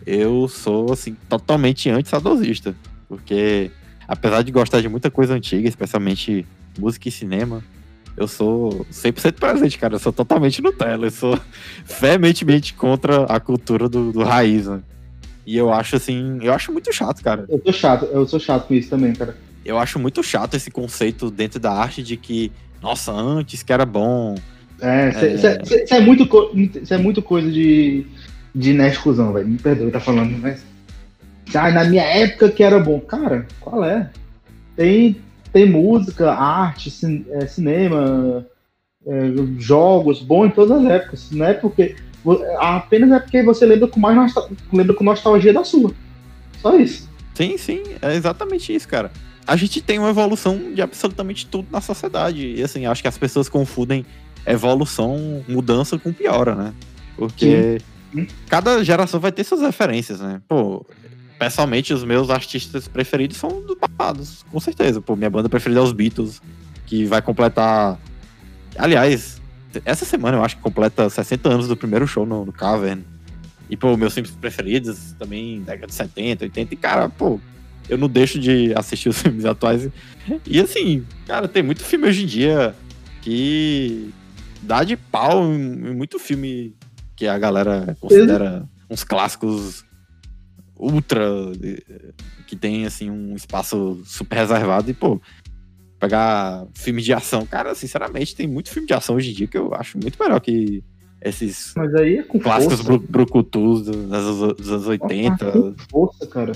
eu 0.05 0.49
sou 0.49 0.91
assim 0.91 1.15
totalmente 1.29 1.89
anti-saudosista, 1.89 2.75
porque 3.07 3.71
apesar 4.05 4.41
de 4.41 4.51
gostar 4.51 4.81
de 4.81 4.89
muita 4.89 5.09
coisa 5.09 5.33
antiga, 5.33 5.69
especialmente 5.69 6.45
música 6.77 7.07
e 7.07 7.11
cinema, 7.11 7.63
eu 8.17 8.27
sou 8.27 8.85
100% 8.91 9.39
presente, 9.39 9.77
cara. 9.77 9.95
Eu 9.95 9.99
sou 9.99 10.11
totalmente 10.11 10.61
Nutella. 10.61 11.07
Eu 11.07 11.11
sou 11.11 11.39
veementemente 11.99 12.73
contra 12.73 13.23
a 13.23 13.39
cultura 13.39 13.87
do, 13.87 14.11
do 14.11 14.21
raiz, 14.21 14.67
né? 14.67 14.81
E 15.45 15.57
eu 15.57 15.73
acho 15.73 15.95
assim, 15.95 16.39
eu 16.41 16.53
acho 16.53 16.71
muito 16.71 16.91
chato, 16.93 17.21
cara. 17.21 17.45
Eu 17.49 17.59
tô 17.59 17.73
chato, 17.73 18.05
eu 18.05 18.25
sou 18.27 18.39
chato 18.39 18.67
com 18.67 18.73
isso 18.73 18.89
também, 18.89 19.13
cara 19.13 19.35
eu 19.65 19.77
acho 19.77 19.99
muito 19.99 20.21
chato 20.21 20.55
esse 20.55 20.69
conceito 20.69 21.31
dentro 21.31 21.59
da 21.59 21.71
arte 21.71 22.03
de 22.03 22.17
que, 22.17 22.51
nossa, 22.81 23.11
antes 23.11 23.63
que 23.63 23.71
era 23.71 23.85
bom. 23.85 24.35
É, 24.81 25.33
isso 25.33 25.47
é... 25.47 25.51
é, 25.53 25.97
é, 25.97 25.99
muito, 26.01 26.27
é 26.89 26.97
muito 26.97 27.21
coisa 27.21 27.49
de, 27.49 28.05
de 28.53 28.73
nerd 28.73 28.99
cuzão, 28.99 29.31
velho. 29.31 29.47
Me 29.47 29.57
perdoe, 29.57 29.91
tá 29.91 29.99
falando, 29.99 30.37
mas. 30.39 30.63
Ah, 31.53 31.71
na 31.71 31.85
minha 31.85 32.03
época 32.03 32.49
que 32.49 32.63
era 32.63 32.79
bom. 32.79 32.99
Cara, 32.99 33.47
qual 33.59 33.83
é? 33.83 34.09
Tem, 34.75 35.15
tem 35.51 35.69
música, 35.69 36.33
arte, 36.33 36.89
cin 36.89 37.25
é, 37.31 37.45
cinema, 37.45 38.45
é, 39.05 39.31
jogos, 39.59 40.21
bom 40.21 40.45
em 40.45 40.49
todas 40.49 40.83
as 40.83 40.91
épocas. 40.91 41.31
Não 41.31 41.45
é 41.45 41.53
porque. 41.53 41.95
Apenas 42.59 43.11
é 43.11 43.19
porque 43.19 43.43
você 43.43 43.65
lembra 43.65 43.87
com 43.87 43.99
mais 43.99 44.33
lembra 44.71 44.93
com 44.95 45.03
nostalgia 45.03 45.53
da 45.53 45.63
sua. 45.63 45.91
Só 46.61 46.77
isso. 46.77 47.09
Sim, 47.33 47.57
sim, 47.57 47.83
é 48.01 48.15
exatamente 48.15 48.73
isso, 48.73 48.87
cara 48.87 49.11
a 49.45 49.55
gente 49.55 49.81
tem 49.81 49.99
uma 49.99 50.09
evolução 50.09 50.73
de 50.73 50.81
absolutamente 50.81 51.45
tudo 51.45 51.67
na 51.71 51.81
sociedade. 51.81 52.55
E 52.55 52.63
assim, 52.63 52.85
acho 52.85 53.01
que 53.01 53.07
as 53.07 53.17
pessoas 53.17 53.49
confundem 53.49 54.05
evolução, 54.45 55.43
mudança 55.47 55.97
com 55.97 56.11
piora, 56.11 56.55
né? 56.55 56.73
Porque 57.15 57.81
Sim. 58.13 58.27
cada 58.47 58.83
geração 58.83 59.19
vai 59.19 59.31
ter 59.31 59.43
suas 59.43 59.61
referências, 59.61 60.19
né? 60.19 60.41
Pô, 60.47 60.85
pessoalmente, 61.37 61.93
os 61.93 62.03
meus 62.03 62.29
artistas 62.29 62.87
preferidos 62.87 63.37
são 63.37 63.61
do 63.61 63.75
passados, 63.75 64.43
com 64.51 64.59
certeza. 64.59 65.01
Pô, 65.01 65.15
minha 65.15 65.29
banda 65.29 65.49
preferida 65.49 65.81
é 65.81 65.83
os 65.83 65.91
Beatles, 65.91 66.41
que 66.85 67.05
vai 67.05 67.21
completar. 67.21 67.99
Aliás, 68.77 69.41
essa 69.85 70.05
semana 70.05 70.37
eu 70.37 70.43
acho 70.43 70.57
que 70.57 70.61
completa 70.61 71.09
60 71.09 71.49
anos 71.49 71.67
do 71.67 71.77
primeiro 71.77 72.07
show 72.07 72.25
no, 72.25 72.45
no 72.45 72.53
Cavern. 72.53 73.03
E, 73.69 73.77
pô, 73.77 73.95
meus 73.97 74.13
filmes 74.13 74.31
preferidos 74.31 75.13
também, 75.17 75.61
década 75.61 75.87
de 75.87 75.93
70, 75.93 76.45
80. 76.45 76.73
E, 76.73 76.77
cara, 76.77 77.09
pô, 77.09 77.39
eu 77.89 77.97
não 77.97 78.07
deixo 78.07 78.39
de 78.39 78.73
assistir 78.75 79.09
os 79.09 79.19
filmes 79.21 79.45
atuais. 79.45 79.89
E 80.45 80.59
assim, 80.59 81.05
cara, 81.25 81.47
tem 81.47 81.63
muito 81.63 81.83
filme 81.83 82.07
hoje 82.07 82.23
em 82.23 82.27
dia 82.27 82.75
que 83.21 84.13
dá 84.61 84.83
de 84.83 84.95
pau 84.95 85.43
em, 85.43 85.93
muito 85.93 86.19
filme 86.19 86.75
que 87.15 87.27
a 87.27 87.37
galera 87.37 87.95
considera 87.99 88.67
uns 88.89 89.03
clássicos 89.03 89.85
ultra 90.75 91.23
que 92.47 92.55
tem 92.55 92.85
assim 92.85 93.09
um 93.09 93.35
espaço 93.35 94.01
super 94.05 94.35
reservado 94.37 94.89
e 94.89 94.93
pô 94.93 95.21
pegar 96.03 96.65
filme 96.73 97.01
de 97.01 97.13
ação 97.13 97.45
cara 97.45 97.73
sinceramente 97.73 98.35
tem 98.35 98.47
muito 98.47 98.69
filme 98.69 98.87
de 98.87 98.93
ação 98.93 99.15
hoje 99.15 99.31
em 99.31 99.33
dia 99.33 99.47
que 99.47 99.57
eu 99.57 99.73
acho 99.73 99.97
muito 99.97 100.21
melhor 100.21 100.39
que 100.41 100.83
esses 101.21 101.73
é 101.77 102.23
clássicos 102.39 102.81
brucutus 102.81 103.85
dos, 103.85 104.55
dos 104.57 104.69
anos 104.69 104.87
80 104.87 105.51
com 105.51 105.75
força 105.89 106.27
cara 106.27 106.51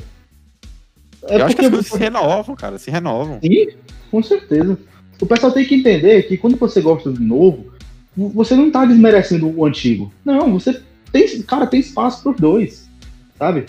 é 1.30 1.36
eu 1.36 1.46
acho 1.46 1.56
que 1.56 1.66
as 1.66 1.70
coisas 1.70 1.88
se 1.88 1.98
renovam, 1.98 2.56
cara, 2.56 2.78
se 2.78 2.90
renovam. 2.92 3.40
Sim, 3.42 3.68
com 4.10 4.24
certeza. 4.24 4.78
O 5.20 5.26
pessoal 5.26 5.52
tem 5.52 5.66
que 5.66 5.76
entender 5.76 6.24
que 6.24 6.38
quando 6.38 6.56
você 6.58 6.80
gosta 6.80 7.12
do 7.12 7.20
novo, 7.20 7.74
você 8.16 8.56
não 8.56 8.72
tá 8.72 8.86
desmerecendo 8.86 9.52
o 9.56 9.66
antigo. 9.66 10.12
Não, 10.24 10.54
você 10.54 10.82
tem, 11.12 11.42
cara, 11.42 11.68
tem 11.68 11.80
espaço 11.80 12.24
para 12.24 12.32
os 12.32 12.40
dois, 12.40 12.90
sabe? 13.38 13.66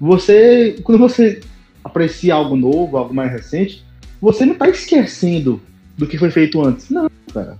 Você, 0.00 0.76
quando 0.82 0.98
você 0.98 1.40
aprecia 1.84 2.34
algo 2.34 2.56
novo, 2.56 2.96
algo 2.96 3.14
mais 3.14 3.30
recente, 3.30 3.84
você 4.20 4.44
não 4.44 4.54
tá 4.54 4.68
esquecendo 4.68 5.60
do 5.96 6.06
que 6.06 6.18
foi 6.18 6.30
feito 6.30 6.62
antes. 6.62 6.90
Não, 6.90 7.10
cara. 7.32 7.58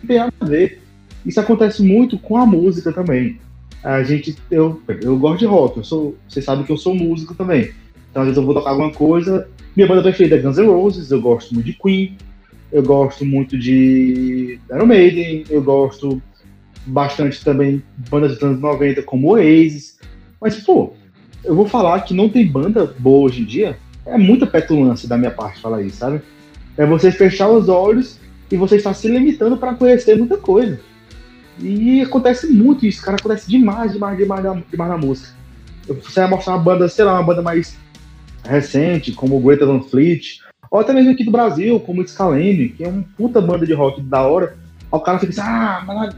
Não 0.00 0.08
tem 0.08 0.18
nada 0.18 0.32
a 0.40 0.44
ver. 0.44 0.80
Isso 1.24 1.40
acontece 1.40 1.82
muito 1.82 2.18
com 2.18 2.36
a 2.36 2.46
música 2.46 2.92
também. 2.92 3.38
A 3.82 4.02
gente, 4.02 4.36
eu, 4.50 4.80
eu 5.02 5.18
gosto 5.18 5.40
de 5.40 5.46
rock, 5.46 5.78
eu 5.78 5.84
sou, 5.84 6.16
você 6.28 6.40
sabe 6.40 6.64
que 6.64 6.70
eu 6.70 6.76
sou 6.76 6.94
músico 6.94 7.34
também. 7.34 7.72
Então, 8.10 8.22
às 8.22 8.28
vezes 8.28 8.36
eu 8.36 8.44
vou 8.44 8.54
tocar 8.54 8.70
alguma 8.70 8.92
coisa. 8.92 9.48
Minha 9.74 9.88
banda 9.88 10.02
preferida 10.02 10.36
é 10.36 10.38
Guns 10.38 10.58
N' 10.58 10.66
Roses, 10.66 11.10
eu 11.10 11.20
gosto 11.20 11.54
muito 11.54 11.66
de 11.66 11.72
Queen, 11.72 12.16
eu 12.70 12.82
gosto 12.82 13.24
muito 13.24 13.58
de 13.58 14.58
Iron 14.70 14.86
Maiden, 14.86 15.44
eu 15.48 15.62
gosto 15.62 16.22
bastante 16.86 17.42
também 17.44 17.82
bandas 18.10 18.34
dos 18.34 18.42
anos 18.42 18.60
90 18.60 19.02
como 19.02 19.30
Oasis. 19.30 19.98
Mas, 20.40 20.56
pô, 20.60 20.92
eu 21.44 21.54
vou 21.54 21.66
falar 21.66 22.00
que 22.02 22.14
não 22.14 22.28
tem 22.28 22.46
banda 22.46 22.94
boa 22.98 23.26
hoje 23.26 23.42
em 23.42 23.44
dia. 23.44 23.78
É 24.04 24.18
muita 24.18 24.46
petulância 24.46 25.08
da 25.08 25.16
minha 25.16 25.30
parte 25.30 25.60
falar 25.60 25.82
isso, 25.82 25.96
sabe? 25.96 26.20
É 26.76 26.84
você 26.84 27.10
fechar 27.12 27.48
os 27.48 27.68
olhos 27.68 28.18
e 28.50 28.56
você 28.56 28.76
estar 28.76 28.94
se 28.94 29.08
limitando 29.08 29.56
para 29.56 29.74
conhecer 29.74 30.16
muita 30.16 30.36
coisa. 30.36 30.78
E 31.58 32.00
acontece 32.00 32.48
muito 32.48 32.84
isso, 32.86 33.02
cara. 33.02 33.16
Acontece 33.16 33.48
demais, 33.48 33.92
demais, 33.92 34.16
demais, 34.16 34.42
demais 34.70 34.90
na 34.90 34.98
música. 34.98 35.28
Você 35.86 36.20
vai 36.20 36.30
mostrar 36.30 36.54
uma 36.54 36.62
banda, 36.62 36.88
sei 36.88 37.04
lá, 37.04 37.14
uma 37.14 37.22
banda 37.22 37.42
mais 37.42 37.76
recente, 38.44 39.12
como 39.12 39.36
o 39.36 39.40
Greta 39.40 39.66
Van 39.66 39.82
Fleet, 39.82 40.40
Ou 40.70 40.80
até 40.80 40.92
mesmo 40.92 41.10
aqui 41.10 41.24
do 41.24 41.30
Brasil, 41.30 41.78
como 41.80 42.02
o 42.02 42.08
Scalene, 42.08 42.70
que 42.70 42.84
é 42.84 42.88
uma 42.88 43.04
puta 43.16 43.40
banda 43.40 43.66
de 43.66 43.74
rock 43.74 44.00
da 44.00 44.22
hora. 44.22 44.56
O 44.90 45.00
cara 45.00 45.18
fica 45.18 45.32
assim, 45.32 45.40
ah, 45.40 45.82
mas 45.86 46.14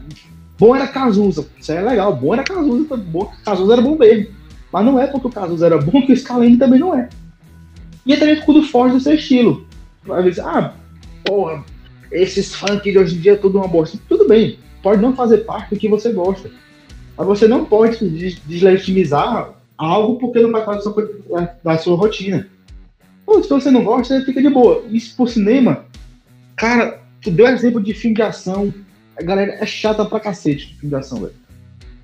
bom 0.57 0.75
era 0.75 0.87
Cazuza. 0.87 1.47
Isso 1.59 1.71
é 1.71 1.81
legal, 1.81 2.15
bom 2.15 2.33
era 2.33 2.43
Cazuza, 2.43 2.97
bom, 2.97 3.31
Cazuza 3.43 3.73
era 3.73 3.81
bom 3.81 3.97
mesmo. 3.97 4.33
Mas 4.71 4.85
não 4.85 4.99
é 4.99 5.07
porque 5.07 5.27
o 5.27 5.31
Cazuza 5.31 5.65
era 5.65 5.77
bom 5.77 6.01
que 6.05 6.11
o 6.11 6.17
Scalene 6.17 6.57
também 6.57 6.79
não 6.79 6.97
é. 6.97 7.09
E 8.05 8.13
é 8.13 8.17
também 8.17 8.39
tudo 8.41 8.63
foge 8.63 8.93
do 8.93 8.99
seu 8.99 9.15
estilo. 9.15 9.65
Vai 10.03 10.23
dizer, 10.23 10.41
ah, 10.41 10.73
porra, 11.23 11.63
esses 12.11 12.53
funk 12.53 12.91
de 12.91 12.97
hoje 12.97 13.15
em 13.15 13.19
dia 13.19 13.33
é 13.33 13.37
tudo 13.37 13.57
uma 13.57 13.67
bosta. 13.67 13.97
Tudo 14.07 14.27
bem, 14.27 14.59
pode 14.83 15.01
não 15.01 15.15
fazer 15.15 15.39
parte 15.39 15.73
do 15.73 15.79
que 15.79 15.89
você 15.89 16.11
gosta. 16.11 16.49
Mas 17.17 17.27
você 17.27 17.47
não 17.47 17.65
pode 17.65 17.97
deslegitimizar 18.45 19.53
algo 19.77 20.19
porque 20.19 20.39
não 20.39 20.51
faz 20.51 20.65
parte 20.65 20.83
da 21.63 21.77
sua, 21.77 21.97
rotina. 21.97 22.47
Pô, 23.25 23.41
se 23.41 23.49
você 23.49 23.71
não 23.71 23.83
gosta, 23.83 24.23
fica 24.23 24.41
de 24.41 24.49
boa. 24.49 24.83
Isso 24.91 25.15
por 25.15 25.27
cinema, 25.27 25.85
cara, 26.55 27.01
tu 27.21 27.31
deu 27.31 27.47
exemplo 27.47 27.81
de 27.81 27.93
filme 27.93 28.15
de 28.15 28.21
ação. 28.21 28.73
A 29.17 29.23
galera 29.23 29.53
é 29.53 29.65
chata 29.65 30.05
pra 30.05 30.19
cacete 30.19 30.67
de 30.67 30.75
filme 30.75 30.89
de 30.89 30.95
ação, 30.95 31.21
velho. 31.21 31.33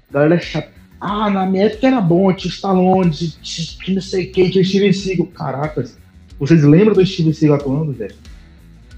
A 0.09 0.13
galera 0.13 0.35
é 0.35 0.39
chata. 0.39 0.80
Ah, 1.01 1.31
na 1.31 1.47
minha 1.47 1.65
época 1.65 1.87
era 1.87 1.99
bom, 1.99 2.31
tinha 2.31 2.53
Stallone, 2.53 3.09
tinha 3.09 3.95
não 3.95 4.01
sei 4.01 4.27
quem, 4.27 4.51
tinha 4.51 4.63
Steven 4.63 4.93
Seagal. 4.93 5.25
Caracas, 5.27 5.97
vocês 6.39 6.63
lembram 6.63 6.93
do 6.93 7.03
Steven 7.03 7.33
Seagal 7.33 7.57
atuando, 7.57 7.91
velho? 7.91 8.13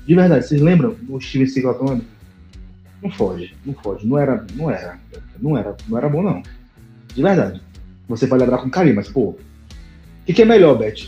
De 0.06 0.14
verdade, 0.14 0.46
vocês 0.46 0.62
lembram 0.62 0.98
do 1.02 1.22
Steven 1.22 1.48
Seagal 1.48 1.72
atuando? 1.72 2.04
Não 3.02 3.10
foge, 3.10 3.54
não 3.66 3.74
foge. 3.74 4.06
Não 4.06 4.18
era, 4.18 4.46
não 4.54 4.70
era, 4.70 5.00
não 5.40 5.58
era, 5.58 5.78
não 5.88 5.98
era 5.98 6.10
bom 6.10 6.22
não. 6.22 6.44
De 7.16 7.24
verdade. 7.24 7.62
Você 8.10 8.28
vai 8.28 8.38
lembrar 8.38 8.58
com 8.58 8.70
carinho, 8.70 8.98
mas 8.98 9.08
pô, 9.08 9.30
o 9.30 9.38
que, 10.26 10.34
que, 10.34 10.42
é 10.42 10.46
melhor, 10.46 10.78
Beth? 10.78 11.08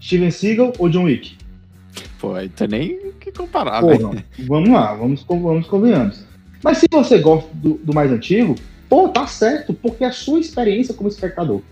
Steven 0.00 0.30
Seagal 0.30 0.72
ou 0.78 0.88
John 0.88 1.04
Wick? 1.04 1.36
Pô, 2.20 2.34
aí 2.34 2.48
tem 2.48 2.68
nem 2.68 3.08
o 3.08 3.12
que 3.14 3.32
comparar, 3.32 3.80
pô, 3.80 4.14
né? 4.14 4.24
Vamos 4.46 4.68
lá, 4.68 4.94
vamos, 4.94 5.24
vamos 5.28 5.66
convenhamos. 5.66 6.24
Mas 6.62 6.78
se 6.78 6.86
você 6.90 7.18
gosta 7.18 7.48
do, 7.54 7.74
do, 7.74 7.92
mais 7.92 8.12
antigo, 8.12 8.54
pô, 8.88 9.08
tá 9.08 9.26
certo, 9.26 9.74
porque 9.74 10.04
é 10.04 10.08
a 10.08 10.12
sua 10.12 10.40
experiência 10.40 10.94
como 10.94 11.08
espectador. 11.08 11.62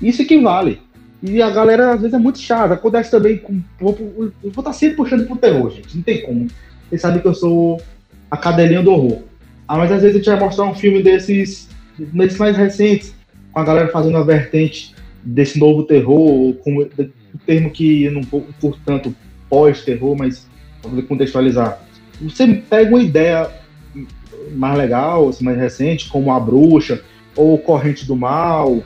Isso 0.00 0.24
que 0.24 0.40
vale. 0.40 0.80
E 1.22 1.40
a 1.40 1.48
galera 1.50 1.92
às 1.92 2.00
vezes 2.00 2.14
é 2.14 2.18
muito 2.18 2.38
chata. 2.38 2.74
Acontece 2.74 3.10
também 3.10 3.38
com. 3.38 3.60
Eu 3.80 3.94
vou 4.42 4.48
estar 4.48 4.62
tá 4.62 4.72
sempre 4.72 4.96
puxando 4.96 5.26
pro 5.26 5.36
terror, 5.36 5.70
gente. 5.70 5.96
Não 5.96 6.02
tem 6.02 6.22
como. 6.22 6.48
Vocês 6.88 7.00
sabem 7.00 7.20
que 7.20 7.28
eu 7.28 7.34
sou 7.34 7.80
a 8.30 8.36
cadelinha 8.36 8.82
do 8.82 8.90
horror. 8.90 9.22
Ah, 9.66 9.78
mas 9.78 9.90
às 9.90 10.02
vezes 10.02 10.16
a 10.16 10.18
gente 10.18 10.30
vai 10.30 10.40
mostrar 10.40 10.64
um 10.64 10.74
filme 10.74 11.02
desses, 11.02 11.68
desses 11.98 12.38
mais 12.38 12.56
recentes, 12.56 13.14
com 13.50 13.60
a 13.60 13.64
galera 13.64 13.88
fazendo 13.88 14.18
a 14.18 14.22
vertente 14.22 14.94
desse 15.22 15.58
novo 15.58 15.84
terror, 15.84 16.52
com 16.56 16.78
o 16.78 17.38
termo 17.46 17.70
que 17.70 18.04
eu 18.04 18.12
não 18.12 18.22
curto 18.22 18.78
tanto 18.84 19.14
pós-terror, 19.48 20.14
mas 20.16 20.46
poder 20.82 21.02
contextualizar. 21.02 21.80
Você 22.20 22.62
pega 22.68 22.90
uma 22.90 23.02
ideia 23.02 23.50
mais 24.52 24.76
legal, 24.76 25.28
assim, 25.28 25.44
mais 25.44 25.58
recente, 25.58 26.08
como 26.08 26.32
A 26.32 26.40
Bruxa, 26.40 27.02
ou 27.36 27.58
Corrente 27.58 28.06
do 28.06 28.16
Mal, 28.16 28.82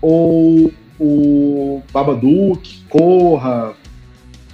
ou 0.00 0.72
o 0.98 1.82
Babadook, 1.92 2.84
Corra, 2.88 3.74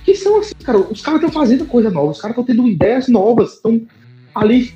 que 0.05 0.15
são 0.15 0.41
assim, 0.41 0.55
cara, 0.63 0.79
os 0.79 1.01
caras 1.01 1.23
estão 1.23 1.33
fazendo 1.41 1.65
coisa 1.67 1.91
nova, 1.91 2.11
os 2.11 2.21
caras 2.21 2.37
estão 2.37 2.45
tendo 2.45 2.69
ideias 2.69 3.09
novas, 3.09 3.55
estão 3.55 3.81
ali 4.35 4.75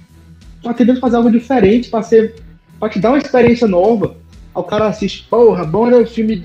tá 0.62 0.74
tentando 0.74 1.01
fazer 1.01 1.16
algo 1.16 1.31
diferente 1.31 1.89
para 1.91 2.03
ser 2.03 2.35
para 2.79 2.89
te 2.89 2.99
dar 2.99 3.11
uma 3.11 3.18
experiência 3.18 3.66
nova. 3.66 4.16
Aí 4.55 4.61
o 4.61 4.64
cara 4.64 4.87
assiste, 4.87 5.27
porra, 5.29 5.64
bom 5.64 5.87
era 5.87 5.99
o 5.99 6.07
filme, 6.07 6.45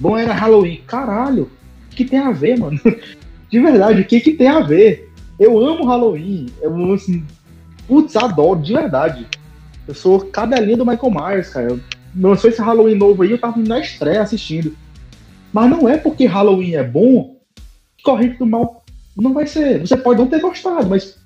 bom 0.00 0.16
era 0.16 0.34
Halloween. 0.34 0.82
Caralho, 0.86 1.50
o 1.90 1.94
que 1.94 2.04
tem 2.04 2.18
a 2.18 2.30
ver, 2.30 2.58
mano? 2.58 2.78
De 3.50 3.60
verdade, 3.60 4.02
o 4.02 4.04
que 4.04 4.20
que 4.20 4.32
tem 4.32 4.48
a 4.48 4.60
ver? 4.60 5.10
Eu 5.38 5.58
amo 5.58 5.86
Halloween, 5.86 6.46
eu 6.60 6.74
amo 6.74 6.94
assim, 6.94 7.24
putz, 7.88 8.14
adoro, 8.14 8.60
de 8.60 8.72
verdade. 8.72 9.26
Eu 9.88 9.94
sou 9.94 10.20
cabelinha 10.20 10.76
do 10.76 10.86
Michael 10.86 11.10
Myers, 11.10 11.48
cara. 11.48 11.70
Eu, 11.70 11.80
lançou 12.14 12.50
esse 12.50 12.60
Halloween 12.60 12.94
novo 12.94 13.22
aí, 13.22 13.30
eu 13.30 13.38
tava 13.38 13.58
na 13.58 13.80
estreia 13.80 14.22
assistindo. 14.22 14.76
Mas 15.52 15.70
não 15.70 15.88
é 15.88 15.96
porque 15.96 16.26
Halloween 16.26 16.74
é 16.74 16.84
bom 16.84 17.36
que 17.96 18.04
Corrente 18.04 18.38
do 18.38 18.46
Mal 18.46 18.84
não 19.16 19.32
vai 19.32 19.46
ser. 19.46 19.80
Você 19.80 19.96
pode 19.96 20.20
não 20.20 20.28
ter 20.28 20.40
gostado, 20.40 20.86
mas 20.86 21.18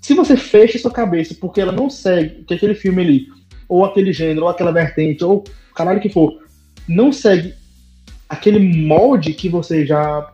se 0.00 0.14
você 0.14 0.36
fecha 0.36 0.78
sua 0.78 0.90
cabeça 0.90 1.36
porque 1.38 1.60
ela 1.60 1.72
não 1.72 1.90
segue 1.90 2.42
que 2.44 2.54
aquele 2.54 2.74
filme 2.74 3.02
ali, 3.02 3.26
ou 3.68 3.84
aquele 3.84 4.12
gênero, 4.12 4.46
ou 4.46 4.48
aquela 4.48 4.72
vertente, 4.72 5.22
ou 5.22 5.44
caralho 5.74 6.00
que 6.00 6.08
for, 6.08 6.42
não 6.88 7.12
segue 7.12 7.54
aquele 8.28 8.58
molde 8.58 9.34
que 9.34 9.48
você 9.48 9.84
já 9.84 10.32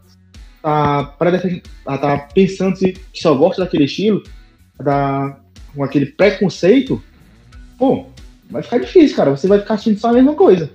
tá, 0.63 1.05
tá 1.85 2.29
pensando 2.33 2.77
se 2.77 2.95
só 3.13 3.35
gosta 3.35 3.65
daquele 3.65 3.85
estilo, 3.85 4.23
da, 4.83 5.39
com 5.77 5.85
aquele 5.85 6.07
preconceito, 6.07 7.03
pô, 7.79 8.07
vai 8.51 8.63
ficar 8.63 8.79
difícil, 8.79 9.17
cara. 9.17 9.31
Você 9.31 9.47
vai 9.47 9.61
ficar 9.61 9.75
assistindo 9.75 9.99
só 9.99 10.09
a 10.09 10.15
mesma 10.15 10.35
coisa. 10.35 10.71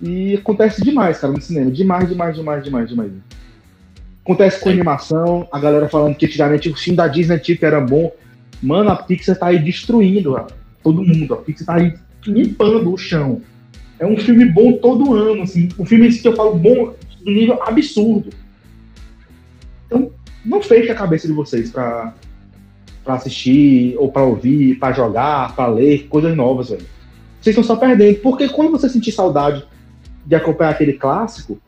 E 0.00 0.34
acontece 0.34 0.82
demais, 0.82 1.18
cara, 1.18 1.32
no 1.32 1.40
cinema. 1.40 1.70
Demais, 1.70 2.08
demais, 2.08 2.36
demais, 2.36 2.64
demais, 2.64 2.88
demais. 2.88 3.12
Acontece 4.22 4.60
com 4.60 4.68
animação, 4.68 5.48
a 5.50 5.58
galera 5.58 5.88
falando 5.88 6.14
que 6.14 6.26
antigamente 6.26 6.68
o 6.68 6.76
filme 6.76 6.96
da 6.96 7.08
Disney 7.08 7.38
tipo 7.38 7.64
era 7.64 7.80
bom. 7.80 8.12
Mano, 8.62 8.90
a 8.90 8.96
Pixar 8.96 9.36
tá 9.36 9.46
aí 9.46 9.58
destruindo 9.58 10.34
ó, 10.34 10.46
todo 10.82 11.02
mundo. 11.02 11.34
A 11.34 11.38
Pixar 11.38 11.66
tá 11.66 11.74
aí 11.74 11.94
limpando 12.26 12.92
o 12.92 12.96
chão. 12.96 13.40
É 13.98 14.06
um 14.06 14.16
filme 14.16 14.44
bom 14.44 14.74
todo 14.74 15.14
ano, 15.14 15.42
assim. 15.42 15.68
Um 15.78 15.84
filme 15.84 16.12
que 16.12 16.28
eu 16.28 16.36
falo 16.36 16.54
bom 16.54 16.94
do 17.24 17.30
nível 17.30 17.60
absurdo. 17.62 18.30
Então, 19.86 20.12
não 20.44 20.62
feche 20.62 20.90
a 20.90 20.94
cabeça 20.94 21.26
de 21.26 21.32
vocês 21.32 21.70
pra, 21.70 22.14
pra 23.08 23.14
assistir, 23.14 23.96
ou 23.96 24.12
pra 24.12 24.22
ouvir, 24.22 24.78
pra 24.78 24.92
jogar, 24.92 25.56
pra 25.56 25.66
ler, 25.66 26.06
coisas 26.08 26.36
novas, 26.36 26.68
velho. 26.68 26.84
Vocês 27.40 27.56
estão 27.56 27.64
só 27.64 27.74
perdendo. 27.74 28.18
Porque 28.18 28.50
quando 28.50 28.70
você 28.70 28.86
sentir 28.86 29.12
saudade 29.12 29.64
de 30.26 30.34
acompanhar 30.34 30.72
aquele 30.72 30.92
clássico, 30.92 31.58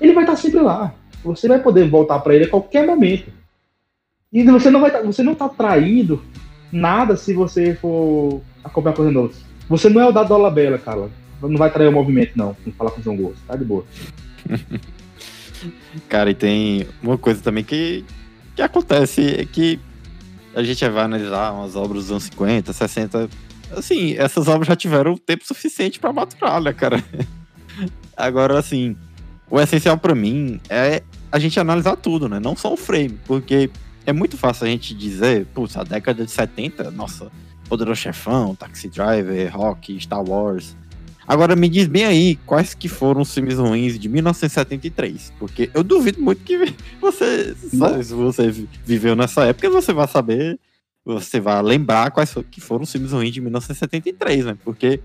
ele 0.00 0.12
vai 0.12 0.24
estar 0.24 0.34
sempre 0.34 0.58
lá. 0.58 0.92
Você 1.22 1.46
vai 1.46 1.60
poder 1.60 1.88
voltar 1.88 2.18
para 2.18 2.34
ele 2.34 2.46
a 2.46 2.50
qualquer 2.50 2.84
momento. 2.84 3.30
E 4.32 4.42
você 4.42 4.68
não 4.68 4.80
vai 4.80 4.90
tá, 4.90 5.00
você 5.00 5.22
não 5.22 5.36
tá 5.36 5.48
traindo 5.48 6.20
nada 6.72 7.16
se 7.16 7.32
você 7.32 7.76
for 7.76 8.40
acompanhar 8.64 8.96
coisa 8.96 9.12
nova. 9.12 9.32
Você 9.68 9.88
não 9.88 10.00
é 10.00 10.08
o 10.08 10.12
da 10.12 10.24
Dola 10.24 10.50
Bela, 10.50 10.76
cara. 10.76 11.08
Não 11.40 11.56
vai 11.56 11.70
trair 11.70 11.86
o 11.86 11.92
movimento, 11.92 12.32
não. 12.34 12.56
Não 12.66 12.72
falar 12.72 12.90
com 12.90 13.00
o 13.00 13.04
João 13.04 13.16
Gosto. 13.16 13.38
Tá 13.46 13.54
de 13.54 13.64
boa. 13.64 13.84
cara, 16.08 16.30
e 16.30 16.34
tem 16.34 16.88
uma 17.00 17.16
coisa 17.16 17.40
também 17.40 17.62
que, 17.62 18.04
que 18.56 18.62
acontece 18.62 19.36
é 19.38 19.44
que 19.44 19.78
a 20.54 20.62
gente 20.62 20.88
vai 20.88 21.04
analisar 21.04 21.52
umas 21.52 21.76
obras 21.76 22.04
dos 22.04 22.10
anos 22.10 22.24
50, 22.24 22.72
60. 22.72 23.30
Assim, 23.72 24.14
essas 24.16 24.48
obras 24.48 24.66
já 24.66 24.76
tiveram 24.76 25.16
tempo 25.16 25.46
suficiente 25.46 26.00
para 26.00 26.12
maturar, 26.12 26.60
né, 26.60 26.72
cara? 26.72 27.02
Agora, 28.16 28.58
assim, 28.58 28.96
o 29.48 29.60
essencial 29.60 29.96
para 29.96 30.14
mim 30.14 30.60
é 30.68 31.02
a 31.30 31.38
gente 31.38 31.58
analisar 31.58 31.96
tudo, 31.96 32.28
né? 32.28 32.40
Não 32.40 32.56
só 32.56 32.72
o 32.72 32.76
frame, 32.76 33.18
porque 33.24 33.70
é 34.04 34.12
muito 34.12 34.36
fácil 34.36 34.66
a 34.66 34.68
gente 34.68 34.94
dizer, 34.94 35.46
putz, 35.46 35.76
a 35.76 35.84
década 35.84 36.24
de 36.24 36.30
70, 36.30 36.90
nossa, 36.90 37.30
Poderoso 37.68 38.00
Chefão, 38.00 38.54
Taxi 38.54 38.88
Driver, 38.88 39.56
Rock, 39.56 39.98
Star 40.00 40.22
Wars. 40.28 40.76
Agora 41.30 41.54
me 41.54 41.68
diz 41.68 41.86
bem 41.86 42.04
aí 42.04 42.34
quais 42.44 42.74
que 42.74 42.88
foram 42.88 43.20
os 43.20 43.32
filmes 43.32 43.56
ruins 43.56 43.96
de 43.96 44.08
1973, 44.08 45.32
porque 45.38 45.70
eu 45.72 45.84
duvido 45.84 46.20
muito 46.20 46.42
que 46.42 46.58
você, 47.00 47.54
sabe, 47.72 48.02
se 48.02 48.12
você 48.12 48.52
viveu 48.84 49.14
nessa 49.14 49.44
época, 49.44 49.70
você 49.70 49.92
vai 49.92 50.08
saber, 50.08 50.58
você 51.04 51.38
vai 51.38 51.62
lembrar 51.62 52.10
quais 52.10 52.34
que 52.50 52.60
foram 52.60 52.82
os 52.82 52.90
filmes 52.90 53.12
ruins 53.12 53.32
de 53.32 53.40
1973, 53.40 54.44
né? 54.44 54.58
Porque 54.64 54.98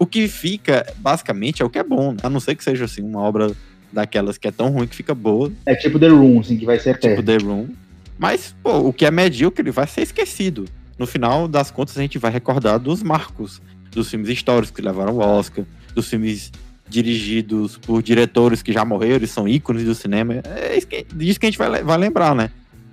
o 0.00 0.04
que 0.04 0.26
fica, 0.26 0.84
basicamente, 0.96 1.62
é 1.62 1.64
o 1.64 1.70
que 1.70 1.78
é 1.78 1.84
bom, 1.84 2.10
né? 2.10 2.18
A 2.24 2.28
não 2.28 2.40
ser 2.40 2.56
que 2.56 2.64
seja, 2.64 2.86
assim, 2.86 3.00
uma 3.00 3.20
obra 3.20 3.52
daquelas 3.92 4.36
que 4.36 4.48
é 4.48 4.50
tão 4.50 4.70
ruim 4.70 4.88
que 4.88 4.96
fica 4.96 5.14
boa. 5.14 5.52
É 5.64 5.76
tipo 5.76 5.96
The 5.96 6.08
Room, 6.08 6.40
assim, 6.40 6.56
que 6.56 6.66
vai 6.66 6.80
ser 6.80 6.96
eterno. 6.96 7.16
Tipo 7.16 7.24
The 7.24 7.36
Room. 7.36 7.68
Mas, 8.18 8.52
pô, 8.64 8.78
o 8.78 8.92
que 8.92 9.06
é 9.06 9.12
medíocre 9.12 9.70
vai 9.70 9.86
ser 9.86 10.00
esquecido. 10.00 10.64
No 10.98 11.06
final 11.06 11.46
das 11.46 11.70
contas, 11.70 11.96
a 11.96 12.02
gente 12.02 12.18
vai 12.18 12.32
recordar 12.32 12.80
dos 12.80 13.00
marcos, 13.00 13.62
dos 13.90 14.10
filmes 14.10 14.28
históricos 14.28 14.70
que 14.70 14.82
levaram 14.82 15.14
o 15.14 15.18
Oscar, 15.18 15.64
dos 15.94 16.08
filmes 16.08 16.52
dirigidos 16.88 17.76
por 17.78 18.02
diretores 18.02 18.62
que 18.62 18.72
já 18.72 18.84
morreram 18.84 19.24
e 19.24 19.28
são 19.28 19.48
ícones 19.48 19.84
do 19.84 19.94
cinema. 19.94 20.34
É 20.44 20.76
isso 20.76 20.86
que, 20.86 21.06
disso 21.14 21.38
que 21.38 21.46
a 21.46 21.50
gente 21.50 21.58
vai, 21.58 21.82
vai 21.82 21.98
lembrar, 21.98 22.34
né? 22.34 22.50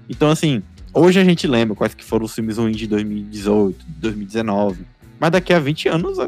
Então, 0.07 0.29
assim, 0.29 0.61
hoje 0.93 1.19
a 1.19 1.23
gente 1.23 1.47
lembra 1.47 1.75
quais 1.75 1.93
que 1.93 2.03
foram 2.03 2.25
os 2.25 2.33
filmes 2.33 2.57
ruins 2.57 2.77
de 2.77 2.87
2018, 2.87 3.85
2019. 3.99 4.85
Mas 5.19 5.31
daqui 5.31 5.51
a 5.51 5.59
20 5.59 5.89
anos 5.89 6.19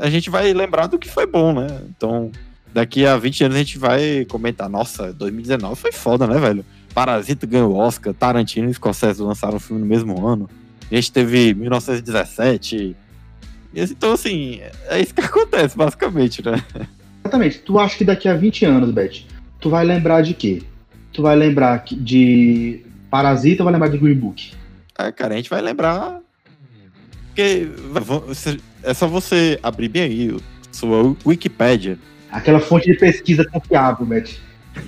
a 0.00 0.10
gente 0.10 0.30
vai 0.30 0.52
lembrar 0.52 0.86
do 0.86 0.98
que 0.98 1.08
foi 1.08 1.26
bom, 1.26 1.52
né? 1.52 1.66
Então, 1.88 2.32
daqui 2.72 3.06
a 3.06 3.16
20 3.16 3.44
anos 3.44 3.56
a 3.56 3.58
gente 3.58 3.78
vai 3.78 4.24
comentar, 4.24 4.68
nossa, 4.68 5.12
2019 5.12 5.76
foi 5.76 5.92
foda, 5.92 6.26
né, 6.26 6.38
velho? 6.38 6.64
Parasita 6.94 7.46
ganhou 7.46 7.74
Oscar, 7.74 8.12
Tarantino 8.14 8.68
e 8.68 8.74
Scorsese 8.74 9.22
lançaram 9.22 9.56
o 9.56 9.60
filme 9.60 9.82
no 9.82 9.86
mesmo 9.86 10.26
ano. 10.26 10.48
A 10.90 10.94
gente 10.94 11.12
teve 11.12 11.54
1917. 11.54 12.96
Então, 13.74 14.12
assim, 14.12 14.60
é 14.88 15.00
isso 15.00 15.14
que 15.14 15.20
acontece, 15.22 15.76
basicamente, 15.76 16.44
né? 16.44 16.62
Exatamente. 17.24 17.58
Tu 17.60 17.78
acha 17.78 17.96
que 17.96 18.04
daqui 18.04 18.28
a 18.28 18.34
20 18.34 18.64
anos, 18.64 18.90
Beth, 18.90 19.22
tu 19.60 19.70
vai 19.70 19.84
lembrar 19.84 20.22
de 20.22 20.34
quê? 20.34 20.62
Tu 21.12 21.22
vai 21.22 21.36
lembrar 21.36 21.84
de 21.90 22.82
Parasita 23.10 23.62
ou 23.62 23.64
vai 23.64 23.72
lembrar 23.72 23.88
de 23.88 23.98
Green 23.98 24.14
Book? 24.14 24.52
É, 24.98 25.10
cara, 25.12 25.34
a 25.34 25.36
gente 25.36 25.50
vai 25.50 25.60
lembrar. 25.60 26.20
Porque 27.28 27.68
é 28.82 28.94
só 28.94 29.06
você 29.06 29.58
abrir 29.62 29.88
bem 29.88 30.02
aí 30.02 30.36
sua 30.72 31.16
Wikipédia. 31.24 31.98
Aquela 32.30 32.60
fonte 32.60 32.90
de 32.90 32.98
pesquisa 32.98 33.44
confiável, 33.44 34.06
Beth. 34.06 34.30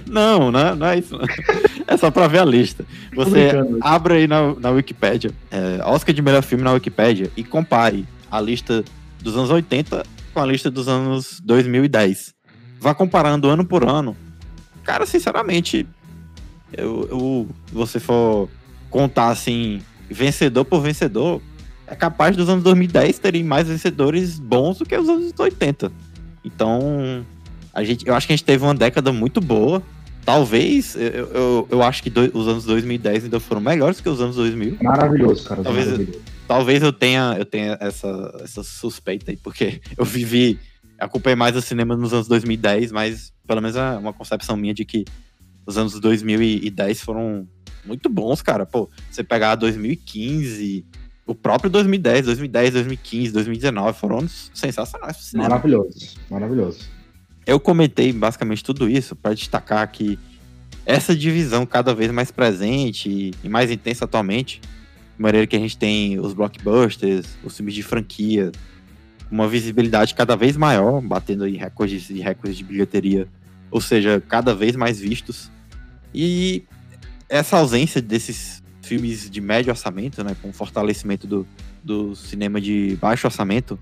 Não, 0.06 0.50
não, 0.50 0.76
não 0.76 0.86
é 0.86 0.98
isso. 0.98 1.16
não. 1.16 1.26
É 1.84 1.96
só 1.96 2.10
pra 2.10 2.28
ver 2.28 2.38
a 2.38 2.44
lista. 2.44 2.86
Você 3.14 3.50
abre 3.80 4.14
aí 4.14 4.26
na, 4.26 4.54
na 4.54 4.70
Wikipédia, 4.70 5.30
é, 5.50 5.82
Oscar 5.84 6.14
de 6.14 6.22
melhor 6.22 6.42
filme 6.42 6.64
na 6.64 6.72
Wikipédia 6.72 7.30
e 7.36 7.42
compare 7.44 8.06
a 8.32 8.40
lista 8.40 8.82
dos 9.22 9.36
anos 9.36 9.50
80 9.50 10.02
com 10.32 10.40
a 10.40 10.46
lista 10.46 10.70
dos 10.70 10.88
anos 10.88 11.38
2010. 11.44 12.34
Vá 12.80 12.94
comparando 12.94 13.48
ano 13.48 13.64
por 13.64 13.84
ano. 13.84 14.16
Cara, 14.82 15.04
sinceramente, 15.06 15.86
eu, 16.72 17.06
eu- 17.10 17.48
se 17.68 17.74
você 17.74 18.00
for 18.00 18.48
contar 18.90 19.28
assim, 19.28 19.80
vencedor 20.10 20.64
por 20.64 20.80
vencedor, 20.80 21.40
é 21.86 21.94
capaz 21.94 22.34
dos 22.36 22.48
anos 22.48 22.64
2010 22.64 23.18
terem 23.18 23.44
mais 23.44 23.68
vencedores 23.68 24.38
bons 24.38 24.78
do 24.78 24.86
que 24.86 24.96
os 24.96 25.08
anos 25.08 25.32
80. 25.38 25.92
Então, 26.44 27.24
a 27.72 27.84
gente, 27.84 28.06
eu 28.08 28.14
acho 28.14 28.26
que 28.26 28.32
a 28.32 28.36
gente 28.36 28.44
teve 28.44 28.64
uma 28.64 28.74
década 28.74 29.12
muito 29.12 29.40
boa. 29.40 29.82
Talvez, 30.24 30.94
eu, 30.96 31.02
eu, 31.02 31.68
eu 31.70 31.82
acho 31.82 32.02
que 32.02 32.08
do- 32.08 32.30
os 32.38 32.48
anos 32.48 32.64
2010 32.64 33.24
ainda 33.24 33.38
foram 33.38 33.60
melhores 33.60 34.00
que 34.00 34.08
os 34.08 34.20
anos 34.20 34.36
2000. 34.36 34.78
Maravilhoso, 34.82 35.44
cara. 35.44 35.62
Talvez- 35.62 35.86
maravilhoso. 35.86 36.20
Talvez 36.52 36.82
eu 36.82 36.92
tenha, 36.92 37.34
eu 37.38 37.46
tenha 37.46 37.78
essa, 37.80 38.40
essa 38.44 38.62
suspeita 38.62 39.30
aí, 39.30 39.38
porque 39.38 39.80
eu 39.96 40.04
vivi, 40.04 40.60
acompanhei 40.98 41.34
mais 41.34 41.56
o 41.56 41.62
cinema 41.62 41.96
nos 41.96 42.12
anos 42.12 42.28
2010, 42.28 42.92
mas 42.92 43.32
pelo 43.46 43.62
menos 43.62 43.74
é 43.74 43.96
uma 43.96 44.12
concepção 44.12 44.54
minha 44.54 44.74
de 44.74 44.84
que 44.84 45.06
os 45.66 45.78
anos 45.78 45.98
2010 45.98 47.00
foram 47.00 47.48
muito 47.86 48.10
bons, 48.10 48.42
cara. 48.42 48.66
Pô, 48.66 48.90
você 49.10 49.24
pegar 49.24 49.54
2015, 49.54 50.84
o 51.26 51.34
próprio 51.34 51.70
2010, 51.70 52.26
2010, 52.26 52.72
2015, 52.74 53.32
2019 53.32 53.98
foram 53.98 54.18
anos 54.18 54.50
sensacionais 54.52 55.16
pro 55.16 55.24
cinema. 55.24 55.48
Maravilhoso. 55.48 56.16
Maravilhoso. 56.30 56.80
Eu 57.46 57.58
comentei 57.58 58.12
basicamente 58.12 58.62
tudo 58.62 58.90
isso 58.90 59.16
para 59.16 59.32
destacar 59.32 59.90
que 59.90 60.18
essa 60.84 61.16
divisão 61.16 61.64
cada 61.64 61.94
vez 61.94 62.10
mais 62.10 62.30
presente 62.30 63.08
e- 63.08 63.34
e 63.42 63.48
mais 63.48 63.70
intensa 63.70 64.04
atualmente, 64.04 64.60
de 65.16 65.22
maneira 65.22 65.46
que 65.46 65.56
a 65.56 65.58
gente 65.58 65.76
tem 65.76 66.18
os 66.18 66.32
blockbusters, 66.32 67.26
os 67.44 67.56
filmes 67.56 67.74
de 67.74 67.82
franquia, 67.82 68.50
uma 69.30 69.48
visibilidade 69.48 70.14
cada 70.14 70.36
vez 70.36 70.56
maior, 70.56 71.00
batendo 71.00 71.44
aí 71.44 71.56
recordes 71.56 72.10
e 72.10 72.20
recordes 72.20 72.58
de 72.58 72.64
bilheteria, 72.64 73.26
ou 73.70 73.80
seja, 73.80 74.22
cada 74.28 74.54
vez 74.54 74.76
mais 74.76 75.00
vistos. 75.00 75.50
E 76.14 76.64
essa 77.28 77.56
ausência 77.56 78.02
desses 78.02 78.62
filmes 78.82 79.30
de 79.30 79.40
médio 79.40 79.70
orçamento, 79.70 80.22
né, 80.22 80.36
com 80.42 80.50
o 80.50 80.52
fortalecimento 80.52 81.26
do, 81.26 81.46
do 81.82 82.14
cinema 82.14 82.60
de 82.60 82.96
baixo 83.00 83.26
orçamento, 83.26 83.78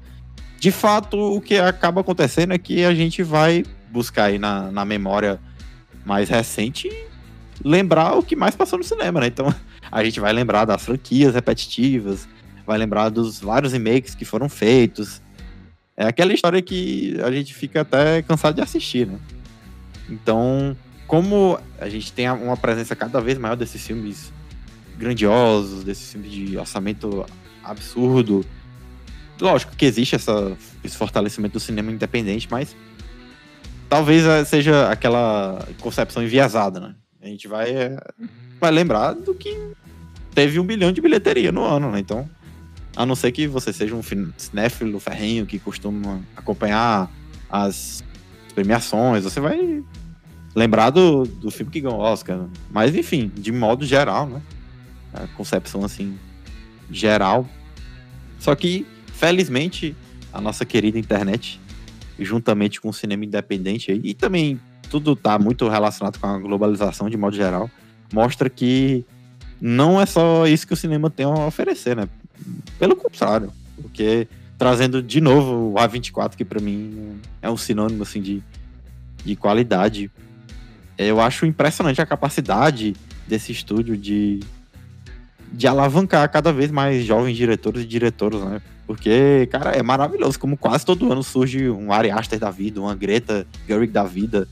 de 0.61 0.70
fato, 0.70 1.16
o 1.18 1.41
que 1.41 1.57
acaba 1.57 2.03
acontecendo 2.03 2.53
é 2.53 2.59
que 2.59 2.85
a 2.85 2.95
gente 2.95 3.22
vai 3.22 3.64
buscar 3.91 4.24
aí 4.24 4.39
na, 4.39 4.70
na 4.70 4.85
memória 4.85 5.41
mais 6.05 6.28
recente 6.28 6.89
lembrar 7.64 8.14
o 8.14 8.22
que 8.22 8.37
mais 8.37 8.55
passou 8.55 8.78
no 8.78 8.85
cinema, 8.85 9.20
né? 9.20 9.26
Então, 9.26 9.53
a 9.91 10.03
gente 10.05 10.20
vai 10.20 10.33
lembrar 10.33 10.64
das 10.64 10.85
franquias 10.85 11.35
repetitivas, 11.35 12.28
vai 12.66 12.78
lembrar 12.78 13.09
dos 13.09 13.41
vários 13.41 13.72
remakes 13.72 14.14
que 14.14 14.24
foram 14.24 14.49
feitos. 14.49 15.20
É 15.97 16.07
aquela 16.07 16.33
história 16.33 16.62
que 16.62 17.16
a 17.22 17.31
gente 17.31 17.53
fica 17.55 17.83
até 17.83 18.22
cansado 18.22 18.55
de 18.55 18.62
assistir, 18.62 19.07
né? 19.07 19.18
Então, 20.09 20.76
como 21.07 21.59
a 21.78 21.89
gente 21.89 22.12
tem 22.12 22.31
uma 22.31 22.57
presença 22.57 22.97
cada 22.97 23.20
vez 23.20 23.39
maior 23.39 23.57
desses 23.57 23.85
filmes 23.87 24.33
grandiosos, 24.97 25.85
desses 25.85 26.12
filmes 26.12 26.31
de 26.31 26.57
orçamento 26.57 27.26
absurdo, 27.62 28.45
lógico 29.41 29.74
que 29.74 29.85
existe 29.85 30.14
essa, 30.14 30.57
esse 30.85 30.97
fortalecimento 30.97 31.55
do 31.55 31.61
cinema 31.61 31.91
independente, 31.91 32.47
mas 32.51 32.76
talvez 33.89 34.24
eh, 34.24 34.45
seja 34.45 34.91
aquela 34.91 35.66
concepção 35.81 36.22
enviesada, 36.22 36.81
né? 36.81 36.95
A 37.20 37.26
gente 37.26 37.49
vai, 37.49 37.70
eh, 37.70 37.97
vai 38.61 38.70
lembrar 38.70 39.14
do 39.14 39.34
que 39.34 39.72
teve 40.34 40.61
um 40.61 40.64
bilhão 40.64 40.92
de 40.92 41.00
bilheteria 41.00 41.50
no 41.50 41.64
ano, 41.64 41.90
né? 41.90 41.98
Então, 41.98 42.28
a 42.94 43.06
não 43.06 43.14
ser 43.14 43.32
que 43.32 43.46
você 43.46 43.72
seja 43.72 43.94
um 43.94 44.02
cinéfilo 44.36 45.00
ferrenho 45.00 45.46
que 45.46 45.58
costuma 45.58 46.20
acompanhar 46.36 47.11
as 47.48 48.04
premiações, 48.54 49.24
você 49.24 49.40
vai 49.40 49.82
lembrar 50.54 50.90
do, 50.90 51.24
do 51.24 51.50
filme 51.50 51.70
que 51.70 51.80
ganhou 51.80 51.98
Oscar. 51.98 52.36
né? 52.36 52.48
Mas, 52.70 52.94
enfim, 52.94 53.30
de 53.34 53.52
modo 53.52 53.84
geral, 53.86 54.26
né? 54.26 54.42
A 55.12 55.26
concepção, 55.28 55.84
assim, 55.84 56.18
geral. 56.90 57.48
Só 58.38 58.54
que, 58.54 58.86
felizmente, 59.14 59.96
a 60.32 60.40
nossa 60.40 60.64
querida 60.64 60.98
internet, 60.98 61.61
juntamente 62.18 62.80
com 62.80 62.88
o 62.88 62.92
cinema 62.92 63.24
independente 63.24 63.92
e 64.04 64.14
também 64.14 64.61
tudo 64.90 65.14
tá 65.16 65.38
muito 65.38 65.68
relacionado 65.68 66.18
com 66.18 66.26
a 66.26 66.38
globalização 66.38 67.08
de 67.08 67.16
modo 67.16 67.34
geral, 67.34 67.70
mostra 68.12 68.48
que 68.48 69.04
não 69.61 70.00
é 70.00 70.06
só 70.06 70.46
isso 70.46 70.66
que 70.66 70.72
o 70.72 70.76
cinema 70.76 71.11
tem 71.11 71.26
a 71.26 71.46
oferecer, 71.46 71.96
né? 71.96 72.08
Pelo 72.78 72.96
contrário, 72.96 73.52
porque 73.80 74.26
trazendo 74.56 75.02
de 75.02 75.20
novo 75.20 75.72
o 75.72 75.74
A24, 75.74 76.36
que 76.36 76.44
para 76.44 76.61
mim 76.61 77.18
é 77.40 77.50
um 77.50 77.56
sinônimo 77.56 78.02
assim 78.02 78.20
de, 78.20 78.42
de 79.24 79.36
qualidade. 79.36 80.11
Eu 80.98 81.20
acho 81.20 81.46
impressionante 81.46 82.00
a 82.00 82.06
capacidade 82.06 82.94
desse 83.26 83.52
estúdio 83.52 83.96
de, 83.96 84.40
de 85.52 85.66
alavancar 85.66 86.28
cada 86.30 86.52
vez 86.52 86.70
mais 86.70 87.04
jovens 87.04 87.36
diretores 87.36 87.84
e 87.84 87.86
diretoras, 87.86 88.42
né? 88.42 88.61
Porque, 88.86 89.48
cara, 89.52 89.70
é 89.70 89.82
maravilhoso 89.82 90.38
como 90.38 90.56
quase 90.56 90.84
todo 90.84 91.11
ano 91.12 91.22
surge 91.22 91.70
um 91.70 91.92
Ari 91.92 92.11
Aster 92.11 92.40
da 92.40 92.50
vida, 92.50 92.80
uma 92.80 92.94
Greta 92.94 93.46
Gerwig 93.66 93.92
da 93.92 94.02
vida, 94.02 94.48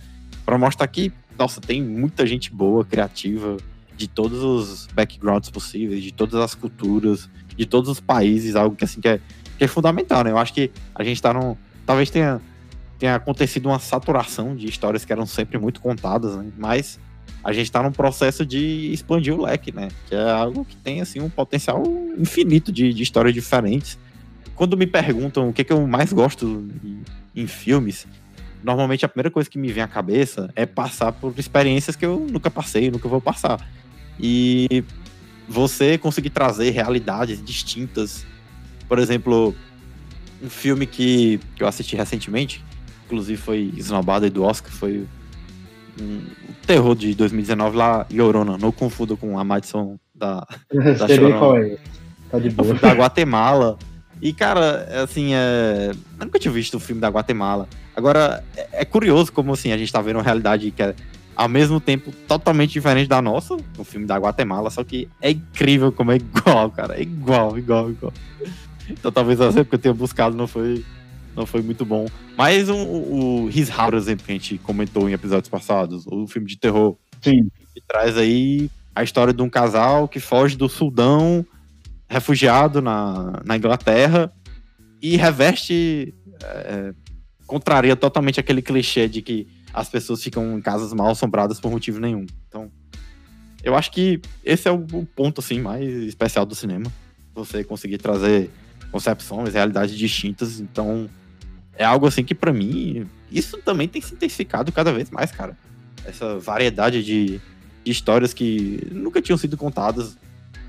para 0.47 0.57
mostrar 0.57 0.87
que, 0.87 1.13
nossa, 1.39 1.61
tem 1.61 1.83
muita 1.83 2.27
gente 2.27 2.53
boa, 2.53 2.85
criativa, 2.85 3.57
de 3.97 4.09
todos 4.09 4.43
os 4.43 4.87
backgrounds 4.89 5.51
possíveis, 5.51 6.03
de 6.03 6.13
todas 6.13 6.41
as 6.41 6.55
culturas, 6.55 7.29
de 7.57 7.67
todos 7.67 7.91
os 7.91 8.01
países, 8.01 8.57
algo 8.57 8.77
que 8.77 8.85
assim 8.85 9.01
que 9.01 9.09
é, 9.09 9.21
que 9.57 9.65
é 9.65 9.69
fundamental, 9.69 10.23
né? 10.25 10.31
Eu 10.31 10.39
acho 10.39 10.55
que 10.55 10.71
a 10.95 11.03
gente 11.03 11.21
tá 11.21 11.33
num. 11.33 11.57
Talvez 11.85 12.09
tenha, 12.11 12.41
tenha 12.99 13.17
acontecido 13.17 13.67
uma 13.67 13.79
saturação 13.79 14.55
de 14.55 14.67
histórias 14.67 15.05
que 15.05 15.13
eram 15.13 15.27
sempre 15.27 15.59
muito 15.59 15.81
contadas, 15.81 16.37
né? 16.37 16.51
Mas 16.57 16.99
a 17.43 17.53
gente 17.53 17.71
tá 17.71 17.83
num 17.83 17.93
processo 17.93 18.47
de 18.47 18.93
expandir 18.93 19.35
o 19.35 19.43
leque, 19.43 19.73
né? 19.73 19.89
Que 20.09 20.15
é 20.15 20.31
algo 20.31 20.65
que 20.65 20.77
tem 20.77 21.01
assim 21.01 21.21
um 21.21 21.31
potencial 21.31 21.83
infinito 22.17 22.71
de, 22.71 22.93
de 22.93 23.03
histórias 23.03 23.35
diferentes. 23.35 23.99
Quando 24.55 24.77
me 24.77 24.87
perguntam 24.87 25.49
o 25.49 25.53
que, 25.53 25.65
que 25.65 25.73
eu 25.73 25.87
mais 25.87 26.13
gosto 26.13 26.69
em, 26.85 27.03
em 27.35 27.47
filmes, 27.47 28.07
normalmente 28.63 29.05
a 29.05 29.09
primeira 29.09 29.31
coisa 29.31 29.49
que 29.49 29.59
me 29.59 29.73
vem 29.73 29.83
à 29.83 29.89
cabeça 29.89 30.51
é 30.55 30.67
passar 30.67 31.13
por 31.13 31.33
experiências 31.39 31.97
que 31.97 32.05
eu 32.05 32.27
nunca 32.31 32.51
passei, 32.51 32.91
nunca 32.91 33.09
vou 33.09 33.21
passar. 33.21 33.61
E 34.19 34.85
você 35.49 35.97
conseguir 35.97 36.31
trazer 36.31 36.71
realidades 36.71 37.43
distintas. 37.43 38.27
Por 38.89 38.99
exemplo, 38.99 39.55
um 40.43 40.51
filme 40.51 40.87
que, 40.87 41.41
eu 41.59 41.67
assisti 41.67 41.97
recentemente, 41.97 42.65
inclusive 43.07 43.41
foi 43.41 43.73
esnobado 43.77 44.25
aí 44.25 44.31
do 44.31 44.43
Oscar, 44.43 44.71
foi 44.71 45.07
um, 46.01 46.19
o 46.49 46.67
terror 46.67 46.95
de 46.95 47.15
2019 47.15 47.77
lá, 47.77 48.07
Llorona. 48.13 48.59
Não 48.59 48.71
confunda 48.71 49.17
com 49.17 49.39
a 49.39 49.45
maldição 49.45 49.99
da, 50.15 50.47
chorando. 50.99 51.39
qual 51.39 51.57
é. 51.57 51.79
Tá 52.31 52.39
de 52.39 52.49
o 52.49 52.53
boa. 52.53 52.67
filme 52.67 52.81
da 52.81 52.93
Guatemala. 52.93 53.79
E, 54.21 54.33
cara, 54.33 55.03
assim, 55.03 55.33
é... 55.35 55.93
eu 56.19 56.27
nunca 56.27 56.39
tinha 56.39 56.53
visto 56.53 56.77
o 56.77 56.81
filme 56.81 57.01
da 57.01 57.09
Guatemala. 57.09 57.69
Agora, 57.99 58.45
é, 58.57 58.69
é 58.83 58.85
curioso 58.85 59.33
como, 59.33 59.53
assim, 59.53 59.73
a 59.73 59.77
gente 59.77 59.93
tá 59.93 60.01
vendo 60.01 60.19
uma 60.19 60.23
realidade 60.23 60.71
que 60.71 60.81
é, 60.81 60.95
ao 61.35 61.49
mesmo 61.49 61.81
tempo, 61.81 62.13
totalmente 62.29 62.71
diferente 62.71 63.09
da 63.09 63.21
nossa, 63.21 63.57
o 63.77 63.83
filme 63.83 64.07
da 64.07 64.17
Guatemala, 64.17 64.71
só 64.71 64.85
que 64.85 65.09
é 65.21 65.33
incrível 65.33 65.91
como 65.91 66.13
é 66.13 66.17
igual, 66.17 66.71
cara. 66.71 66.97
É 66.97 67.03
igual, 67.03 67.59
igual, 67.59 67.91
igual. 67.91 68.13
Então, 68.89 69.11
talvez 69.11 69.41
o 69.41 69.45
exemplo 69.47 69.71
que 69.71 69.75
eu 69.75 69.79
tenha 69.81 69.95
buscado 69.95 70.37
não 70.37 70.47
foi, 70.47 70.85
não 71.35 71.45
foi 71.45 71.61
muito 71.61 71.85
bom. 71.85 72.07
Mas 72.37 72.69
um, 72.69 72.85
o, 72.85 73.47
o 73.47 73.51
His 73.51 73.69
House, 73.69 73.91
por 73.91 73.95
exemplo, 73.97 74.25
que 74.25 74.31
a 74.31 74.35
gente 74.37 74.59
comentou 74.59 75.09
em 75.09 75.13
episódios 75.13 75.49
passados, 75.49 76.07
o 76.07 76.25
filme 76.29 76.47
de 76.47 76.57
terror, 76.57 76.97
Sim. 77.21 77.51
que 77.75 77.81
traz 77.81 78.17
aí 78.17 78.71
a 78.95 79.03
história 79.03 79.35
de 79.35 79.43
um 79.43 79.51
casal 79.51 80.07
que 80.07 80.21
foge 80.21 80.57
do 80.57 80.69
Sudão, 80.69 81.45
refugiado 82.09 82.81
na, 82.81 83.43
na 83.45 83.57
Inglaterra, 83.57 84.33
e 85.03 85.17
reveste, 85.17 86.15
é, 86.45 86.93
contraria 87.49 87.97
totalmente 87.97 88.39
aquele 88.39 88.63
clichê 88.63 89.09
de 89.09 89.21
que 89.21 89.49
as 89.75 89.89
pessoas 89.89 90.23
ficam 90.23 90.57
em 90.57 90.61
casas 90.61 90.93
mal 90.93 91.11
assombradas 91.11 91.59
por 91.59 91.69
motivo 91.71 91.99
nenhum. 91.99 92.25
Então, 92.47 92.71
eu 93.65 93.75
acho 93.75 93.91
que 93.91 94.21
esse 94.45 94.69
é 94.69 94.71
o, 94.71 94.85
ponto 95.17 95.41
assim 95.41 95.61
mais 95.61 95.85
especial 96.05 96.47
do 96.47 96.55
cinema, 96.55 96.87
você 97.35 97.65
conseguir 97.65 97.99
trazer 97.99 98.49
concepções, 98.93 99.55
realidades 99.55 99.97
distintas. 99.97 100.61
Então, 100.61 101.11
é 101.75 101.85
algo 101.85 102.07
assim 102.07 102.23
que 102.23 102.37
pra 102.37 102.53
mim 102.53 103.09
isso 103.33 103.59
também 103.59 103.89
tem 103.89 104.01
se 104.01 104.15
intensificado 104.15 104.71
cada 104.71 104.93
vez 104.93 105.11
mais, 105.11 105.33
cara. 105.33 105.59
Essa 106.05 106.39
variedade 106.39 107.03
de, 107.03 107.27
de 107.27 107.41
de 107.89 107.91
histórias 107.91 108.35
que 108.35 108.87
nunca 108.93 109.23
tinham 109.23 109.39
sido 109.39 109.57
contadas. 109.57 110.17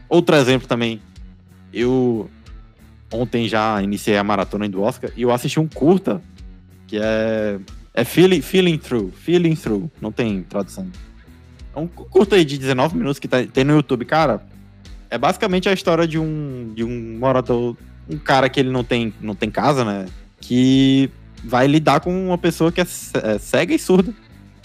Outro 0.07 0.35
exemplo 0.35 0.67
também, 0.67 1.01
eu 1.73 2.29
ontem 3.11 3.47
já 3.47 3.81
iniciei 3.81 4.17
a 4.17 4.23
maratona 4.23 4.69
do 4.69 4.81
Oscar 4.81 5.11
e 5.15 5.23
eu 5.23 5.31
assisti 5.31 5.59
um 5.59 5.67
curta 5.67 6.21
que 6.89 6.97
é 6.99 7.59
é 7.93 8.03
feeling, 8.03 8.41
feeling 8.41 8.77
Through, 8.77 9.11
Feeling 9.11 9.55
Through, 9.55 9.91
não 10.01 10.11
tem 10.11 10.41
tradução. 10.43 10.87
É 11.75 11.79
um 11.79 11.87
curta 11.87 12.35
aí 12.35 12.45
de 12.45 12.57
19 12.57 12.97
minutos 12.97 13.19
que 13.19 13.27
tá, 13.27 13.43
tem 13.45 13.63
no 13.63 13.75
YouTube, 13.75 14.05
cara. 14.05 14.41
É 15.09 15.17
basicamente 15.17 15.67
a 15.69 15.73
história 15.73 16.07
de 16.07 16.17
um 16.17 16.71
de 16.75 16.83
um 16.83 17.17
morador, 17.17 17.75
um 18.09 18.17
cara 18.17 18.49
que 18.49 18.59
ele 18.59 18.69
não 18.69 18.83
tem 18.83 19.13
não 19.21 19.35
tem 19.35 19.51
casa, 19.51 19.83
né? 19.85 20.05
Que 20.41 21.09
vai 21.43 21.67
lidar 21.67 21.99
com 21.99 22.27
uma 22.27 22.37
pessoa 22.37 22.71
que 22.71 22.81
é, 22.81 22.85
é 23.23 23.37
cega 23.37 23.73
e 23.73 23.79
surda. 23.79 24.13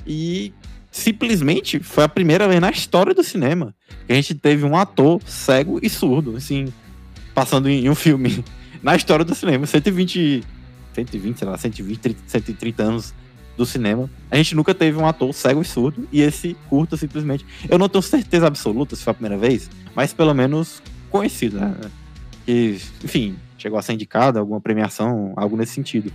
E 0.06 0.52
simplesmente 0.90 1.80
foi 1.80 2.04
a 2.04 2.08
primeira 2.08 2.46
vez 2.46 2.60
na 2.60 2.70
história 2.70 3.12
do 3.12 3.24
cinema 3.24 3.74
que 4.06 4.12
a 4.12 4.16
gente 4.16 4.34
teve 4.34 4.64
um 4.64 4.76
ator 4.76 5.20
cego 5.24 5.80
e 5.82 5.88
surdo, 5.88 6.36
assim, 6.36 6.72
passando 7.34 7.68
em 7.68 7.88
um 7.88 7.94
filme 7.94 8.44
na 8.82 8.94
história 8.94 9.24
do 9.24 9.34
cinema. 9.34 9.66
120, 9.66 10.44
120, 10.95 11.38
sei 11.38 11.49
lá, 11.49 11.59
120, 11.59 11.99
30, 11.99 12.20
130 12.26 12.82
anos 12.82 13.14
do 13.57 13.64
cinema. 13.64 14.11
A 14.30 14.36
gente 14.36 14.55
nunca 14.55 14.74
teve 14.74 14.99
um 14.99 15.07
ator 15.07 15.32
cego 15.32 15.62
e 15.62 15.64
surdo, 15.64 16.09
e 16.12 16.20
esse 16.20 16.57
curta 16.68 16.97
simplesmente. 16.97 17.45
Eu 17.68 17.78
não 17.78 17.88
tenho 17.88 18.03
certeza 18.03 18.47
absoluta 18.47 18.97
se 18.97 19.03
foi 19.03 19.12
a 19.12 19.14
primeira 19.14 19.38
vez, 19.38 19.70
mas 19.95 20.12
pelo 20.12 20.34
menos 20.34 20.82
conhecido, 21.11 21.59
né? 21.61 21.74
Que, 22.45 22.78
enfim, 23.03 23.36
chegou 23.57 23.78
a 23.78 23.82
ser 23.82 23.95
indicado, 23.95 24.38
alguma 24.38 24.61
premiação, 24.61 25.32
algo 25.36 25.57
nesse 25.57 25.72
sentido. 25.72 26.12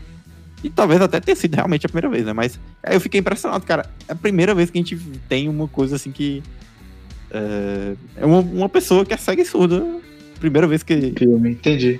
E 0.63 0.69
talvez 0.69 1.01
até 1.01 1.19
tenha 1.19 1.35
sido 1.35 1.55
realmente 1.55 1.85
a 1.85 1.89
primeira 1.89 2.09
vez, 2.09 2.25
né? 2.25 2.33
Mas 2.33 2.59
aí 2.83 2.95
eu 2.95 3.01
fiquei 3.01 3.19
impressionado, 3.19 3.65
cara. 3.65 3.89
É 4.07 4.11
a 4.11 4.15
primeira 4.15 4.53
vez 4.53 4.69
que 4.69 4.77
a 4.77 4.81
gente 4.81 4.97
tem 5.27 5.47
uma 5.47 5.67
coisa 5.67 5.95
assim 5.95 6.11
que. 6.11 6.43
É, 7.31 7.95
é 8.17 8.25
uma, 8.25 8.39
uma 8.39 8.69
pessoa 8.69 9.05
que 9.05 9.13
é 9.13 9.17
cega 9.17 9.41
e 9.41 9.45
surda. 9.45 9.85
Primeira 10.39 10.67
vez 10.67 10.83
que. 10.83 11.13
Filme, 11.17 11.51
entendi. 11.51 11.99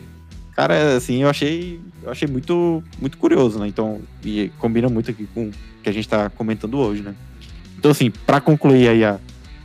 Cara, 0.60 0.98
assim, 0.98 1.22
eu 1.24 1.30
achei. 1.30 1.80
Eu 2.04 2.12
achei 2.12 2.28
muito, 2.28 2.84
muito 3.00 3.18
curioso, 3.18 3.58
né? 3.60 3.68
Então, 3.70 4.02
e 4.22 4.52
combina 4.60 4.90
muito 4.90 5.10
aqui 5.10 5.26
com 5.34 5.48
o 5.48 5.52
que 5.82 5.88
a 5.88 5.92
gente 5.94 6.06
tá 6.06 6.30
comentando 6.30 6.78
hoje, 6.78 7.02
né? 7.02 7.16
Então, 7.78 7.92
assim, 7.92 8.12
para 8.12 8.42
concluir 8.42 8.90
aí 8.90 9.06
a, 9.06 9.18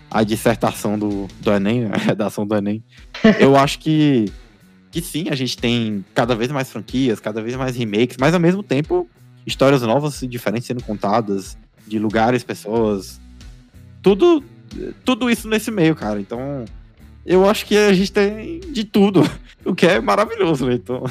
a 0.08 0.22
dissertação 0.22 0.96
do, 0.96 1.26
do 1.40 1.50
Enem, 1.50 1.86
a 1.90 1.96
redação 1.96 2.46
do 2.46 2.54
Enem, 2.54 2.80
eu 3.40 3.56
acho 3.56 3.80
que 3.80 4.26
que 4.92 5.00
sim, 5.00 5.24
a 5.30 5.34
gente 5.34 5.58
tem 5.58 6.04
cada 6.14 6.36
vez 6.36 6.52
mais 6.52 6.70
franquias, 6.70 7.18
cada 7.18 7.42
vez 7.42 7.56
mais 7.56 7.76
remakes, 7.76 8.16
mas 8.16 8.32
ao 8.32 8.38
mesmo 8.38 8.62
tempo 8.62 9.08
histórias 9.44 9.82
novas 9.82 10.22
e 10.22 10.28
diferentes 10.28 10.68
sendo 10.68 10.84
contadas, 10.84 11.58
de 11.88 11.98
lugares, 11.98 12.44
pessoas, 12.44 13.20
tudo, 14.00 14.44
tudo 15.04 15.28
isso 15.28 15.48
nesse 15.48 15.72
meio, 15.72 15.96
cara. 15.96 16.20
Então, 16.20 16.64
eu 17.24 17.48
acho 17.48 17.66
que 17.66 17.76
a 17.76 17.92
gente 17.92 18.12
tem 18.12 18.60
de 18.60 18.84
tudo, 18.84 19.22
o 19.64 19.74
que 19.74 19.86
é 19.86 20.00
maravilhoso, 20.00 20.66
né? 20.66 20.74
Então... 20.74 21.04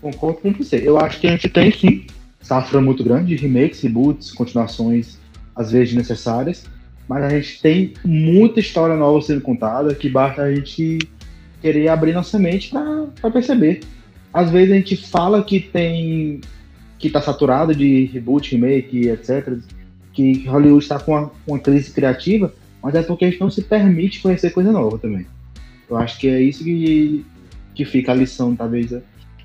Concordo 0.00 0.38
com 0.40 0.52
você. 0.52 0.80
Eu 0.84 0.98
acho 0.98 1.20
que 1.20 1.26
a 1.26 1.30
gente 1.30 1.48
tem 1.48 1.72
sim 1.72 2.06
safra 2.40 2.80
muito 2.80 3.04
grande 3.04 3.34
de 3.34 3.42
remakes, 3.42 3.80
reboots, 3.82 4.32
continuações, 4.32 5.18
às 5.54 5.72
vezes 5.72 5.94
necessárias, 5.94 6.64
mas 7.08 7.22
a 7.24 7.30
gente 7.30 7.60
tem 7.60 7.94
muita 8.04 8.60
história 8.60 8.96
nova 8.96 9.20
sendo 9.20 9.40
contada 9.40 9.94
que 9.94 10.08
basta 10.08 10.42
a 10.42 10.54
gente 10.54 10.98
querer 11.60 11.88
abrir 11.88 12.12
nossa 12.12 12.38
mente 12.38 12.70
para 12.70 13.30
perceber. 13.30 13.80
Às 14.32 14.50
vezes 14.50 14.72
a 14.72 14.76
gente 14.76 14.96
fala 14.96 15.42
que 15.42 15.60
tem 15.60 16.40
que 16.98 17.08
tá 17.10 17.20
saturado 17.20 17.74
de 17.74 18.06
reboot, 18.06 18.54
remake, 18.54 19.08
etc. 19.08 19.56
Que 20.12 20.46
Hollywood 20.46 20.82
está 20.82 20.98
com 20.98 21.12
uma, 21.12 21.30
uma 21.46 21.58
crise 21.58 21.92
criativa, 21.92 22.52
mas 22.82 22.94
é 22.94 23.02
porque 23.02 23.24
a 23.24 23.30
gente 23.30 23.40
não 23.40 23.50
se 23.50 23.62
permite 23.62 24.20
conhecer 24.20 24.50
coisa 24.50 24.72
nova 24.72 24.98
também. 24.98 25.26
Eu 25.88 25.96
acho 25.96 26.18
que 26.18 26.28
é 26.28 26.42
isso 26.42 26.62
que, 26.62 27.24
que 27.74 27.84
fica 27.84 28.12
a 28.12 28.14
lição, 28.14 28.54
talvez, 28.54 28.92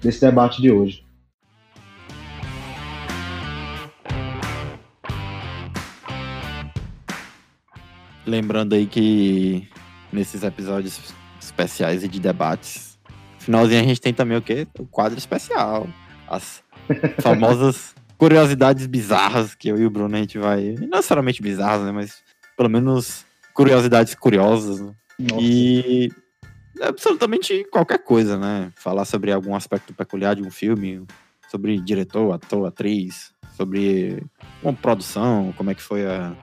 desse 0.02 0.20
debate 0.20 0.62
de 0.62 0.70
hoje. 0.72 1.06
Lembrando 8.26 8.74
aí 8.74 8.86
que 8.86 9.68
nesses 10.12 10.44
episódios 10.44 11.14
especiais 11.42 12.04
e 12.04 12.08
de 12.08 12.20
debates. 12.20 12.98
Finalzinho 13.40 13.82
a 13.82 13.84
gente 13.84 14.02
tem 14.02 14.14
também 14.14 14.38
o 14.38 14.42
quê? 14.42 14.68
O 14.80 14.86
quadro 14.86 15.18
especial. 15.18 15.88
As 16.28 16.62
famosas 17.22 17.96
curiosidades 18.18 18.86
bizarras 18.86 19.56
que 19.56 19.70
eu 19.70 19.78
e 19.78 19.86
o 19.86 19.90
Bruno 19.90 20.16
a 20.16 20.20
gente 20.20 20.38
vai. 20.38 20.76
Não 20.80 20.88
necessariamente 20.88 21.42
bizarras, 21.42 21.86
né? 21.86 21.92
Mas 21.92 22.22
pelo 22.56 22.70
menos 22.70 23.26
curiosidades 23.54 24.16
curiosas. 24.16 24.80
Né? 24.80 24.94
E 25.40 26.10
absolutamente 26.82 27.64
qualquer 27.66 28.00
coisa, 28.00 28.38
né? 28.38 28.72
Falar 28.76 29.06
sobre 29.06 29.32
algum 29.32 29.56
aspecto 29.56 29.94
peculiar 29.94 30.36
de 30.36 30.42
um 30.42 30.52
filme, 30.52 31.06
sobre 31.50 31.80
diretor, 31.80 32.34
ator, 32.34 32.68
atriz, 32.68 33.34
sobre 33.56 34.24
uma 34.62 34.74
produção, 34.74 35.54
como 35.56 35.70
é 35.70 35.76
que 35.76 35.82
foi 35.82 36.06
a, 36.06 36.36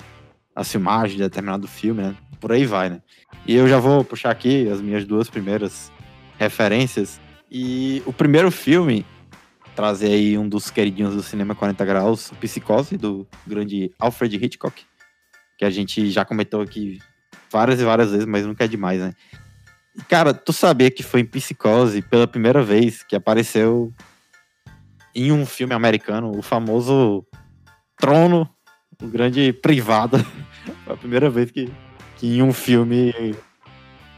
a 0.54 0.64
filmagem 0.64 1.16
de 1.16 1.22
determinado 1.22 1.66
filme, 1.66 2.02
né? 2.02 2.16
Por 2.40 2.52
aí 2.52 2.64
vai, 2.64 2.88
né? 2.88 3.02
E 3.46 3.54
eu 3.54 3.68
já 3.68 3.78
vou 3.78 4.04
puxar 4.04 4.30
aqui 4.30 4.68
as 4.68 4.80
minhas 4.80 5.04
duas 5.04 5.28
primeiras 5.28 5.90
referências. 6.38 7.20
E 7.50 8.02
o 8.06 8.12
primeiro 8.12 8.50
filme, 8.50 9.04
trazer 9.74 10.12
aí 10.12 10.38
um 10.38 10.48
dos 10.48 10.70
queridinhos 10.70 11.14
do 11.14 11.22
cinema 11.22 11.54
40 11.54 11.84
graus, 11.84 12.30
Psicose, 12.40 12.96
do 12.96 13.26
grande 13.46 13.92
Alfred 13.98 14.36
Hitchcock, 14.36 14.84
que 15.58 15.64
a 15.64 15.70
gente 15.70 16.10
já 16.10 16.24
comentou 16.24 16.62
aqui 16.62 16.98
várias 17.50 17.80
e 17.80 17.84
várias 17.84 18.10
vezes, 18.10 18.26
mas 18.26 18.46
nunca 18.46 18.64
é 18.64 18.68
demais, 18.68 19.00
né? 19.00 19.12
Cara, 20.09 20.32
tu 20.32 20.53
sabia 20.53 20.91
que 20.91 21.03
foi 21.03 21.20
em 21.20 21.24
Psicose, 21.24 22.03
pela 22.03 22.26
primeira 22.26 22.62
vez, 22.62 23.03
que 23.03 23.16
apareceu 23.16 23.93
em 25.14 25.32
um 25.32 25.45
filme 25.45 25.74
americano, 25.74 26.36
o 26.36 26.43
famoso 26.43 27.26
Trono, 27.99 28.49
o 29.03 29.07
grande 29.07 29.53
privado. 29.53 30.18
foi 30.84 30.95
a 30.95 30.97
primeira 30.97 31.28
vez 31.28 31.51
que 31.51 31.70
que 32.20 32.36
em 32.36 32.43
um 32.43 32.53
filme 32.53 33.14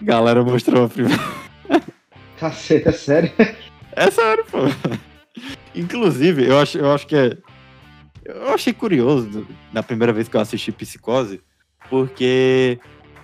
galera 0.00 0.42
mostrou 0.42 0.86
a 0.86 0.88
primeira. 0.88 1.22
Caceta, 2.36 2.90
é 2.90 2.92
sério? 2.92 3.30
É 3.92 4.10
sério, 4.10 4.44
pô. 4.50 4.58
Inclusive, 5.72 6.44
eu 6.44 6.58
acho, 6.58 6.78
eu 6.78 6.92
acho 6.92 7.06
que 7.06 7.14
é. 7.14 7.38
Eu 8.24 8.52
achei 8.52 8.72
curioso 8.72 9.46
na 9.72 9.82
primeira 9.84 10.12
vez 10.12 10.28
que 10.28 10.36
eu 10.36 10.40
assisti 10.40 10.72
Psicose, 10.72 11.40
porque 11.88 12.80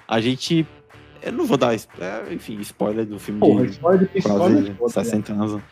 a 0.07 0.21
gente. 0.21 0.65
Eu 1.23 1.33
não 1.33 1.47
vou 1.47 1.57
dar, 1.57 1.75
é, 1.75 2.33
enfim, 2.33 2.59
spoiler 2.61 3.05
do 3.05 3.19
filme 3.19 3.41
Porra, 3.41 3.67
de 3.67 3.73
spoiler 3.73 4.09
quase 4.77 4.95
60 4.95 5.35
né? 5.35 5.45
anos. 5.45 5.63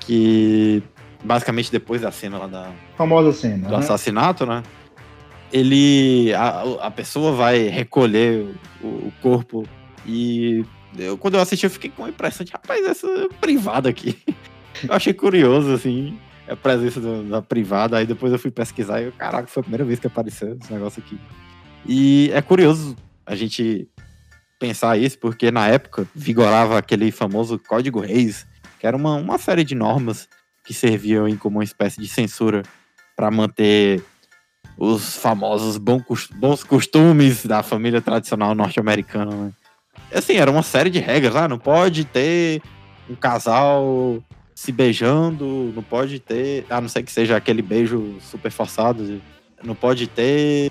Que 0.00 0.82
basicamente 1.22 1.70
depois 1.70 2.00
da 2.00 2.10
cena 2.10 2.38
lá 2.38 2.46
da. 2.46 2.72
Famosa 2.96 3.32
cena. 3.32 3.68
Do 3.68 3.72
né? 3.72 3.78
assassinato, 3.78 4.46
né? 4.46 4.62
ele 5.52 6.32
a, 6.34 6.62
a 6.86 6.90
pessoa 6.90 7.32
vai 7.32 7.68
recolher 7.68 8.54
o, 8.82 8.86
o 8.86 9.12
corpo 9.22 9.64
e 10.06 10.64
eu, 10.96 11.16
quando 11.16 11.34
eu 11.34 11.40
assisti 11.40 11.64
eu 11.64 11.70
fiquei 11.70 11.90
com 11.90 12.04
a 12.04 12.08
impressão 12.08 12.44
de 12.44 12.52
rapaz 12.52 12.84
essa 12.86 13.08
privada 13.40 13.88
aqui 13.88 14.18
eu 14.86 14.94
achei 14.94 15.12
curioso 15.12 15.72
assim 15.72 16.18
a 16.48 16.56
presença 16.56 17.00
do, 17.00 17.24
da 17.24 17.42
privada 17.42 17.96
aí 17.98 18.06
depois 18.06 18.32
eu 18.32 18.38
fui 18.38 18.50
pesquisar 18.50 19.00
e 19.00 19.06
eu, 19.06 19.12
caraca 19.12 19.48
foi 19.48 19.60
a 19.60 19.64
primeira 19.64 19.84
vez 19.84 19.98
que 19.98 20.06
apareceu 20.06 20.56
esse 20.60 20.72
negócio 20.72 21.02
aqui 21.04 21.18
e 21.86 22.30
é 22.32 22.42
curioso 22.42 22.96
a 23.24 23.34
gente 23.34 23.88
pensar 24.58 24.98
isso 24.98 25.18
porque 25.18 25.50
na 25.50 25.68
época 25.68 26.06
vigorava 26.14 26.78
aquele 26.78 27.10
famoso 27.10 27.58
código 27.58 28.00
Reis 28.00 28.46
que 28.78 28.86
era 28.86 28.96
uma, 28.96 29.14
uma 29.14 29.38
série 29.38 29.64
de 29.64 29.74
normas 29.74 30.28
que 30.64 30.72
serviam 30.72 31.34
como 31.36 31.58
uma 31.58 31.64
espécie 31.64 32.00
de 32.00 32.08
censura 32.08 32.62
para 33.16 33.30
manter 33.30 34.02
os 34.76 35.16
famosos 35.16 35.76
bons 35.76 36.62
costumes 36.62 37.44
da 37.44 37.62
família 37.62 38.00
tradicional 38.00 38.54
norte-americana, 38.54 39.34
né? 39.34 39.52
Assim, 40.12 40.36
era 40.36 40.50
uma 40.50 40.62
série 40.62 40.88
de 40.88 41.00
regras, 41.00 41.34
ah, 41.34 41.48
não 41.48 41.58
pode 41.58 42.04
ter 42.04 42.62
um 43.10 43.14
casal 43.14 44.22
se 44.54 44.70
beijando, 44.70 45.72
não 45.74 45.82
pode 45.82 46.18
ter, 46.18 46.64
a 46.70 46.80
não 46.80 46.88
ser 46.88 47.02
que 47.02 47.12
seja 47.12 47.36
aquele 47.36 47.60
beijo 47.60 48.16
super 48.20 48.50
forçado, 48.50 49.20
não 49.62 49.74
pode 49.74 50.06
ter 50.06 50.70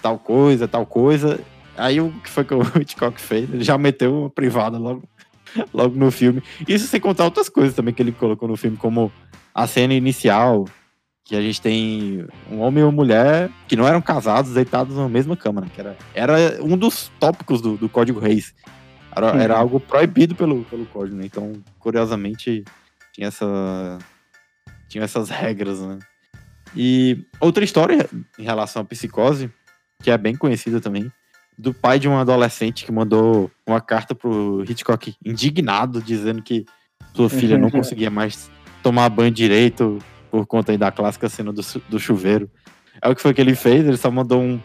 tal 0.00 0.18
coisa, 0.18 0.66
tal 0.66 0.86
coisa. 0.86 1.40
Aí 1.76 2.00
o 2.00 2.12
que 2.12 2.30
foi 2.30 2.44
que 2.44 2.54
o 2.54 2.62
Hitchcock 2.80 3.20
fez? 3.20 3.52
Ele 3.52 3.64
já 3.64 3.76
meteu 3.76 4.22
uma 4.22 4.30
privada 4.30 4.78
logo, 4.78 5.02
logo 5.72 5.96
no 5.96 6.10
filme. 6.10 6.42
Isso 6.66 6.86
sem 6.86 7.00
contar 7.00 7.24
outras 7.24 7.48
coisas 7.48 7.74
também 7.74 7.92
que 7.92 8.02
ele 8.02 8.12
colocou 8.12 8.48
no 8.48 8.56
filme, 8.56 8.76
como 8.76 9.12
a 9.54 9.66
cena 9.66 9.94
inicial, 9.94 10.64
que 11.24 11.34
a 11.34 11.40
gente 11.40 11.60
tem 11.60 12.26
um 12.50 12.60
homem 12.60 12.80
e 12.80 12.84
uma 12.84 12.92
mulher 12.92 13.50
que 13.66 13.76
não 13.76 13.86
eram 13.86 14.02
casados, 14.02 14.54
deitados 14.54 14.96
na 14.96 15.08
mesma 15.08 15.36
cama, 15.36 15.62
né? 15.62 15.68
que 15.74 15.80
era, 15.80 15.96
era 16.14 16.62
um 16.62 16.76
dos 16.76 17.10
tópicos 17.18 17.60
do, 17.60 17.76
do 17.76 17.88
Código 17.88 18.20
Reis. 18.20 18.54
Era, 19.16 19.32
uhum. 19.32 19.40
era 19.40 19.56
algo 19.56 19.80
proibido 19.80 20.34
pelo, 20.34 20.64
pelo 20.64 20.84
código, 20.86 21.16
né? 21.16 21.24
Então, 21.24 21.52
curiosamente, 21.78 22.64
tinha 23.12 23.28
essa 23.28 23.98
tinha 24.88 25.04
essas 25.04 25.30
regras, 25.30 25.80
né? 25.80 25.98
E 26.76 27.24
outra 27.40 27.64
história 27.64 28.08
em 28.38 28.42
relação 28.42 28.82
à 28.82 28.84
psicose, 28.84 29.50
que 30.02 30.10
é 30.10 30.18
bem 30.18 30.34
conhecida 30.34 30.80
também, 30.80 31.10
do 31.56 31.72
pai 31.72 31.98
de 31.98 32.08
um 32.08 32.16
adolescente 32.16 32.84
que 32.84 32.92
mandou 32.92 33.50
uma 33.66 33.80
carta 33.80 34.14
pro 34.14 34.64
Hitchcock 34.68 35.14
indignado, 35.24 36.02
dizendo 36.02 36.42
que 36.42 36.64
sua 37.14 37.30
filha 37.30 37.56
não 37.56 37.70
conseguia 37.70 38.10
mais 38.10 38.50
tomar 38.82 39.08
banho 39.08 39.30
direito 39.30 39.98
por 40.30 40.46
conta 40.46 40.72
aí 40.72 40.78
da 40.78 40.90
clássica 40.90 41.28
cena 41.28 41.52
do, 41.52 41.62
do 41.88 41.98
chuveiro. 41.98 42.50
É 43.00 43.08
o 43.08 43.14
que 43.14 43.22
foi 43.22 43.32
que 43.32 43.40
ele 43.40 43.54
fez, 43.54 43.86
ele 43.86 43.96
só 43.96 44.10
mandou 44.10 44.40
um. 44.40 44.60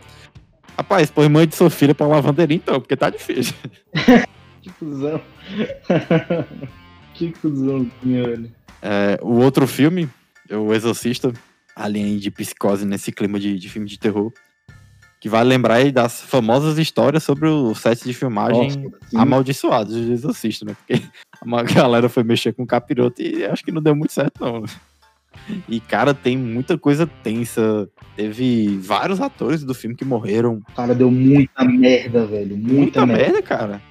Rapaz, 0.75 1.11
põe 1.11 1.27
mãe 1.29 1.47
de 1.47 1.55
sua 1.55 1.69
filha 1.69 1.93
pra 1.93 2.07
lavanderia 2.07 2.55
então, 2.55 2.79
porque 2.79 2.95
tá 2.95 3.09
difícil. 3.09 3.53
Que 4.61 4.69
cuzão. 4.71 5.21
que 7.15 7.31
cuzãozinho, 7.31 7.89
velho. 8.03 8.51
É, 8.81 9.17
o 9.21 9.35
outro 9.35 9.65
filme, 9.65 10.09
O 10.51 10.73
Exorcista, 10.73 11.31
além 11.73 12.17
de 12.17 12.29
psicose 12.29 12.85
nesse 12.85 13.09
clima 13.11 13.39
de, 13.39 13.57
de 13.57 13.69
filme 13.69 13.87
de 13.87 13.97
terror, 13.97 14.33
que 15.19 15.27
vai 15.27 15.43
lembrar 15.43 15.75
aí 15.75 15.91
das 15.91 16.21
famosas 16.21 16.77
histórias 16.77 17.23
sobre 17.23 17.47
o 17.47 17.75
set 17.75 18.03
de 18.03 18.13
filmagem 18.13 18.69
Nossa, 18.77 19.21
amaldiçoados 19.21 19.93
de 19.93 20.11
Exorcista, 20.11 20.65
né? 20.65 20.75
Porque 20.75 21.03
a 21.43 21.63
galera 21.63 22.07
foi 22.07 22.23
mexer 22.23 22.53
com 22.53 22.63
o 22.63 22.67
capiroto 22.67 23.21
e 23.21 23.43
acho 23.45 23.63
que 23.63 23.71
não 23.71 23.81
deu 23.81 23.95
muito 23.95 24.13
certo, 24.13 24.39
não. 24.39 24.61
né? 24.61 24.67
E, 25.67 25.79
cara, 25.79 26.13
tem 26.13 26.37
muita 26.37 26.77
coisa 26.77 27.07
tensa. 27.23 27.89
Teve 28.15 28.77
vários 28.77 29.19
atores 29.21 29.63
do 29.63 29.73
filme 29.73 29.95
que 29.95 30.05
morreram. 30.05 30.61
Cara, 30.75 30.93
deu 30.95 31.09
muita 31.11 31.63
merda, 31.63 32.25
velho. 32.25 32.57
Muita, 32.57 32.73
Muita 32.73 33.05
merda. 33.05 33.23
merda, 33.23 33.41
cara. 33.41 33.81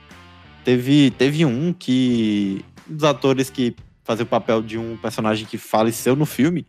Teve, 0.65 1.11
teve 1.13 1.45
um 1.45 1.73
que. 1.73 2.65
Um 2.89 2.95
dos 2.95 3.05
atores 3.05 3.51
que 3.51 3.75
fazia 4.03 4.25
o 4.25 4.27
papel 4.27 4.63
de 4.63 4.79
um 4.79 4.97
personagem 4.97 5.47
que 5.47 5.59
faleceu 5.59 6.17
no 6.17 6.27
filme. 6.27 6.67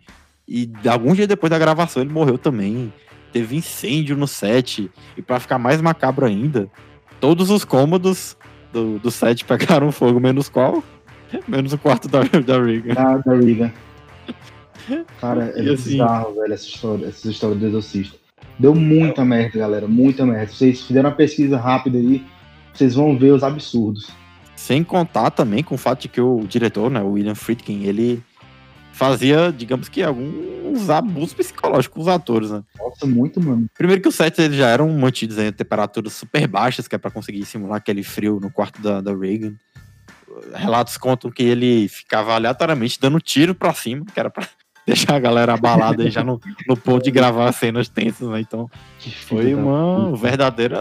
E 0.48 0.70
alguns 0.90 1.16
dias 1.16 1.28
depois 1.28 1.50
da 1.50 1.60
gravação 1.60 2.02
ele 2.02 2.12
morreu 2.12 2.38
também. 2.38 2.92
Teve 3.32 3.56
incêndio 3.56 4.18
no 4.18 4.28
set. 4.28 4.90
E 5.18 5.22
pra 5.22 5.40
ficar 5.40 5.58
mais 5.60 5.82
macabro 5.82 6.26
ainda, 6.26 6.70
todos 7.20 7.50
os 7.50 7.64
cômodos 7.64 8.36
do, 8.74 9.00
do 9.00 9.12
set 9.12 9.46
pegaram 9.46 9.92
fogo, 9.92 10.20
menos 10.20 10.50
qual? 10.50 10.84
Menos 11.48 11.74
o 11.74 11.78
quarto 11.78 12.08
da, 12.08 12.22
da 12.24 12.62
Regan. 12.62 12.94
Da, 12.96 13.18
da 13.18 13.34
Regan. 13.36 13.72
Cara, 15.22 15.54
é 15.56 15.62
E 15.64 15.70
assim- 15.70 15.92
bizarro, 15.92 16.34
velho, 16.36 16.54
essa 16.54 16.66
história, 16.68 17.06
essa 17.08 17.30
história 17.30 17.56
do 17.56 17.66
Exorcista. 17.66 18.18
Deu 18.58 18.74
muita 18.76 19.24
merda, 19.24 19.60
galera. 19.60 19.88
Muita 19.88 20.26
merda. 20.26 20.52
Vocês 20.52 20.82
fizeram 20.82 21.10
uma 21.10 21.16
pesquisa 21.16 21.58
rápida 21.58 21.98
aí, 21.98 22.26
vocês 22.74 22.96
vão 22.96 23.18
ver 23.18 23.32
os 23.32 23.44
absurdos. 23.44 24.10
Sem 24.56 24.84
contar 24.84 25.30
também 25.32 25.64
com 25.64 25.76
o 25.76 25.78
fato 25.78 26.02
de 26.02 26.08
que 26.10 26.20
o 26.20 26.42
diretor, 26.48 26.90
né, 26.90 27.02
o 27.02 27.12
William 27.12 27.36
Friedkin, 27.36 27.84
ele 27.84 28.22
fazia, 29.00 29.50
digamos 29.50 29.88
que, 29.88 30.04
alguns 30.04 30.90
abusos 30.90 31.34
psicológicos 31.34 31.96
com 31.96 32.02
os 32.02 32.08
atores, 32.10 32.52
né? 32.52 32.62
Nossa, 32.78 33.06
muito, 33.06 33.42
mano. 33.42 33.66
Primeiro 33.78 34.02
que 34.02 34.10
os 34.10 34.16
sets 34.16 34.38
eles 34.38 34.58
já 34.58 34.68
eram 34.68 34.90
mantidos 34.90 35.38
em 35.38 35.54
temperaturas 35.54 36.12
super 36.12 36.46
baixas, 36.46 36.86
que 36.86 36.96
é 36.96 36.98
pra 36.98 37.10
conseguir 37.10 37.46
simular 37.46 37.78
aquele 37.78 38.04
frio 38.04 38.42
no 38.42 38.52
quarto 38.52 38.82
da, 38.82 39.00
da 39.00 39.16
Reagan. 39.16 39.54
Relatos 40.54 40.98
contam 40.98 41.32
que 41.32 41.44
ele 41.44 41.88
ficava 41.88 42.34
aleatoriamente 42.34 43.00
dando 43.00 43.22
tiro 43.22 43.56
pra 43.56 43.74
cima, 43.74 44.06
que 44.06 44.20
era 44.20 44.30
pra 44.30 44.46
deixar 44.86 45.16
a 45.16 45.20
galera 45.20 45.54
abalada 45.54 46.04
aí 46.04 46.12
já 46.12 46.22
no, 46.22 46.38
no 46.68 46.76
ponto 46.76 47.02
de 47.02 47.10
gravar 47.10 47.48
as 47.48 47.56
cenas 47.56 47.88
tensas, 47.88 48.28
né? 48.28 48.42
Então 48.42 48.70
foi 49.28 49.56
uma 49.56 50.14
verdadeira 50.18 50.78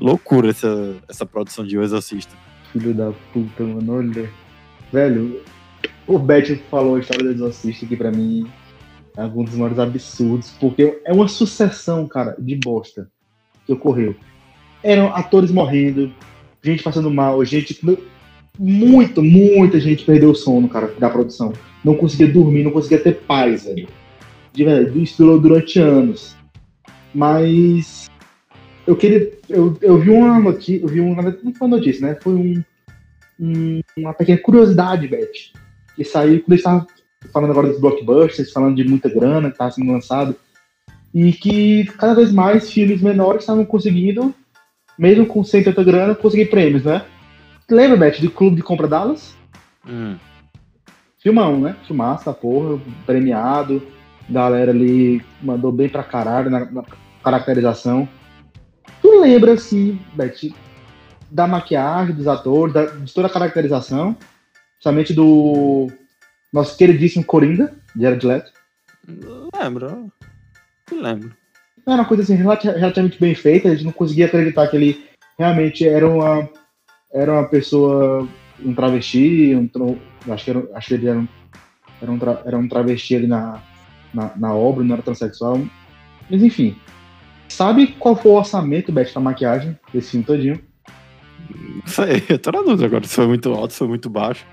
loucura 0.00 0.48
essa, 0.48 0.96
essa 1.06 1.26
produção 1.26 1.66
de 1.66 1.76
O 1.76 1.82
Exorcista. 1.82 2.34
Filho 2.72 2.94
da 2.94 3.12
puta, 3.30 3.62
mano. 3.62 3.98
Olha. 3.98 4.30
Velho, 4.90 5.42
o 6.06 6.18
Beth 6.18 6.56
falou 6.70 6.96
a 6.96 7.00
história 7.00 7.24
do 7.24 7.30
Exorcista 7.30 7.86
que 7.86 7.96
pra 7.96 8.10
mim 8.10 8.46
é 9.16 9.24
um 9.24 9.44
dos 9.44 9.54
maiores 9.54 9.78
absurdos, 9.78 10.50
porque 10.60 11.00
é 11.04 11.12
uma 11.12 11.28
sucessão, 11.28 12.06
cara, 12.08 12.34
de 12.38 12.56
bosta 12.56 13.08
que 13.66 13.72
ocorreu. 13.72 14.14
Eram 14.82 15.14
atores 15.14 15.50
morrendo, 15.50 16.12
gente 16.62 16.82
passando 16.82 17.10
mal, 17.10 17.44
gente. 17.44 17.78
Muito, 18.58 19.22
muita 19.22 19.80
gente 19.80 20.04
perdeu 20.04 20.30
o 20.30 20.34
sono, 20.34 20.68
cara, 20.68 20.92
da 20.98 21.08
produção. 21.10 21.52
Não 21.84 21.96
conseguia 21.96 22.28
dormir, 22.28 22.62
não 22.64 22.70
conseguia 22.70 22.98
ter 23.00 23.14
paz, 23.22 23.64
velho. 23.64 23.88
De 24.52 24.64
verdade, 24.64 24.90
durou 25.16 25.40
durante 25.40 25.78
anos. 25.80 26.36
Mas 27.14 28.08
eu 28.86 28.96
queria. 28.96 29.32
Eu, 29.48 29.76
eu 29.80 29.98
vi 29.98 30.10
uma 30.10 30.38
notícia. 30.38 30.82
Eu 30.84 30.88
vi 30.88 31.00
um, 31.00 31.14
verdade, 31.14 31.38
não 31.42 31.54
foi 31.54 31.66
uma 31.66 31.76
notícia, 31.76 32.06
né? 32.06 32.18
Foi 32.20 32.34
um, 32.34 32.62
um- 33.40 33.80
uma 33.96 34.12
pequena 34.12 34.38
curiosidade, 34.38 35.08
Beth. 35.08 35.52
Que 35.96 36.04
saiu 36.04 36.40
quando 36.40 36.52
eles 36.52 36.60
estavam 36.60 36.86
falando 37.32 37.50
agora 37.50 37.68
dos 37.68 37.80
blockbusters, 37.80 38.52
falando 38.52 38.76
de 38.76 38.84
muita 38.84 39.08
grana 39.08 39.48
que 39.48 39.54
estava 39.54 39.70
sendo 39.70 39.92
lançado. 39.92 40.34
E 41.14 41.32
que 41.32 41.84
cada 41.98 42.14
vez 42.14 42.32
mais 42.32 42.70
filmes 42.70 43.00
menores 43.00 43.42
estavam 43.42 43.64
conseguindo, 43.64 44.34
mesmo 44.98 45.24
com 45.26 45.44
sem 45.44 45.62
tanta 45.62 45.82
grana, 45.84 46.14
conseguir 46.14 46.46
prêmios, 46.46 46.84
né? 46.84 47.04
Lembra, 47.70 47.96
Beth, 47.96 48.20
do 48.20 48.30
Clube 48.30 48.56
de 48.56 48.62
Compra 48.62 48.88
Dallas? 48.88 49.34
Hum. 49.88 50.16
Filmão, 51.18 51.58
né? 51.60 51.76
Filmaça, 51.86 52.32
porra, 52.32 52.78
premiado. 53.06 53.82
Galera 54.28 54.70
ali 54.70 55.22
mandou 55.42 55.70
bem 55.72 55.88
pra 55.88 56.02
caralho 56.02 56.50
na, 56.50 56.64
na 56.70 56.84
caracterização. 57.22 58.08
Tu 59.00 59.20
lembra, 59.20 59.52
assim, 59.52 59.98
Beth, 60.14 60.52
da 61.30 61.46
maquiagem 61.46 62.14
dos 62.14 62.26
atores, 62.26 62.74
da- 62.74 62.86
de 62.86 63.12
toda 63.14 63.28
a 63.28 63.30
caracterização, 63.30 64.16
principalmente 64.84 65.14
do 65.14 65.88
nosso 66.52 66.76
queridíssimo 66.76 67.24
Coringa, 67.24 67.72
Jared 67.98 68.26
Leto? 68.26 68.52
Lembro. 69.58 70.12
Eu 70.92 71.00
lembro. 71.00 71.32
Era 71.86 71.96
uma 71.96 72.04
coisa 72.04 72.22
assim, 72.22 72.34
relati- 72.34 72.68
relativamente 72.68 73.18
bem 73.18 73.34
feita, 73.34 73.68
a 73.68 73.70
gente 73.72 73.84
não 73.84 73.92
conseguia 73.92 74.26
acreditar 74.26 74.68
que 74.68 74.76
ele 74.76 75.04
realmente 75.38 75.88
era 75.88 76.06
uma, 76.06 76.48
era 77.12 77.32
uma 77.32 77.48
pessoa, 77.48 78.28
um 78.62 78.74
travesti, 78.74 79.54
um, 79.54 79.68
acho, 80.30 80.44
que 80.44 80.50
era, 80.50 80.68
acho 80.74 80.88
que 80.88 80.94
ele 80.94 81.08
era 81.08 81.18
um, 81.18 81.28
era 82.02 82.12
um, 82.12 82.18
tra- 82.18 82.42
era 82.44 82.58
um 82.58 82.68
travesti 82.68 83.16
ali 83.16 83.26
na, 83.26 83.62
na, 84.12 84.32
na 84.36 84.54
obra, 84.54 84.84
não 84.84 84.94
era 84.94 85.02
transexual. 85.02 85.60
Mas 86.30 86.42
enfim, 86.42 86.76
sabe 87.48 87.86
qual 87.98 88.16
foi 88.16 88.30
o 88.32 88.34
orçamento, 88.34 88.92
Beth, 88.92 89.12
da 89.14 89.20
maquiagem 89.20 89.78
desse 89.92 90.10
filme 90.10 90.26
todinho? 90.26 90.60
Não 91.50 91.86
sei, 91.86 92.22
eu 92.28 92.38
tô 92.38 92.50
na 92.50 92.60
dúvida 92.60 92.86
agora 92.86 93.06
se 93.06 93.14
foi 93.14 93.26
muito 93.26 93.50
alto, 93.52 93.72
se 93.72 93.78
foi 93.78 93.88
muito 93.88 94.10
baixo. 94.10 94.44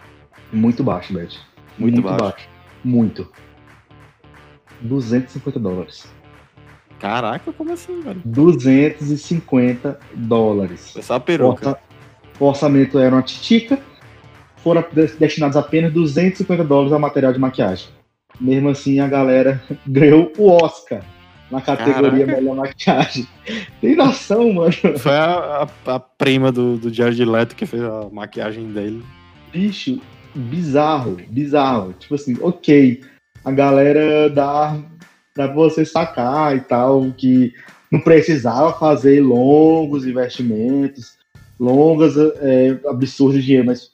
Muito 0.52 0.84
baixo, 0.84 1.14
Beth. 1.14 1.30
Muito 1.78 2.02
baixo. 2.02 2.48
Muito. 2.84 3.28
250 4.82 5.60
dólares. 5.60 6.08
Caraca, 7.00 7.52
como 7.54 7.72
assim, 7.74 8.02
velho? 8.02 8.22
250 8.26 10.00
dólares. 10.14 10.92
Foi 10.92 11.02
só 11.02 11.16
a 11.16 11.18
O 11.18 11.22
peruca. 11.22 11.78
O 12.40 12.46
orçamento 12.46 12.98
era 12.98 13.16
uma 13.16 13.22
titica, 13.22 13.80
foram 14.58 14.84
des- 14.92 15.16
destinados 15.16 15.56
apenas 15.58 15.94
250 15.94 16.64
dólares 16.64 16.92
ao 16.94 17.00
material 17.00 17.34
de 17.34 17.40
maquiagem. 17.40 17.88
Mesmo 18.40 18.70
assim, 18.70 19.00
a 19.00 19.08
galera 19.08 19.62
ganhou 19.86 20.32
o 20.38 20.50
Oscar 20.50 21.04
na 21.52 21.62
categoria 21.62 22.26
Caraca. 22.26 22.42
melhor 22.42 22.56
maquiagem. 22.56 23.28
Tem 23.80 23.96
noção, 23.96 24.54
mano? 24.54 24.72
Foi 24.98 25.12
a, 25.12 25.68
a, 25.86 25.96
a 25.96 26.00
prima 26.00 26.52
do, 26.52 26.78
do 26.78 26.92
Jared 26.94 27.24
Leto 27.26 27.56
que 27.56 27.66
fez 27.66 27.84
a 27.84 28.08
maquiagem 28.12 28.72
dele. 28.72 29.04
Bicho, 29.52 30.00
bizarro, 30.36 31.18
bizarro. 31.30 31.94
Tipo 31.94 32.16
assim, 32.16 32.38
ok, 32.42 33.02
a 33.44 33.52
galera 33.52 34.30
dá 34.30 34.78
pra 35.34 35.48
você 35.48 35.86
sacar 35.86 36.56
e 36.56 36.62
tal, 36.62 37.12
que 37.12 37.54
não 37.92 38.00
precisava 38.00 38.74
fazer 38.74 39.22
longos 39.22 40.06
investimentos, 40.06 41.18
longas, 41.60 42.16
é, 42.18 42.80
de 43.34 43.42
dinheiro, 43.42 43.68
mas. 43.68 43.92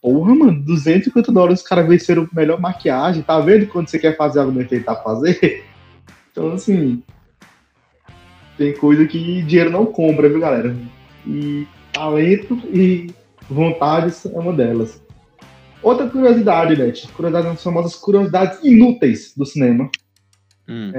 Porra, 0.00 0.32
mano, 0.34 0.62
250 0.62 1.32
dólares 1.32 1.60
os 1.60 1.66
caras 1.66 1.88
venceram 1.88 2.28
melhor 2.32 2.60
maquiagem. 2.60 3.22
Tá 3.22 3.40
vendo 3.40 3.66
quando 3.66 3.88
você 3.88 3.98
quer 3.98 4.16
fazer 4.16 4.40
algo 4.40 4.52
feito, 4.64 4.84
tá 4.84 4.96
fazer? 4.96 5.64
Então, 6.30 6.52
assim. 6.52 7.02
Tem 8.56 8.72
coisa 8.72 9.04
que 9.06 9.42
dinheiro 9.42 9.70
não 9.70 9.86
compra, 9.86 10.28
viu, 10.28 10.38
galera? 10.38 10.76
E 11.26 11.66
talento 11.92 12.54
e 12.72 13.12
vontade 13.50 14.14
é 14.32 14.38
uma 14.38 14.52
delas. 14.52 15.02
Outra 15.82 16.08
curiosidade, 16.08 16.76
Beth. 16.76 17.08
Curiosidade 17.14 17.44
são 17.44 17.52
as 17.52 17.62
famosas 17.62 17.96
curiosidades 17.96 18.58
inúteis 18.64 19.32
do 19.36 19.46
cinema. 19.46 19.90
Hum. 20.68 20.92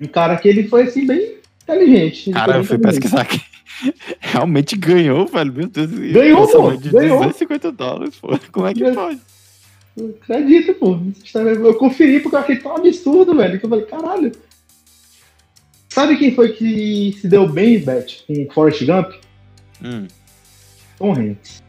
Um 0.00 0.06
cara 0.06 0.36
que 0.36 0.48
ele 0.48 0.68
foi 0.68 0.84
assim, 0.84 1.06
bem 1.06 1.36
inteligente. 1.62 2.30
Cara, 2.32 2.56
eu 2.58 2.64
fui 2.64 2.78
pesquisar 2.78 3.22
aqui. 3.22 3.40
Realmente 4.20 4.76
ganhou, 4.76 5.26
velho. 5.26 5.52
Meu 5.52 5.68
Deus. 5.68 5.90
Ganhou, 5.90 6.48
pô, 6.48 6.76
De 6.76 6.90
ganhou. 6.90 7.18
250 7.18 7.72
dólares, 7.72 8.16
pô. 8.16 8.38
Como 8.52 8.66
é 8.66 8.74
que 8.74 8.80
Ganhou. 8.80 8.94
pode? 8.94 9.20
Acredita, 10.22 10.74
pô. 10.74 10.98
Eu 11.34 11.74
conferi 11.74 12.20
porque 12.20 12.36
eu 12.36 12.40
achei 12.40 12.56
tão 12.56 12.76
absurdo, 12.76 13.36
velho, 13.36 13.58
que 13.58 13.66
eu 13.66 13.70
falei, 13.70 13.84
caralho. 13.84 14.32
Sabe 15.88 16.16
quem 16.16 16.34
foi 16.34 16.52
que 16.52 17.16
se 17.20 17.28
deu 17.28 17.48
bem, 17.48 17.78
Beth, 17.78 18.06
com 18.26 18.50
Forrest 18.52 18.84
Gump? 18.84 19.12
Hum. 19.82 20.08
Tom 20.98 21.12
Hanks. 21.12 21.63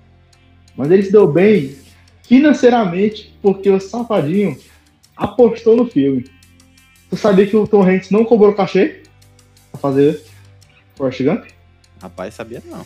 Mas 0.75 0.91
ele 0.91 1.03
se 1.03 1.11
deu 1.11 1.27
bem 1.27 1.75
financeiramente 2.23 3.33
porque 3.41 3.69
o 3.69 3.79
Safadinho 3.79 4.57
apostou 5.15 5.75
no 5.75 5.87
filme. 5.87 6.25
Tu 7.09 7.17
sabia 7.17 7.45
que 7.45 7.55
o 7.55 7.67
Tom 7.67 7.83
Hanks 7.83 8.09
não 8.09 8.25
cobrou 8.25 8.53
cachê 8.53 9.03
pra 9.71 9.79
fazer 9.79 10.23
Forrest 10.95 11.23
Gump? 11.23 11.45
Rapaz, 12.01 12.33
sabia 12.33 12.61
não. 12.65 12.85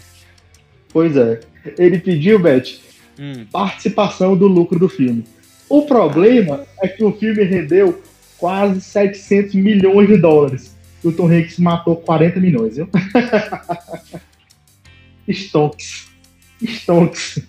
Pois 0.90 1.16
é. 1.16 1.40
Ele 1.78 2.00
pediu, 2.00 2.40
Beth, 2.40 2.80
Hum, 3.20 3.46
participação 3.52 4.38
do 4.38 4.48
lucro 4.48 4.80
do 4.80 4.88
filme. 4.88 5.26
O 5.68 5.82
problema 5.82 6.66
é 6.82 6.88
que 6.88 7.04
o 7.04 7.12
filme 7.12 7.44
rendeu 7.44 8.02
quase 8.38 8.80
700 8.80 9.56
milhões 9.56 10.08
de 10.08 10.18
dólares. 10.18 10.78
E 11.04 11.08
o 11.10 11.12
Tom 11.12 11.28
Hanks 11.28 11.60
matou 11.60 11.98
40 11.98 12.40
milhões, 12.40 12.78
viu? 12.78 12.88
Stonks. 15.28 16.08
Stonks. 16.64 17.40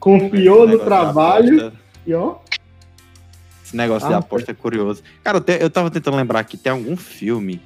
Confiou 0.00 0.66
no 0.66 0.78
de 0.78 0.84
trabalho 0.84 1.72
e 2.06 2.14
ó. 2.14 2.36
Esse 3.64 3.76
negócio 3.76 4.08
de 4.08 4.14
Ah, 4.14 4.18
aposta 4.18 4.50
é 4.50 4.54
curioso. 4.54 5.02
Cara, 5.22 5.36
eu, 5.38 5.40
te- 5.40 5.58
eu 5.60 5.70
tava 5.70 5.90
tentando 5.90 6.16
lembrar 6.16 6.42
que 6.42 6.56
tem 6.56 6.72
algum 6.72 6.96
filme 6.96 7.60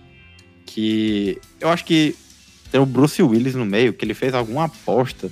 que. 0.66 1.40
Eu 1.60 1.68
acho 1.70 1.84
que 1.84 2.14
tem 2.70 2.80
o 2.80 2.84
Bruce 2.84 3.22
Willis 3.22 3.54
no 3.54 3.64
meio, 3.64 3.92
que 3.94 4.04
ele 4.04 4.12
fez 4.14 4.34
alguma 4.34 4.64
aposta 4.64 5.30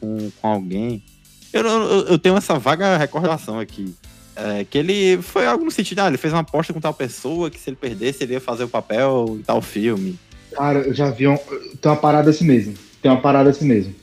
com, 0.00 0.30
com 0.40 0.48
alguém. 0.48 1.04
Eu, 1.52 1.62
eu, 1.64 2.06
eu 2.08 2.18
tenho 2.18 2.36
essa 2.36 2.58
vaga 2.58 2.96
recordação 2.96 3.60
aqui. 3.60 3.94
É, 4.34 4.64
que 4.64 4.78
ele 4.78 5.20
foi 5.20 5.44
algo 5.46 5.64
no 5.64 5.70
sentido, 5.70 5.98
ah, 6.00 6.06
ele 6.08 6.16
fez 6.16 6.32
uma 6.32 6.40
aposta 6.40 6.72
com 6.72 6.80
tal 6.80 6.94
pessoa 6.94 7.50
que 7.50 7.60
se 7.60 7.68
ele 7.68 7.76
perdesse, 7.76 8.22
ele 8.24 8.32
ia 8.32 8.40
fazer 8.40 8.64
o 8.64 8.68
papel 8.68 9.36
em 9.38 9.42
tal 9.42 9.60
filme. 9.60 10.18
Cara, 10.52 10.78
eu 10.80 10.94
já 10.94 11.10
vi 11.10 11.28
um... 11.28 11.36
Tem 11.36 11.90
uma 11.90 11.96
parada 11.96 12.30
assim 12.30 12.44
mesmo. 12.46 12.74
Tem 13.02 13.10
uma 13.10 13.20
parada 13.20 13.50
assim 13.50 13.66
mesmo. 13.66 13.94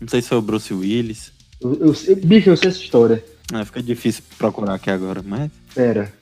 Não 0.00 0.08
sei 0.08 0.22
se 0.22 0.28
foi 0.28 0.38
o 0.38 0.42
Bruce 0.42 0.72
Willis. 0.72 1.32
Eu, 1.60 1.74
eu, 1.74 1.94
eu- 2.06 2.16
bicho, 2.16 2.50
eu 2.50 2.56
sei 2.56 2.68
essa 2.68 2.78
história. 2.78 3.24
Ah, 3.52 3.64
fica 3.64 3.82
difícil 3.82 4.22
procurar 4.36 4.74
aqui 4.74 4.90
agora, 4.90 5.22
mas. 5.24 5.50
Pera. 5.74 6.12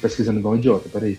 Pesquisando 0.00 0.38
igual 0.38 0.54
um 0.54 0.56
idiota, 0.58 0.88
peraí. 0.88 1.18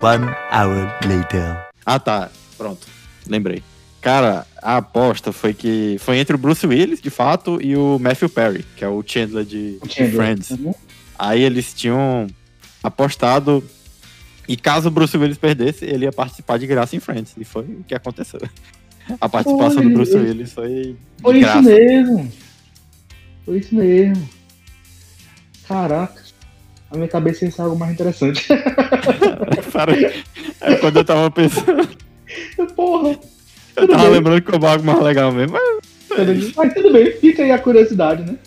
One 0.00 0.24
hour 0.52 0.92
later. 1.06 1.66
Ah, 1.84 1.98
tá. 1.98 2.30
Pronto. 2.56 2.86
Lembrei. 3.26 3.62
Cara, 4.00 4.46
a 4.62 4.76
aposta 4.78 5.32
foi 5.32 5.52
que. 5.52 5.96
Foi 5.98 6.16
entre 6.18 6.36
o 6.36 6.38
Bruce 6.38 6.66
Willis, 6.66 7.00
de 7.00 7.10
fato, 7.10 7.60
e 7.60 7.76
o 7.76 7.98
Matthew 7.98 8.28
Perry, 8.28 8.64
que 8.76 8.84
é 8.84 8.88
o 8.88 9.02
Chandler 9.06 9.44
de, 9.44 9.78
de 9.80 9.92
Chandler. 9.92 10.14
Friends. 10.14 10.50
Uhum. 10.50 10.74
Aí 11.18 11.42
eles 11.42 11.74
tinham 11.74 12.26
apostado. 12.82 13.64
E 14.48 14.56
caso 14.56 14.86
o 14.88 14.90
Bruce 14.92 15.16
Willis 15.18 15.38
perdesse, 15.38 15.84
ele 15.84 16.04
ia 16.04 16.12
participar 16.12 16.56
de 16.56 16.68
graça 16.68 16.94
em 16.94 17.00
Friends. 17.00 17.34
E 17.36 17.44
foi 17.44 17.64
o 17.64 17.84
que 17.86 17.94
aconteceu. 17.94 18.38
A 19.20 19.28
participação 19.28 19.78
Olha, 19.78 19.88
do 19.88 19.94
Bruce 19.94 20.16
Willis 20.16 20.52
foi. 20.52 20.96
Foi 21.20 21.38
isso 21.38 21.62
mesmo. 21.62 22.32
Foi 23.44 23.58
isso 23.58 23.74
mesmo. 23.74 24.28
Caraca. 25.68 26.22
A 26.90 26.96
minha 26.96 27.08
cabeça 27.08 27.44
ia 27.44 27.50
ser 27.50 27.62
algo 27.62 27.76
mais 27.78 27.92
interessante. 27.92 28.46
É, 30.60 30.74
quando 30.76 30.96
eu 30.96 31.04
tava 31.04 31.30
pensando. 31.30 31.88
Porra. 32.74 33.18
Eu 33.76 33.86
tava 33.88 34.04
bem. 34.04 34.12
lembrando 34.12 34.40
que 34.42 34.50
o 34.50 34.66
algo 34.66 34.84
mais 34.84 35.00
legal 35.02 35.30
mesmo. 35.32 35.56
Mas 36.10 36.54
Mas 36.56 36.74
tudo 36.74 36.92
bem, 36.92 37.12
fica 37.12 37.42
aí 37.42 37.50
a 37.52 37.58
curiosidade, 37.58 38.22
né? 38.22 38.38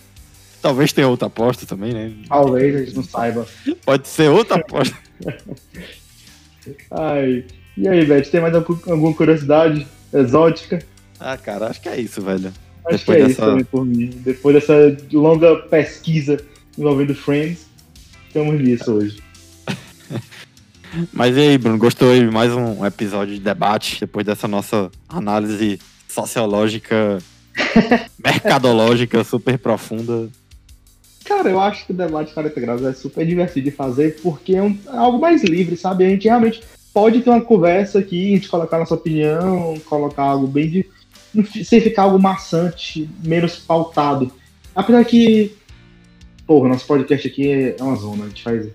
talvez 0.60 0.92
tenha 0.92 1.08
outra 1.08 1.28
aposta 1.28 1.64
também, 1.64 1.92
né? 1.94 2.12
Talvez 2.28 2.74
a 2.74 2.78
gente 2.80 2.96
não 2.96 3.04
saiba. 3.04 3.46
Pode 3.86 4.08
ser 4.08 4.28
outra 4.28 4.56
aposta. 4.56 4.96
Ai. 6.90 7.44
E 7.76 7.88
aí, 7.88 8.04
Beth, 8.04 8.22
tem 8.30 8.40
mais 8.40 8.54
algum- 8.54 8.90
alguma 8.90 9.14
curiosidade 9.14 9.86
exótica? 10.12 10.78
Ah, 11.18 11.36
cara, 11.36 11.66
acho 11.68 11.80
que 11.80 11.88
é 11.88 12.00
isso, 12.00 12.22
velho. 12.22 12.52
Acho 12.86 12.98
Depois 12.98 13.04
que 13.04 13.10
é 13.12 13.16
dessa- 13.16 13.30
isso 13.30 13.40
também 13.40 13.64
por 13.64 13.84
mim. 13.84 14.10
Depois 14.24 14.54
dessa 14.54 14.96
longa 15.12 15.56
pesquisa 15.56 16.38
envolvendo 16.78 17.14
Friends, 17.14 17.66
estamos 18.26 18.60
nisso 18.60 18.92
hoje. 18.92 19.22
Mas 21.12 21.36
e 21.36 21.40
aí, 21.40 21.58
Bruno, 21.58 21.78
gostou 21.78 22.10
aí 22.10 22.20
de 22.20 22.30
mais 22.30 22.52
um 22.52 22.84
episódio 22.84 23.34
de 23.34 23.40
debate 23.40 24.00
depois 24.00 24.26
dessa 24.26 24.48
nossa 24.48 24.90
análise 25.08 25.78
sociológica, 26.08 27.18
mercadológica 28.22 29.22
super 29.22 29.58
profunda? 29.58 30.28
Cara, 31.24 31.48
eu 31.50 31.60
acho 31.60 31.86
que 31.86 31.92
o 31.92 31.94
debate 31.94 32.32
40 32.34 32.60
graus 32.60 32.82
é 32.82 32.92
super 32.92 33.24
divertido 33.24 33.70
de 33.70 33.76
fazer 33.76 34.18
porque 34.20 34.56
é, 34.56 34.62
um- 34.62 34.76
é 34.92 34.96
algo 34.96 35.20
mais 35.20 35.44
livre, 35.44 35.76
sabe? 35.76 36.04
A 36.04 36.08
gente 36.08 36.24
realmente 36.26 36.60
pode 36.92 37.20
ter 37.20 37.30
uma 37.30 37.40
conversa 37.40 37.98
aqui, 37.98 38.32
a 38.32 38.36
gente 38.36 38.48
colocar 38.48 38.78
nossa 38.78 38.94
opinião, 38.94 39.78
colocar 39.86 40.22
algo 40.22 40.46
bem 40.46 40.70
de. 40.70 40.86
sem 41.64 41.80
ficar 41.80 42.02
algo 42.02 42.18
maçante, 42.18 43.08
menos 43.24 43.56
pautado. 43.56 44.30
Apesar 44.74 45.04
que. 45.04 45.54
Porra, 46.46 46.68
nosso 46.68 46.86
podcast 46.86 47.26
aqui 47.28 47.48
é 47.48 47.76
uma 47.80 47.96
zona, 47.96 48.24
a 48.24 48.28
gente 48.28 48.42
faz. 48.42 48.68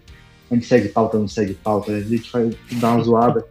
A 0.49 0.53
gente 0.53 0.67
segue 0.67 0.89
pauta, 0.89 1.17
não 1.17 1.27
segue 1.27 1.55
pauta, 1.55 1.91
a 1.91 2.01
gente 2.01 2.29
faz 2.29 2.55
dá 2.73 2.91
uma 2.93 3.03
zoada. 3.03 3.45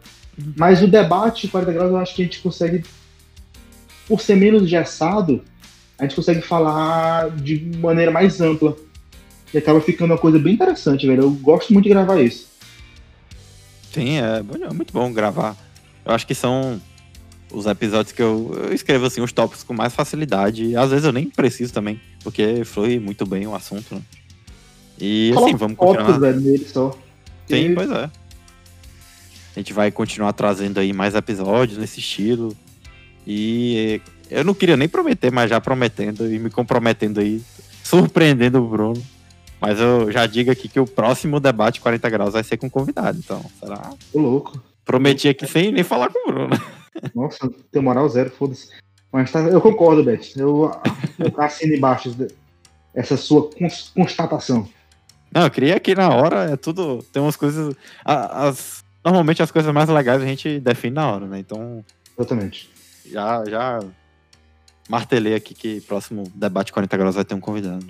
Mas 0.56 0.82
o 0.82 0.86
debate 0.86 1.48
40 1.48 1.72
graus 1.72 1.90
eu 1.90 1.96
acho 1.98 2.14
que 2.14 2.22
a 2.22 2.24
gente 2.24 2.40
consegue. 2.40 2.84
Por 4.06 4.20
ser 4.20 4.36
menos 4.36 4.68
gessado, 4.68 5.42
a 5.98 6.04
gente 6.04 6.14
consegue 6.14 6.42
falar 6.42 7.30
de 7.30 7.78
maneira 7.78 8.10
mais 8.10 8.40
ampla. 8.40 8.76
E 9.52 9.58
acaba 9.58 9.80
ficando 9.80 10.12
uma 10.12 10.18
coisa 10.18 10.38
bem 10.38 10.54
interessante, 10.54 11.06
velho. 11.06 11.22
Eu 11.22 11.30
gosto 11.30 11.72
muito 11.72 11.84
de 11.84 11.90
gravar 11.90 12.20
isso. 12.20 12.53
Sim, 13.94 14.18
é 14.18 14.38
é 14.68 14.72
muito 14.72 14.92
bom 14.92 15.12
gravar. 15.12 15.56
Eu 16.04 16.12
acho 16.12 16.26
que 16.26 16.34
são 16.34 16.80
os 17.50 17.66
episódios 17.66 18.12
que 18.12 18.20
eu, 18.20 18.50
eu 18.64 18.74
escrevo 18.74 19.06
assim, 19.06 19.20
os 19.20 19.32
tópicos 19.32 19.62
com 19.62 19.72
mais 19.72 19.94
facilidade. 19.94 20.76
Às 20.76 20.90
vezes 20.90 21.04
eu 21.04 21.12
nem 21.12 21.30
preciso 21.30 21.72
também, 21.72 22.00
porque 22.22 22.64
flui 22.64 22.98
muito 22.98 23.24
bem 23.24 23.46
o 23.46 23.54
assunto, 23.54 23.94
né? 23.94 24.02
E 24.98 25.32
assim, 25.36 25.54
vamos 25.56 25.76
fotos, 25.76 25.96
continuar. 25.96 26.18
velho, 26.18 26.40
nele 26.40 26.66
só. 26.68 26.90
Sim, 27.48 27.70
E- 27.70 27.74
pois 27.74 27.90
é. 27.90 28.04
A 29.56 29.60
gente 29.60 29.72
vai 29.72 29.90
continuar 29.92 30.32
trazendo 30.32 30.78
aí 30.80 30.92
mais 30.92 31.14
episódios 31.14 31.78
nesse 31.78 32.00
estilo. 32.00 32.56
E 33.26 34.00
eu 34.30 34.42
não 34.44 34.52
queria 34.52 34.76
nem 34.76 34.88
prometer, 34.88 35.30
mas 35.30 35.48
já 35.48 35.60
prometendo 35.60 36.30
e 36.32 36.38
me 36.40 36.50
comprometendo 36.50 37.20
aí, 37.20 37.40
surpreendendo 37.82 38.58
o 38.60 38.68
Bruno. 38.68 39.00
Mas 39.60 39.80
eu 39.80 40.10
já 40.12 40.26
digo 40.26 40.50
aqui 40.50 40.68
que 40.68 40.78
o 40.80 40.86
próximo 40.86 41.40
debate 41.40 41.80
40 41.80 42.10
graus 42.10 42.32
vai 42.34 42.42
ser 42.44 42.56
com 42.56 42.68
convidado, 42.68 43.18
então, 43.18 43.42
será? 43.58 43.90
Tô 44.12 44.18
louco. 44.20 44.62
Prometi 44.84 45.28
aqui 45.28 45.46
sem 45.46 45.72
nem 45.72 45.82
falar 45.82 46.10
com 46.10 46.28
o 46.28 46.32
Bruno. 46.32 46.60
Nossa, 47.14 47.50
tem 47.72 47.80
moral 47.82 48.08
zero, 48.08 48.30
foda-se. 48.30 48.68
Mas 49.10 49.30
tá- 49.32 49.40
eu 49.40 49.60
concordo, 49.60 50.04
Beth. 50.04 50.36
Eu, 50.36 50.70
eu 51.18 51.40
assino 51.40 51.74
embaixo 51.74 52.14
essa 52.94 53.16
sua 53.16 53.48
cons- 53.50 53.90
constatação. 53.94 54.68
Não, 55.32 55.42
eu 55.44 55.50
queria 55.50 55.76
aqui 55.76 55.94
na 55.94 56.10
hora, 56.10 56.50
é 56.52 56.56
tudo. 56.56 57.02
Tem 57.12 57.22
umas 57.22 57.36
coisas. 57.36 57.74
As, 58.04 58.84
normalmente 59.04 59.42
as 59.42 59.50
coisas 59.50 59.72
mais 59.72 59.88
legais 59.88 60.20
a 60.22 60.26
gente 60.26 60.60
define 60.60 60.94
na 60.94 61.10
hora, 61.10 61.26
né? 61.26 61.38
Então, 61.38 61.82
Exatamente. 62.18 62.70
já, 63.10 63.44
já 63.46 63.80
martelei 64.88 65.34
aqui 65.34 65.54
que 65.54 65.80
próximo 65.80 66.24
debate 66.34 66.72
40 66.72 66.96
graus 66.96 67.14
vai 67.14 67.24
ter 67.24 67.34
um 67.34 67.40
convidado. 67.40 67.86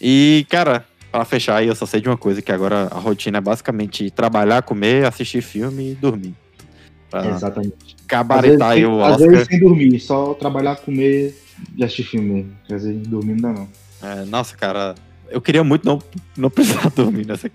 E, 0.00 0.46
cara, 0.48 0.86
pra 1.16 1.24
fechar 1.24 1.56
aí, 1.56 1.66
eu 1.66 1.74
só 1.74 1.86
sei 1.86 1.98
de 1.98 2.08
uma 2.08 2.16
coisa, 2.16 2.42
que 2.42 2.52
agora 2.52 2.88
a 2.90 2.98
rotina 2.98 3.38
é 3.38 3.40
basicamente 3.40 4.10
trabalhar, 4.10 4.60
comer, 4.62 5.06
assistir 5.06 5.40
filme 5.40 5.92
e 5.92 5.94
dormir. 5.94 6.34
Pra 7.10 7.26
Exatamente. 7.26 7.96
cabaretar 8.06 8.72
aí 8.72 8.84
o 8.84 9.02
às 9.02 9.14
Oscar. 9.14 9.30
vezes 9.30 9.46
sem 9.46 9.60
dormir, 9.60 9.98
só 9.98 10.34
trabalhar, 10.34 10.76
comer 10.76 11.34
e 11.74 11.82
assistir 11.82 12.04
filme. 12.04 12.52
Às 12.64 12.84
vezes 12.84 13.06
dormir 13.06 13.40
não 13.40 13.54
dá 13.54 13.60
não. 13.60 13.68
É, 14.02 14.24
nossa, 14.26 14.54
cara, 14.56 14.94
eu 15.30 15.40
queria 15.40 15.64
muito 15.64 15.86
não, 15.86 15.98
não 16.36 16.50
precisar 16.50 16.90
dormir 16.94 17.26
nessa. 17.26 17.50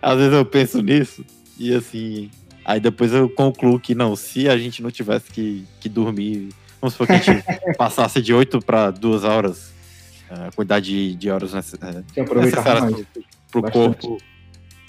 Às 0.00 0.16
vezes 0.16 0.32
eu 0.32 0.46
penso 0.46 0.80
nisso 0.80 1.22
e 1.58 1.74
assim. 1.74 2.30
Aí 2.64 2.80
depois 2.80 3.12
eu 3.12 3.28
concluo 3.28 3.78
que 3.78 3.94
não, 3.94 4.16
se 4.16 4.48
a 4.48 4.56
gente 4.56 4.82
não 4.82 4.90
tivesse 4.90 5.30
que, 5.30 5.66
que 5.80 5.88
dormir, 5.88 6.48
vamos 6.80 6.94
supor 6.94 7.08
que 7.08 7.12
a 7.12 7.18
gente 7.18 7.44
passasse 7.76 8.22
de 8.22 8.32
8 8.32 8.60
para 8.60 8.90
2 8.90 9.24
horas, 9.24 9.71
a 10.32 10.50
quantidade 10.54 10.86
de, 10.86 11.14
de 11.14 11.30
horas 11.30 11.52
é, 11.52 11.56
necessárias 11.56 12.04
pro, 12.94 13.06
pro 13.50 13.62
Bastante. 13.62 13.72
corpo, 14.06 14.18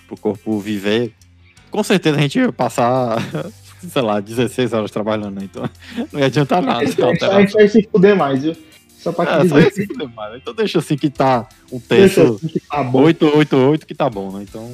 pro 0.08 0.18
corpo 0.18 0.60
viver. 0.60 1.14
Com 1.72 1.84
certeza 1.84 2.18
a 2.18 2.22
gente 2.22 2.40
ia 2.40 2.52
passar, 2.52 3.18
sei 3.82 4.02
lá, 4.02 4.20
16 4.20 4.74
horas 4.74 4.92
trabalhando, 4.92 5.36
né? 5.40 5.42
Então 5.46 5.70
não 6.12 6.20
ia 6.20 6.28
adiantar 6.28 6.62
nada. 6.62 6.86
Gente, 6.86 7.02
a 7.26 7.40
gente 7.42 7.54
vai 7.54 7.68
se 7.68 7.88
fuder 7.92 8.16
mais, 8.16 8.44
viu? 8.44 8.56
Só 9.00 9.12
pra 9.12 9.42
É, 9.42 9.48
só 9.48 9.60
se 9.70 9.86
fuder 9.88 10.10
mais. 10.16 10.36
Então 10.38 10.54
deixa 10.54 10.80
assim 10.80 10.96
que 10.96 11.10
tá 11.10 11.48
um 11.72 11.80
terço. 11.80 12.22
assim 12.22 12.48
que 12.48 12.60
tá 12.60 12.84
bom, 12.84 13.02
888 13.04 13.86
que 13.88 13.96
tá 13.96 14.10
bom, 14.10 14.32
né? 14.32 14.46
Então. 14.48 14.70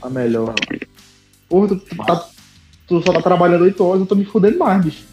tá 0.00 0.10
melhor. 0.10 0.54
Porra, 1.48 1.68
tu, 1.68 1.76
tu 1.76 1.96
tá- 1.96 2.28
tu 2.86 3.02
só 3.02 3.12
tá 3.12 3.22
trabalhando 3.22 3.62
8 3.62 3.82
horas, 3.84 4.00
eu 4.00 4.06
tô 4.06 4.14
me 4.14 4.24
fudendo 4.24 4.58
mais, 4.58 4.84
bicho. 4.84 5.04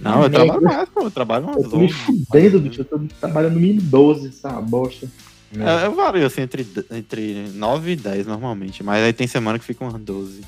Não, 0.00 0.14
eu 0.14 0.30
Merda. 0.30 0.36
trabalho 0.36 0.62
mais, 0.62 0.88
pô. 0.88 1.02
Eu 1.02 1.10
trabalho 1.10 1.44
umas 1.46 1.62
Eu 1.64 1.70
tô 1.70 1.78
me 1.78 1.84
11. 1.86 1.94
fudendo, 1.94 2.60
bicho. 2.60 2.80
Eu 2.80 2.84
tô 2.84 3.00
trabalhando 3.20 3.54
no 3.54 3.60
mínimo 3.60 3.82
12, 3.82 4.28
essa 4.28 4.50
bosta. 4.60 5.08
É, 5.56 5.86
eu 5.86 5.94
vario 5.94 6.26
assim 6.26 6.40
entre, 6.42 6.66
entre 6.90 7.48
9 7.54 7.92
e 7.92 7.96
10 7.96 8.26
normalmente. 8.26 8.82
Mas 8.82 9.04
aí 9.04 9.12
tem 9.12 9.26
semana 9.26 9.58
que 9.58 9.64
fica 9.64 9.84
umas 9.84 9.94
12. 10.00 10.40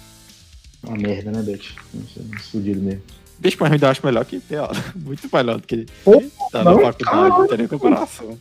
Uma 0.83 0.97
merda, 0.97 1.31
né, 1.31 1.59
uns 1.95 2.47
fudido 2.49 2.81
mesmo. 2.81 3.03
Bicho, 3.39 3.57
mas 3.61 3.81
eu 3.81 3.89
acho 3.89 4.05
melhor 4.05 4.25
que 4.25 4.41
ter 4.41 4.57
aula. 4.57 4.73
Muito 4.97 5.29
melhor 5.33 5.61
do 5.61 5.67
que 5.67 5.87
Pô, 6.05 6.23
tá 6.51 6.65
na 6.65 6.73
faculdade, 6.79 7.29
não 7.29 7.47
tem 7.47 7.59
nem 7.59 7.69
comparação. 7.69 8.39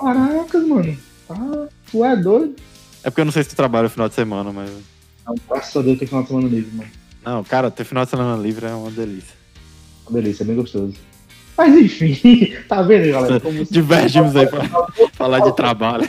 Caracas, 0.00 0.66
mano. 0.66 0.96
Ah, 1.28 1.68
tu 1.90 2.04
é 2.04 2.16
doido? 2.16 2.56
É 3.02 3.10
porque 3.10 3.20
eu 3.20 3.24
não 3.24 3.32
sei 3.32 3.42
se 3.42 3.50
tu 3.50 3.56
trabalha 3.56 3.84
no 3.84 3.90
final 3.90 4.08
de 4.08 4.14
semana, 4.14 4.52
mas. 4.52 4.70
Não, 5.26 5.34
graças 5.48 5.76
a 5.76 5.82
Deus 5.82 5.98
tem 5.98 6.08
final 6.08 6.22
de 6.22 6.28
semana 6.28 6.48
livre, 6.48 6.76
mano. 6.76 6.90
Não, 7.24 7.44
cara, 7.44 7.70
ter 7.70 7.84
final 7.84 8.04
de 8.04 8.10
semana 8.10 8.40
livre 8.40 8.66
é 8.66 8.70
uma 8.70 8.90
delícia. 8.90 9.36
Uma 10.08 10.20
delícia, 10.20 10.44
bem 10.44 10.56
gostoso. 10.56 10.94
Mas 11.56 11.74
enfim, 11.74 12.54
tá 12.68 12.82
vendo, 12.82 13.12
galera? 13.12 13.40
Como 13.40 13.64
Divergimos 13.64 14.36
aí 14.36 14.46
pra 14.46 14.64
falar 15.14 15.40
de 15.40 15.54
trabalho. 15.54 16.08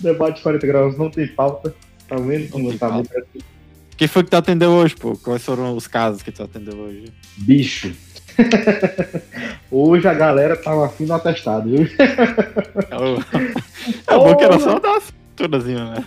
Debate 0.00 0.42
40 0.42 0.66
graus 0.66 0.98
não 0.98 1.10
tem 1.10 1.26
pauta. 1.28 1.74
Tá 2.08 2.16
vendo 2.16 2.48
como 2.50 2.76
tá 2.76 2.90
bem? 2.90 3.04
Quem 3.96 4.06
foi 4.06 4.22
que 4.24 4.30
tu 4.30 4.36
atendeu 4.36 4.70
hoje, 4.70 4.94
pô? 4.94 5.16
Quais 5.16 5.42
foram 5.42 5.74
os 5.76 5.86
casos 5.86 6.22
que 6.22 6.30
tu 6.30 6.42
atendeu 6.42 6.76
hoje? 6.76 7.10
Bicho. 7.38 7.92
Hoje 9.70 10.06
a 10.06 10.12
galera 10.12 10.54
tava 10.56 10.84
afim 10.84 11.06
do 11.06 11.14
atestado, 11.14 11.70
viu? 11.70 11.88
É 11.98 14.12
é 14.12 14.14
bom 14.14 14.36
que 14.36 14.44
era 14.44 14.58
só 14.58 14.78
dar 14.78 15.00
tudozinho, 15.34 15.90
né? 15.90 16.04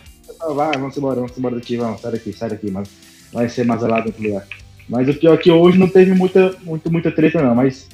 Vai, 0.54 0.74
vamos 0.74 0.96
embora, 0.96 1.16
vamos 1.16 1.36
embora 1.38 1.56
daqui, 1.56 1.78
vamos, 1.78 2.02
sai 2.02 2.12
daqui, 2.12 2.32
sai 2.32 2.50
daqui, 2.50 2.70
mas 2.72 2.88
vai 3.34 3.50
ser 3.50 3.66
mais 3.66 3.82
gelado 3.82 4.14
no 4.16 4.28
lugar. 4.28 4.46
Mas 4.90 5.08
o 5.08 5.14
pior 5.14 5.36
é 5.36 5.38
que 5.38 5.52
hoje 5.52 5.78
não 5.78 5.88
teve 5.88 6.14
muita, 6.14 6.56
muito, 6.64 6.92
muita 6.92 7.12
treta, 7.12 7.42
não. 7.42 7.54
Mas 7.54 7.88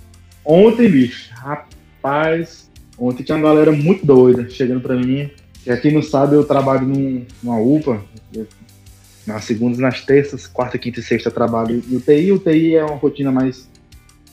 ontem, 0.45 0.89
bicho, 0.89 1.29
rapaz, 1.33 2.69
ontem 2.97 3.23
tinha 3.23 3.37
uma 3.37 3.49
galera 3.49 3.71
muito 3.71 4.05
doida 4.05 4.49
chegando 4.49 4.79
pra 4.79 4.95
mim. 4.95 5.29
E 5.65 5.77
quem 5.77 5.93
não 5.93 6.01
sabe, 6.01 6.35
eu 6.35 6.45
trabalho 6.45 6.87
num, 6.87 7.25
numa 7.43 7.59
UPA. 7.59 8.01
Eu- 8.33 8.47
nas 9.27 9.43
segundas, 9.43 9.79
nas 9.79 10.01
terças, 10.01 10.45
quarta, 10.45 10.77
quinta 10.77 10.99
e 10.99 11.03
sexta 11.03 11.29
eu 11.29 11.33
trabalho 11.33 11.83
em 11.89 11.95
UTI. 11.95 12.31
UTI 12.31 12.75
é 12.75 12.85
uma 12.85 12.95
rotina 12.95 13.31
mais 13.31 13.67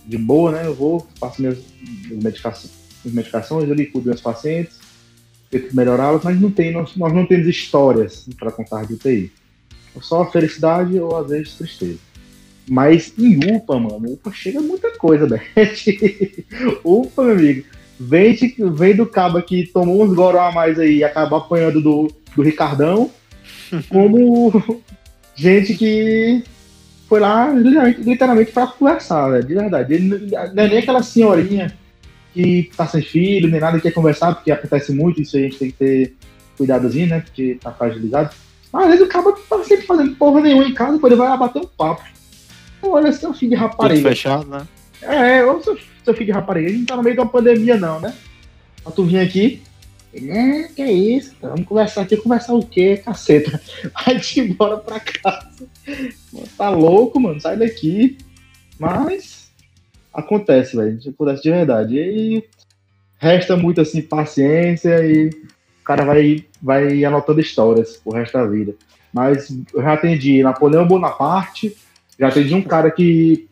de 0.06 0.18
boa, 0.18 0.52
né? 0.52 0.66
Eu 0.66 0.74
vou, 0.74 1.06
faço 1.18 1.40
minhas, 1.40 1.58
minhas 2.06 2.22
medicações, 2.22 2.72
minhas 3.02 3.14
medicações 3.16 3.70
ali, 3.70 3.86
cuido 3.86 4.10
dos 4.10 4.20
pacientes, 4.20 4.78
tento 5.50 5.74
melhorá-las, 5.74 6.22
mas 6.22 6.38
não 6.38 6.50
tem, 6.50 6.72
nós, 6.72 6.94
nós 6.94 7.10
não 7.12 7.24
temos 7.24 7.46
histórias 7.48 8.28
para 8.38 8.50
contar 8.52 8.84
de 8.84 8.92
UTI. 8.92 9.32
Só 10.02 10.30
felicidade 10.30 10.98
ou 10.98 11.16
às 11.16 11.30
vezes 11.30 11.54
tristeza. 11.54 11.98
Mas 12.68 13.12
em 13.18 13.56
UPA, 13.56 13.78
mano, 13.78 14.12
UPA 14.12 14.32
chega 14.32 14.60
muita 14.60 14.90
coisa, 14.92 15.26
Beth. 15.26 15.44
UPA, 16.84 17.22
meu 17.24 17.34
amigo, 17.34 17.64
vem, 17.98 18.36
vem 18.74 18.96
do 18.96 19.06
cabo 19.06 19.42
que 19.42 19.66
tomou 19.66 20.02
uns 20.02 20.14
goró 20.14 20.40
a 20.40 20.52
mais 20.52 20.78
aí 20.78 20.98
e 20.98 21.04
acaba 21.04 21.38
apanhando 21.38 21.80
do, 21.80 22.08
do 22.36 22.42
Ricardão, 22.42 23.10
como 23.88 24.82
gente 25.34 25.74
que 25.74 26.42
foi 27.08 27.20
lá 27.20 27.50
literalmente, 27.50 28.00
literalmente 28.00 28.52
pra 28.52 28.66
conversar, 28.66 29.28
velho, 29.30 29.46
de 29.46 29.54
verdade. 29.54 29.94
Ele 29.94 30.08
não 30.08 30.18
não 30.54 30.62
é 30.62 30.68
nem 30.68 30.78
aquela 30.78 31.02
senhorinha 31.02 31.76
que 32.32 32.70
tá 32.76 32.86
sem 32.86 33.02
filho, 33.02 33.50
nem 33.50 33.60
nada 33.60 33.76
que 33.76 33.82
quer 33.82 33.92
conversar, 33.92 34.34
porque 34.34 34.50
acontece 34.50 34.92
muito, 34.92 35.20
isso 35.20 35.36
aí 35.36 35.44
a 35.44 35.48
gente 35.48 35.58
tem 35.58 35.70
que 35.70 35.76
ter 35.76 36.16
cuidadozinho, 36.56 37.08
né? 37.08 37.20
Porque 37.20 37.58
tá 37.60 37.70
fragilizado. 37.70 38.34
Mas 38.72 38.84
às 38.84 38.90
vezes 38.92 39.06
o 39.06 39.08
cara 39.08 39.32
tá 39.32 39.62
sempre 39.64 39.86
fazendo 39.86 40.16
porra 40.16 40.40
nenhuma 40.40 40.64
em 40.64 40.72
casa, 40.72 40.94
depois 40.94 41.12
ele 41.12 41.18
vai 41.18 41.28
lá 41.28 41.36
bater 41.36 41.60
um 41.60 41.66
papo. 41.66 42.02
Olha, 42.82 43.12
seu 43.12 43.32
filho 43.32 43.50
de 43.52 43.56
Tudo 43.56 43.68
rapariga. 43.68 44.08
fechado, 44.08 44.46
né? 44.46 44.66
É, 45.02 45.44
ô 45.44 45.60
seu, 45.62 45.78
seu 46.04 46.14
filho 46.14 46.26
de 46.26 46.32
rapariga, 46.32 46.68
a 46.68 46.72
gente 46.72 46.86
tá 46.86 46.96
no 46.96 47.02
meio 47.02 47.14
de 47.14 47.20
uma 47.20 47.28
pandemia, 47.28 47.76
não, 47.76 48.00
né? 48.00 48.14
Pra 48.82 48.92
tu 48.92 49.04
vir 49.04 49.20
aqui. 49.20 49.62
É, 50.14 50.64
que 50.64 50.82
é 50.82 50.92
isso? 50.92 51.34
Vamos 51.40 51.64
conversar 51.64 52.02
aqui, 52.02 52.16
conversar 52.16 52.52
o 52.52 52.66
quê, 52.66 52.98
caceta? 52.98 53.60
Vai-te 54.04 54.40
embora 54.40 54.76
pra 54.76 55.00
casa. 55.00 55.66
Tá 56.58 56.68
louco, 56.68 57.18
mano, 57.18 57.40
sai 57.40 57.56
daqui. 57.56 58.18
Mas 58.78 59.50
acontece, 60.12 60.76
velho. 60.76 60.98
Acontece 61.08 61.42
de 61.42 61.50
verdade. 61.50 61.96
E 61.96 62.44
resta 63.18 63.56
muito 63.56 63.80
assim, 63.80 64.02
paciência 64.02 65.04
e 65.06 65.28
o 65.28 65.84
cara 65.84 66.04
vai, 66.04 66.44
vai 66.60 67.04
anotando 67.04 67.40
histórias 67.40 67.96
pro 67.96 68.12
resto 68.12 68.34
da 68.34 68.44
vida. 68.46 68.74
Mas 69.12 69.48
eu 69.72 69.82
já 69.82 69.94
atendi 69.94 70.42
Napoleão 70.42 70.86
Bonaparte, 70.86 71.74
já 72.18 72.28
atendi 72.28 72.54
um 72.54 72.62
cara 72.62 72.90
que 72.90 73.48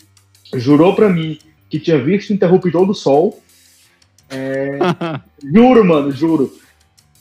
jurou 0.55 0.95
pra 0.95 1.09
mim 1.09 1.39
que 1.69 1.79
tinha 1.79 2.03
visto 2.03 2.31
o 2.31 2.33
interruptor 2.33 2.87
do 2.87 2.95
sol. 2.95 3.41
É, 4.29 4.79
Juro, 5.43 5.85
mano, 5.85 6.11
juro. 6.13 6.53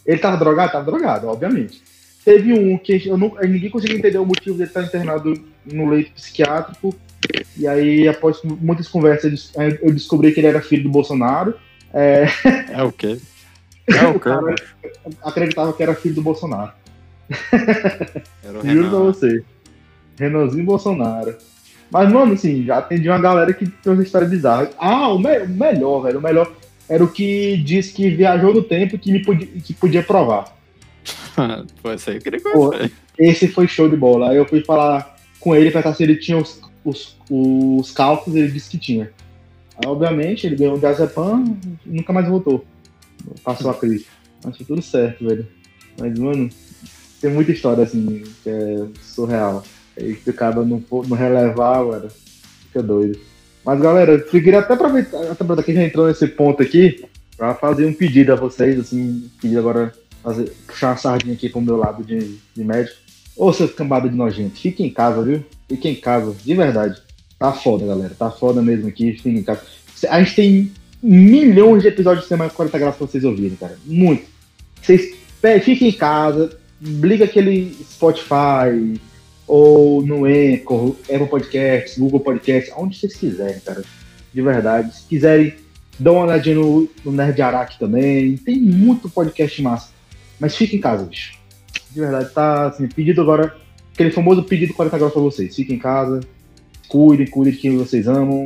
Ele 0.05 0.19
tava 0.19 0.37
drogado? 0.37 0.71
Tava 0.71 0.85
drogado, 0.85 1.27
obviamente. 1.27 1.81
Teve 2.25 2.53
um 2.53 2.77
que 2.77 3.07
eu 3.07 3.17
não, 3.17 3.35
ninguém 3.41 3.69
conseguiu 3.69 3.97
entender 3.97 4.17
o 4.17 4.25
motivo 4.25 4.57
dele 4.57 4.69
estar 4.69 4.83
internado 4.83 5.33
no 5.65 5.89
leito 5.89 6.11
psiquiátrico. 6.11 6.93
E 7.57 7.67
aí, 7.67 8.07
após 8.07 8.41
muitas 8.43 8.87
conversas, 8.87 9.51
eu 9.81 9.93
descobri 9.93 10.31
que 10.31 10.39
ele 10.39 10.47
era 10.47 10.61
filho 10.61 10.83
do 10.83 10.89
Bolsonaro. 10.89 11.53
É, 11.93 12.25
É 12.69 12.83
o 12.83 12.91
quê? 12.91 13.19
É 13.89 14.05
o 14.05 14.11
o 14.11 14.19
cara 14.19 14.53
acreditava 15.23 15.73
que 15.73 15.81
era 15.81 15.95
filho 15.95 16.13
do 16.13 16.21
Bolsonaro. 16.21 16.71
Era 18.43 18.59
o 18.59 18.67
Juro 18.67 18.89
pra 18.89 18.99
você. 18.99 19.43
Renanzinho 20.19 20.65
Bolsonaro. 20.65 21.35
Mas, 21.89 22.11
mano, 22.11 22.33
assim, 22.33 22.63
já 22.65 22.77
atendi 22.77 23.09
uma 23.09 23.19
galera 23.19 23.51
que 23.53 23.65
tem 23.65 23.91
uma 23.93 24.03
história 24.03 24.27
bizarra. 24.27 24.69
Ah, 24.77 25.07
o, 25.07 25.17
me- 25.17 25.39
o 25.39 25.49
melhor, 25.49 26.01
velho, 26.03 26.19
o 26.19 26.21
melhor 26.21 26.51
era 26.87 27.03
o 27.03 27.07
que 27.07 27.57
disse 27.57 27.93
que 27.93 28.09
viajou 28.09 28.53
no 28.53 28.61
tempo 28.63 28.95
e 28.95 28.99
que, 28.99 29.11
me 29.11 29.23
podia, 29.23 29.47
que 29.47 29.73
podia 29.73 30.03
provar. 30.03 30.55
Pô, 31.81 31.91
isso 31.93 32.09
aí 32.09 32.17
eu 32.17 32.21
queria 32.21 32.39
Pô. 32.41 32.71
Esse 33.17 33.47
foi 33.47 33.67
show 33.67 33.89
de 33.89 33.95
bola. 33.95 34.29
Aí 34.29 34.37
eu 34.37 34.45
fui 34.45 34.63
falar 34.63 35.15
com 35.39 35.55
ele, 35.55 35.71
perguntar 35.71 35.95
se 35.95 36.03
ele 36.03 36.15
tinha 36.17 36.37
os, 36.37 36.61
os, 36.83 37.17
os 37.29 37.91
cálculos, 37.91 38.37
ele 38.37 38.51
disse 38.51 38.69
que 38.69 38.77
tinha. 38.77 39.11
Aí, 39.77 39.87
obviamente, 39.89 40.45
ele 40.45 40.55
ganhou 40.57 40.75
o 40.75 40.79
diazepam 40.79 41.57
e 41.85 41.89
nunca 41.97 42.13
mais 42.13 42.27
voltou. 42.27 42.65
Passou 43.43 43.71
a 43.71 43.73
crise. 43.73 44.05
Mas 44.43 44.57
foi 44.57 44.65
tudo 44.65 44.81
certo, 44.81 45.25
velho. 45.25 45.47
Mas, 45.99 46.17
mano, 46.19 46.49
tem 47.19 47.31
muita 47.31 47.51
história, 47.51 47.83
assim, 47.83 48.23
que 48.43 48.49
é 48.49 48.85
surreal. 49.01 49.63
Aí 49.99 50.15
que 50.15 50.29
acaba 50.29 50.63
não, 50.63 50.81
for- 50.81 51.07
não 51.07 51.15
relevar, 51.17 51.83
velho. 51.83 52.09
Fica 52.67 52.81
doido. 52.83 53.19
Mas, 53.65 53.79
galera, 53.81 54.13
eu 54.13 54.23
queria 54.41 54.59
até 54.59 54.73
aproveitar, 54.73 55.31
aproveitar 55.31 55.63
que 55.63 55.73
já 55.73 55.83
entrou 55.83 56.07
nesse 56.07 56.27
ponto 56.27 56.63
aqui, 56.63 57.03
pra 57.37 57.53
fazer 57.55 57.85
um 57.85 57.93
pedido 57.93 58.31
a 58.33 58.35
vocês, 58.35 58.79
assim, 58.79 59.29
pedir 59.41 59.57
agora, 59.57 59.93
fazer, 60.23 60.51
puxar 60.65 60.91
uma 60.91 60.97
sardinha 60.97 61.33
aqui 61.35 61.49
pro 61.49 61.61
meu 61.61 61.75
lado 61.77 62.03
de, 62.03 62.37
de 62.55 62.63
médico. 62.63 62.97
Ô, 63.37 63.51
seus 63.53 63.71
cambadas 63.71 64.11
de 64.11 64.17
nojento, 64.17 64.57
fiquem 64.59 64.87
em 64.87 64.93
casa, 64.93 65.21
viu? 65.21 65.43
Fiquem 65.67 65.93
em 65.93 65.95
casa, 65.95 66.33
de 66.43 66.53
verdade. 66.53 67.01
Tá 67.37 67.53
foda, 67.53 67.85
galera. 67.85 68.13
Tá 68.17 68.29
foda 68.29 68.61
mesmo 68.61 68.87
aqui, 68.87 69.13
fiquem 69.13 69.37
em 69.37 69.43
casa. 69.43 69.61
A 70.09 70.21
gente 70.21 70.35
tem 70.35 70.71
milhões 71.01 71.81
de 71.81 71.87
episódios 71.87 72.23
de 72.23 72.27
semana 72.29 72.49
40 72.49 72.77
graus 72.77 72.95
pra 72.97 73.07
vocês 73.07 73.23
ouvirem, 73.23 73.55
cara. 73.55 73.77
Muito. 73.85 74.23
Vocês 74.81 75.15
fiquem 75.63 75.89
em 75.89 75.93
casa, 75.93 76.57
liga 76.81 77.25
aquele 77.25 77.77
Spotify, 77.89 78.99
ou 79.49 80.05
no 80.05 80.25
Anchor, 80.25 80.95
Apple 81.11 81.25
Podcasts, 81.25 81.97
Google 81.97 82.19
Podcasts, 82.19 82.71
onde 82.77 82.95
vocês 82.95 83.15
quiserem, 83.15 83.59
cara. 83.59 83.83
De 84.31 84.41
verdade. 84.43 84.95
Se 84.95 85.07
quiserem, 85.07 85.55
dão 85.97 86.13
uma 86.13 86.25
olhadinha 86.25 86.55
no, 86.55 86.87
no 87.03 87.11
Nerd 87.11 87.41
Araque 87.41 87.79
também. 87.79 88.37
Tem 88.37 88.61
muito 88.61 89.09
podcast 89.09 89.59
massa. 89.63 89.89
Mas 90.39 90.55
fica 90.55 90.75
em 90.75 90.79
casa, 90.79 91.03
bicho. 91.03 91.33
De 91.89 91.99
verdade, 91.99 92.29
tá 92.31 92.67
assim, 92.67 92.87
pedido 92.87 93.21
agora. 93.21 93.57
Aquele 93.91 94.11
famoso 94.11 94.43
pedido 94.43 94.71
40 94.75 94.97
graus 94.99 95.13
pra 95.13 95.21
vocês. 95.23 95.55
Fiquem 95.55 95.77
em 95.77 95.79
casa. 95.79 96.19
Cuidem, 96.87 97.25
cuidem 97.25 97.53
de 97.53 97.59
quem 97.59 97.75
vocês 97.75 98.07
amam. 98.07 98.45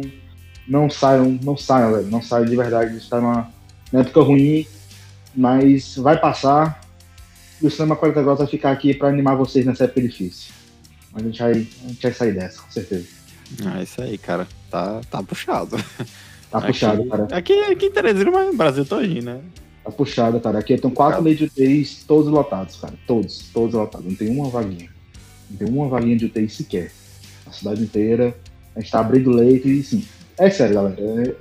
Não 0.66 0.90
saiam, 0.90 1.38
não 1.44 1.58
saiam, 1.58 1.92
velho. 1.92 2.08
Não 2.08 2.22
saiam 2.22 2.46
de 2.46 2.56
verdade. 2.56 2.94
Gente 2.94 3.10
tá 3.10 3.20
numa, 3.20 3.52
época 3.92 4.22
ruim. 4.22 4.66
Mas 5.36 5.98
vai 5.98 6.18
passar. 6.18 6.82
E 7.62 7.68
o 7.68 7.70
Cinema 7.70 7.98
40 7.98 8.24
graus 8.24 8.38
vai 8.40 8.48
ficar 8.48 8.72
aqui 8.72 8.94
pra 8.94 9.10
animar 9.10 9.36
vocês 9.36 9.66
nessa 9.66 9.84
época 9.84 10.02
difícil. 10.02 10.63
Mas 11.14 11.24
a 11.24 11.26
gente 11.28 11.40
vai, 11.40 11.52
a 11.52 11.88
gente 11.88 12.02
vai 12.02 12.14
sair 12.14 12.34
dessa, 12.34 12.62
com 12.62 12.72
certeza. 12.72 13.08
Ah, 13.66 13.84
isso 13.84 14.02
aí, 14.02 14.18
cara. 14.18 14.48
Tá, 14.70 15.02
tá 15.10 15.22
puxado. 15.24 15.78
Tá 16.50 16.62
puxado, 16.62 17.02
aqui, 17.02 17.10
cara. 17.10 17.28
Aqui, 17.32 17.54
aqui 17.64 17.86
em 17.88 17.92
Teresina, 17.92 18.32
mas 18.32 18.48
no 18.48 18.54
Brasil 18.56 18.86
todinho, 18.86 19.24
né? 19.24 19.42
Tá 19.84 19.92
puxado, 19.92 20.40
cara. 20.40 20.60
Aqui 20.60 20.78
tem 20.78 20.90
quatro 20.92 21.22
Puxado. 21.22 21.24
leitos 21.24 21.50
de 21.56 21.64
UTI, 21.64 22.06
todos 22.08 22.32
lotados, 22.32 22.76
cara. 22.78 22.94
Todos, 23.08 23.50
todos 23.54 23.74
lotados. 23.76 24.08
Não 24.08 24.16
tem 24.16 24.30
uma 24.30 24.50
vaguinha. 24.50 24.90
Não 25.50 25.58
tem 25.58 25.68
uma 25.68 25.88
vaguinha 25.90 26.16
de 26.18 26.26
UTI 26.26 26.50
sequer. 26.50 26.92
A 27.46 27.52
cidade 27.52 27.82
inteira. 27.84 28.36
A 28.76 28.80
gente 28.80 28.92
tá 28.92 29.00
abrindo 29.00 29.30
leito 29.32 29.68
e, 29.68 29.84
sim. 29.84 30.06
É 30.38 30.50
sério, 30.50 30.76
galera. 30.76 30.96
É- 31.02 31.36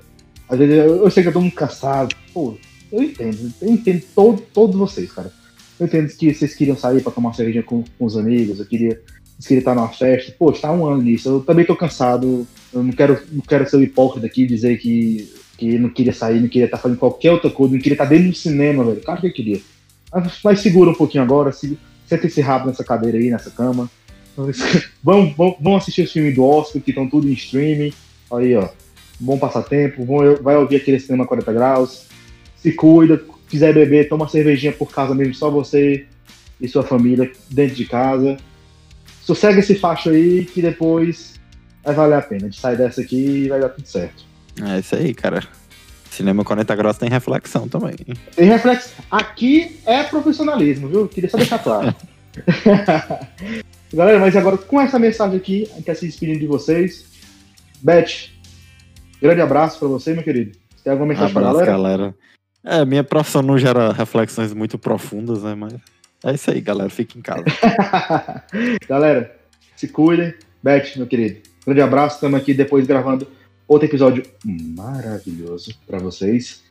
às 0.48 0.58
vezes 0.58 0.74
eu, 0.76 1.04
eu 1.04 1.10
sei 1.10 1.22
que 1.22 1.28
eu 1.28 1.32
tô 1.32 1.40
muito 1.40 1.54
cansado. 1.56 2.14
Pô, 2.34 2.56
eu 2.90 3.02
entendo. 3.02 3.52
Eu 3.62 3.68
entendo 3.70 4.02
todo, 4.14 4.42
todos 4.52 4.76
vocês, 4.76 5.10
cara. 5.12 5.32
Eu 5.78 5.86
entendo 5.86 6.08
que 6.08 6.34
vocês 6.34 6.54
queriam 6.54 6.76
sair 6.76 7.02
pra 7.02 7.12
tomar 7.12 7.28
uma 7.28 7.34
cervejinha 7.34 7.62
com, 7.62 7.82
com 7.98 8.04
os 8.04 8.16
amigos. 8.16 8.58
Eu 8.58 8.66
queria. 8.66 9.00
Vocês 9.38 9.48
queriam 9.48 9.60
estar 9.60 9.74
numa 9.74 9.88
festa. 9.88 10.34
Pô, 10.38 10.52
tá 10.52 10.72
um 10.72 10.86
ano 10.86 11.02
nisso. 11.02 11.28
Eu 11.28 11.40
também 11.40 11.64
tô 11.64 11.74
cansado. 11.74 12.46
Eu 12.72 12.82
não 12.82 12.92
quero, 12.92 13.20
não 13.30 13.42
quero 13.42 13.68
ser 13.68 13.76
o 13.76 13.82
hipócrita 13.82 14.26
aqui 14.26 14.46
dizer 14.46 14.78
que 14.78 15.28
que 15.62 15.78
não 15.78 15.90
queria 15.90 16.12
sair, 16.12 16.40
não 16.40 16.48
queria 16.48 16.64
estar 16.64 16.78
fazendo 16.78 16.98
qualquer 16.98 17.30
outra 17.30 17.48
coisa, 17.48 17.74
não 17.74 17.80
queria 17.80 17.94
estar 17.94 18.06
dentro 18.06 18.30
do 18.30 18.34
cinema, 18.34 18.82
velho. 18.82 19.00
Claro 19.00 19.20
que 19.20 19.28
eu 19.28 19.32
queria. 19.32 19.60
Mas, 20.12 20.38
mas 20.42 20.60
segura 20.60 20.90
um 20.90 20.94
pouquinho 20.94 21.22
agora, 21.22 21.52
se, 21.52 21.78
senta 22.06 22.26
esse 22.26 22.40
rabo 22.40 22.66
nessa 22.66 22.82
cadeira 22.82 23.16
aí, 23.16 23.30
nessa 23.30 23.50
cama. 23.50 23.88
vamos, 25.04 25.36
vamos 25.36 25.82
assistir 25.82 26.02
os 26.02 26.12
filmes 26.12 26.34
do 26.34 26.44
Oscar, 26.44 26.82
que 26.82 26.90
estão 26.90 27.08
tudo 27.08 27.28
em 27.28 27.32
streaming. 27.32 27.92
Aí, 28.32 28.56
ó. 28.56 28.68
Bom 29.20 29.38
passatempo. 29.38 30.04
Vão, 30.04 30.36
vai 30.42 30.56
ouvir 30.56 30.76
aquele 30.76 30.98
cinema 30.98 31.26
40 31.26 31.52
graus. 31.52 32.06
Se 32.56 32.72
cuida. 32.72 33.22
Quiser 33.48 33.74
beber, 33.74 34.08
toma 34.08 34.24
uma 34.24 34.30
cervejinha 34.30 34.72
por 34.72 34.90
casa 34.90 35.14
mesmo, 35.14 35.34
só 35.34 35.50
você 35.50 36.06
e 36.58 36.66
sua 36.66 36.82
família 36.82 37.30
dentro 37.50 37.76
de 37.76 37.84
casa. 37.84 38.38
Sossega 39.24 39.60
esse 39.60 39.74
facho 39.74 40.10
aí 40.10 40.44
que 40.44 40.60
depois 40.60 41.40
vai 41.84 41.94
valer 41.94 42.16
a 42.16 42.22
pena. 42.22 42.42
A 42.42 42.50
gente 42.50 42.60
sai 42.60 42.76
dessa 42.76 43.00
aqui 43.00 43.44
e 43.44 43.48
vai 43.48 43.60
dar 43.60 43.70
tudo 43.70 43.86
certo. 43.86 44.24
É 44.62 44.78
isso 44.78 44.94
aí, 44.94 45.14
cara. 45.14 45.42
Cinema 46.10 46.44
40 46.44 46.76
graus 46.76 46.98
tem 46.98 47.08
reflexão 47.08 47.66
também. 47.66 47.96
Tem 48.36 48.46
reflexo. 48.46 48.92
Aqui 49.10 49.80
é 49.86 50.02
profissionalismo, 50.02 50.88
viu? 50.88 51.08
Queria 51.08 51.30
só 51.30 51.38
deixar 51.38 51.58
claro. 51.58 51.94
Galera, 53.92 54.18
mas 54.18 54.36
agora 54.36 54.58
com 54.58 54.80
essa 54.80 54.98
mensagem 54.98 55.36
aqui, 55.36 55.68
a 55.70 55.74
gente 55.74 55.84
quer 55.84 55.94
se 55.94 56.06
despedindo 56.06 56.40
de 56.40 56.46
vocês. 56.46 57.06
Beth, 57.80 58.30
grande 59.20 59.40
abraço 59.40 59.78
pra 59.78 59.88
você, 59.88 60.12
meu 60.12 60.22
querido. 60.22 60.52
Tem 60.84 60.90
alguma 60.90 61.08
mensagem 61.08 61.32
pra 61.32 61.42
galera? 61.42 61.66
galera. 61.66 62.14
É, 62.64 62.84
minha 62.84 63.02
profissão 63.02 63.42
não 63.42 63.58
gera 63.58 63.92
reflexões 63.92 64.52
muito 64.52 64.78
profundas, 64.78 65.42
né? 65.42 65.54
Mas 65.54 65.74
é 66.24 66.34
isso 66.34 66.50
aí, 66.50 66.60
galera. 66.60 66.90
Fique 66.90 67.18
em 67.18 67.22
casa. 67.22 67.44
Galera, 68.88 69.36
se 69.76 69.88
cuidem. 69.88 70.34
Beth, 70.62 70.96
meu 70.96 71.06
querido, 71.06 71.40
grande 71.66 71.80
abraço. 71.80 72.16
Estamos 72.16 72.40
aqui 72.40 72.54
depois 72.54 72.86
gravando 72.86 73.26
outro 73.66 73.88
episódio 73.88 74.22
maravilhoso 74.44 75.74
para 75.86 75.98
vocês. 75.98 76.62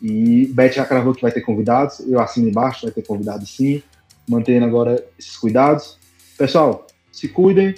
E 0.00 0.46
Beth 0.46 0.72
já 0.72 0.84
cravou 0.84 1.14
que 1.14 1.22
vai 1.22 1.32
ter 1.32 1.40
convidados. 1.40 2.00
Eu 2.00 2.20
assino 2.20 2.48
embaixo, 2.48 2.86
vai 2.86 2.92
ter 2.92 3.02
convidados 3.02 3.54
sim. 3.56 3.82
Mantendo 4.28 4.64
agora 4.64 5.04
esses 5.18 5.36
cuidados. 5.36 5.98
Pessoal, 6.38 6.86
se 7.10 7.28
cuidem. 7.28 7.74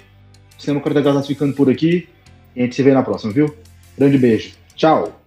O 0.57 0.61
Cinema 0.61 0.81
40 0.81 1.01
Graus 1.01 1.21
tá 1.21 1.27
ficando 1.27 1.53
por 1.53 1.69
aqui. 1.69 2.07
E 2.55 2.61
a 2.61 2.63
gente 2.63 2.75
se 2.75 2.83
vê 2.83 2.93
na 2.93 3.01
próxima, 3.01 3.33
viu? 3.33 3.53
Grande 3.97 4.17
beijo. 4.17 4.53
Tchau. 4.75 5.22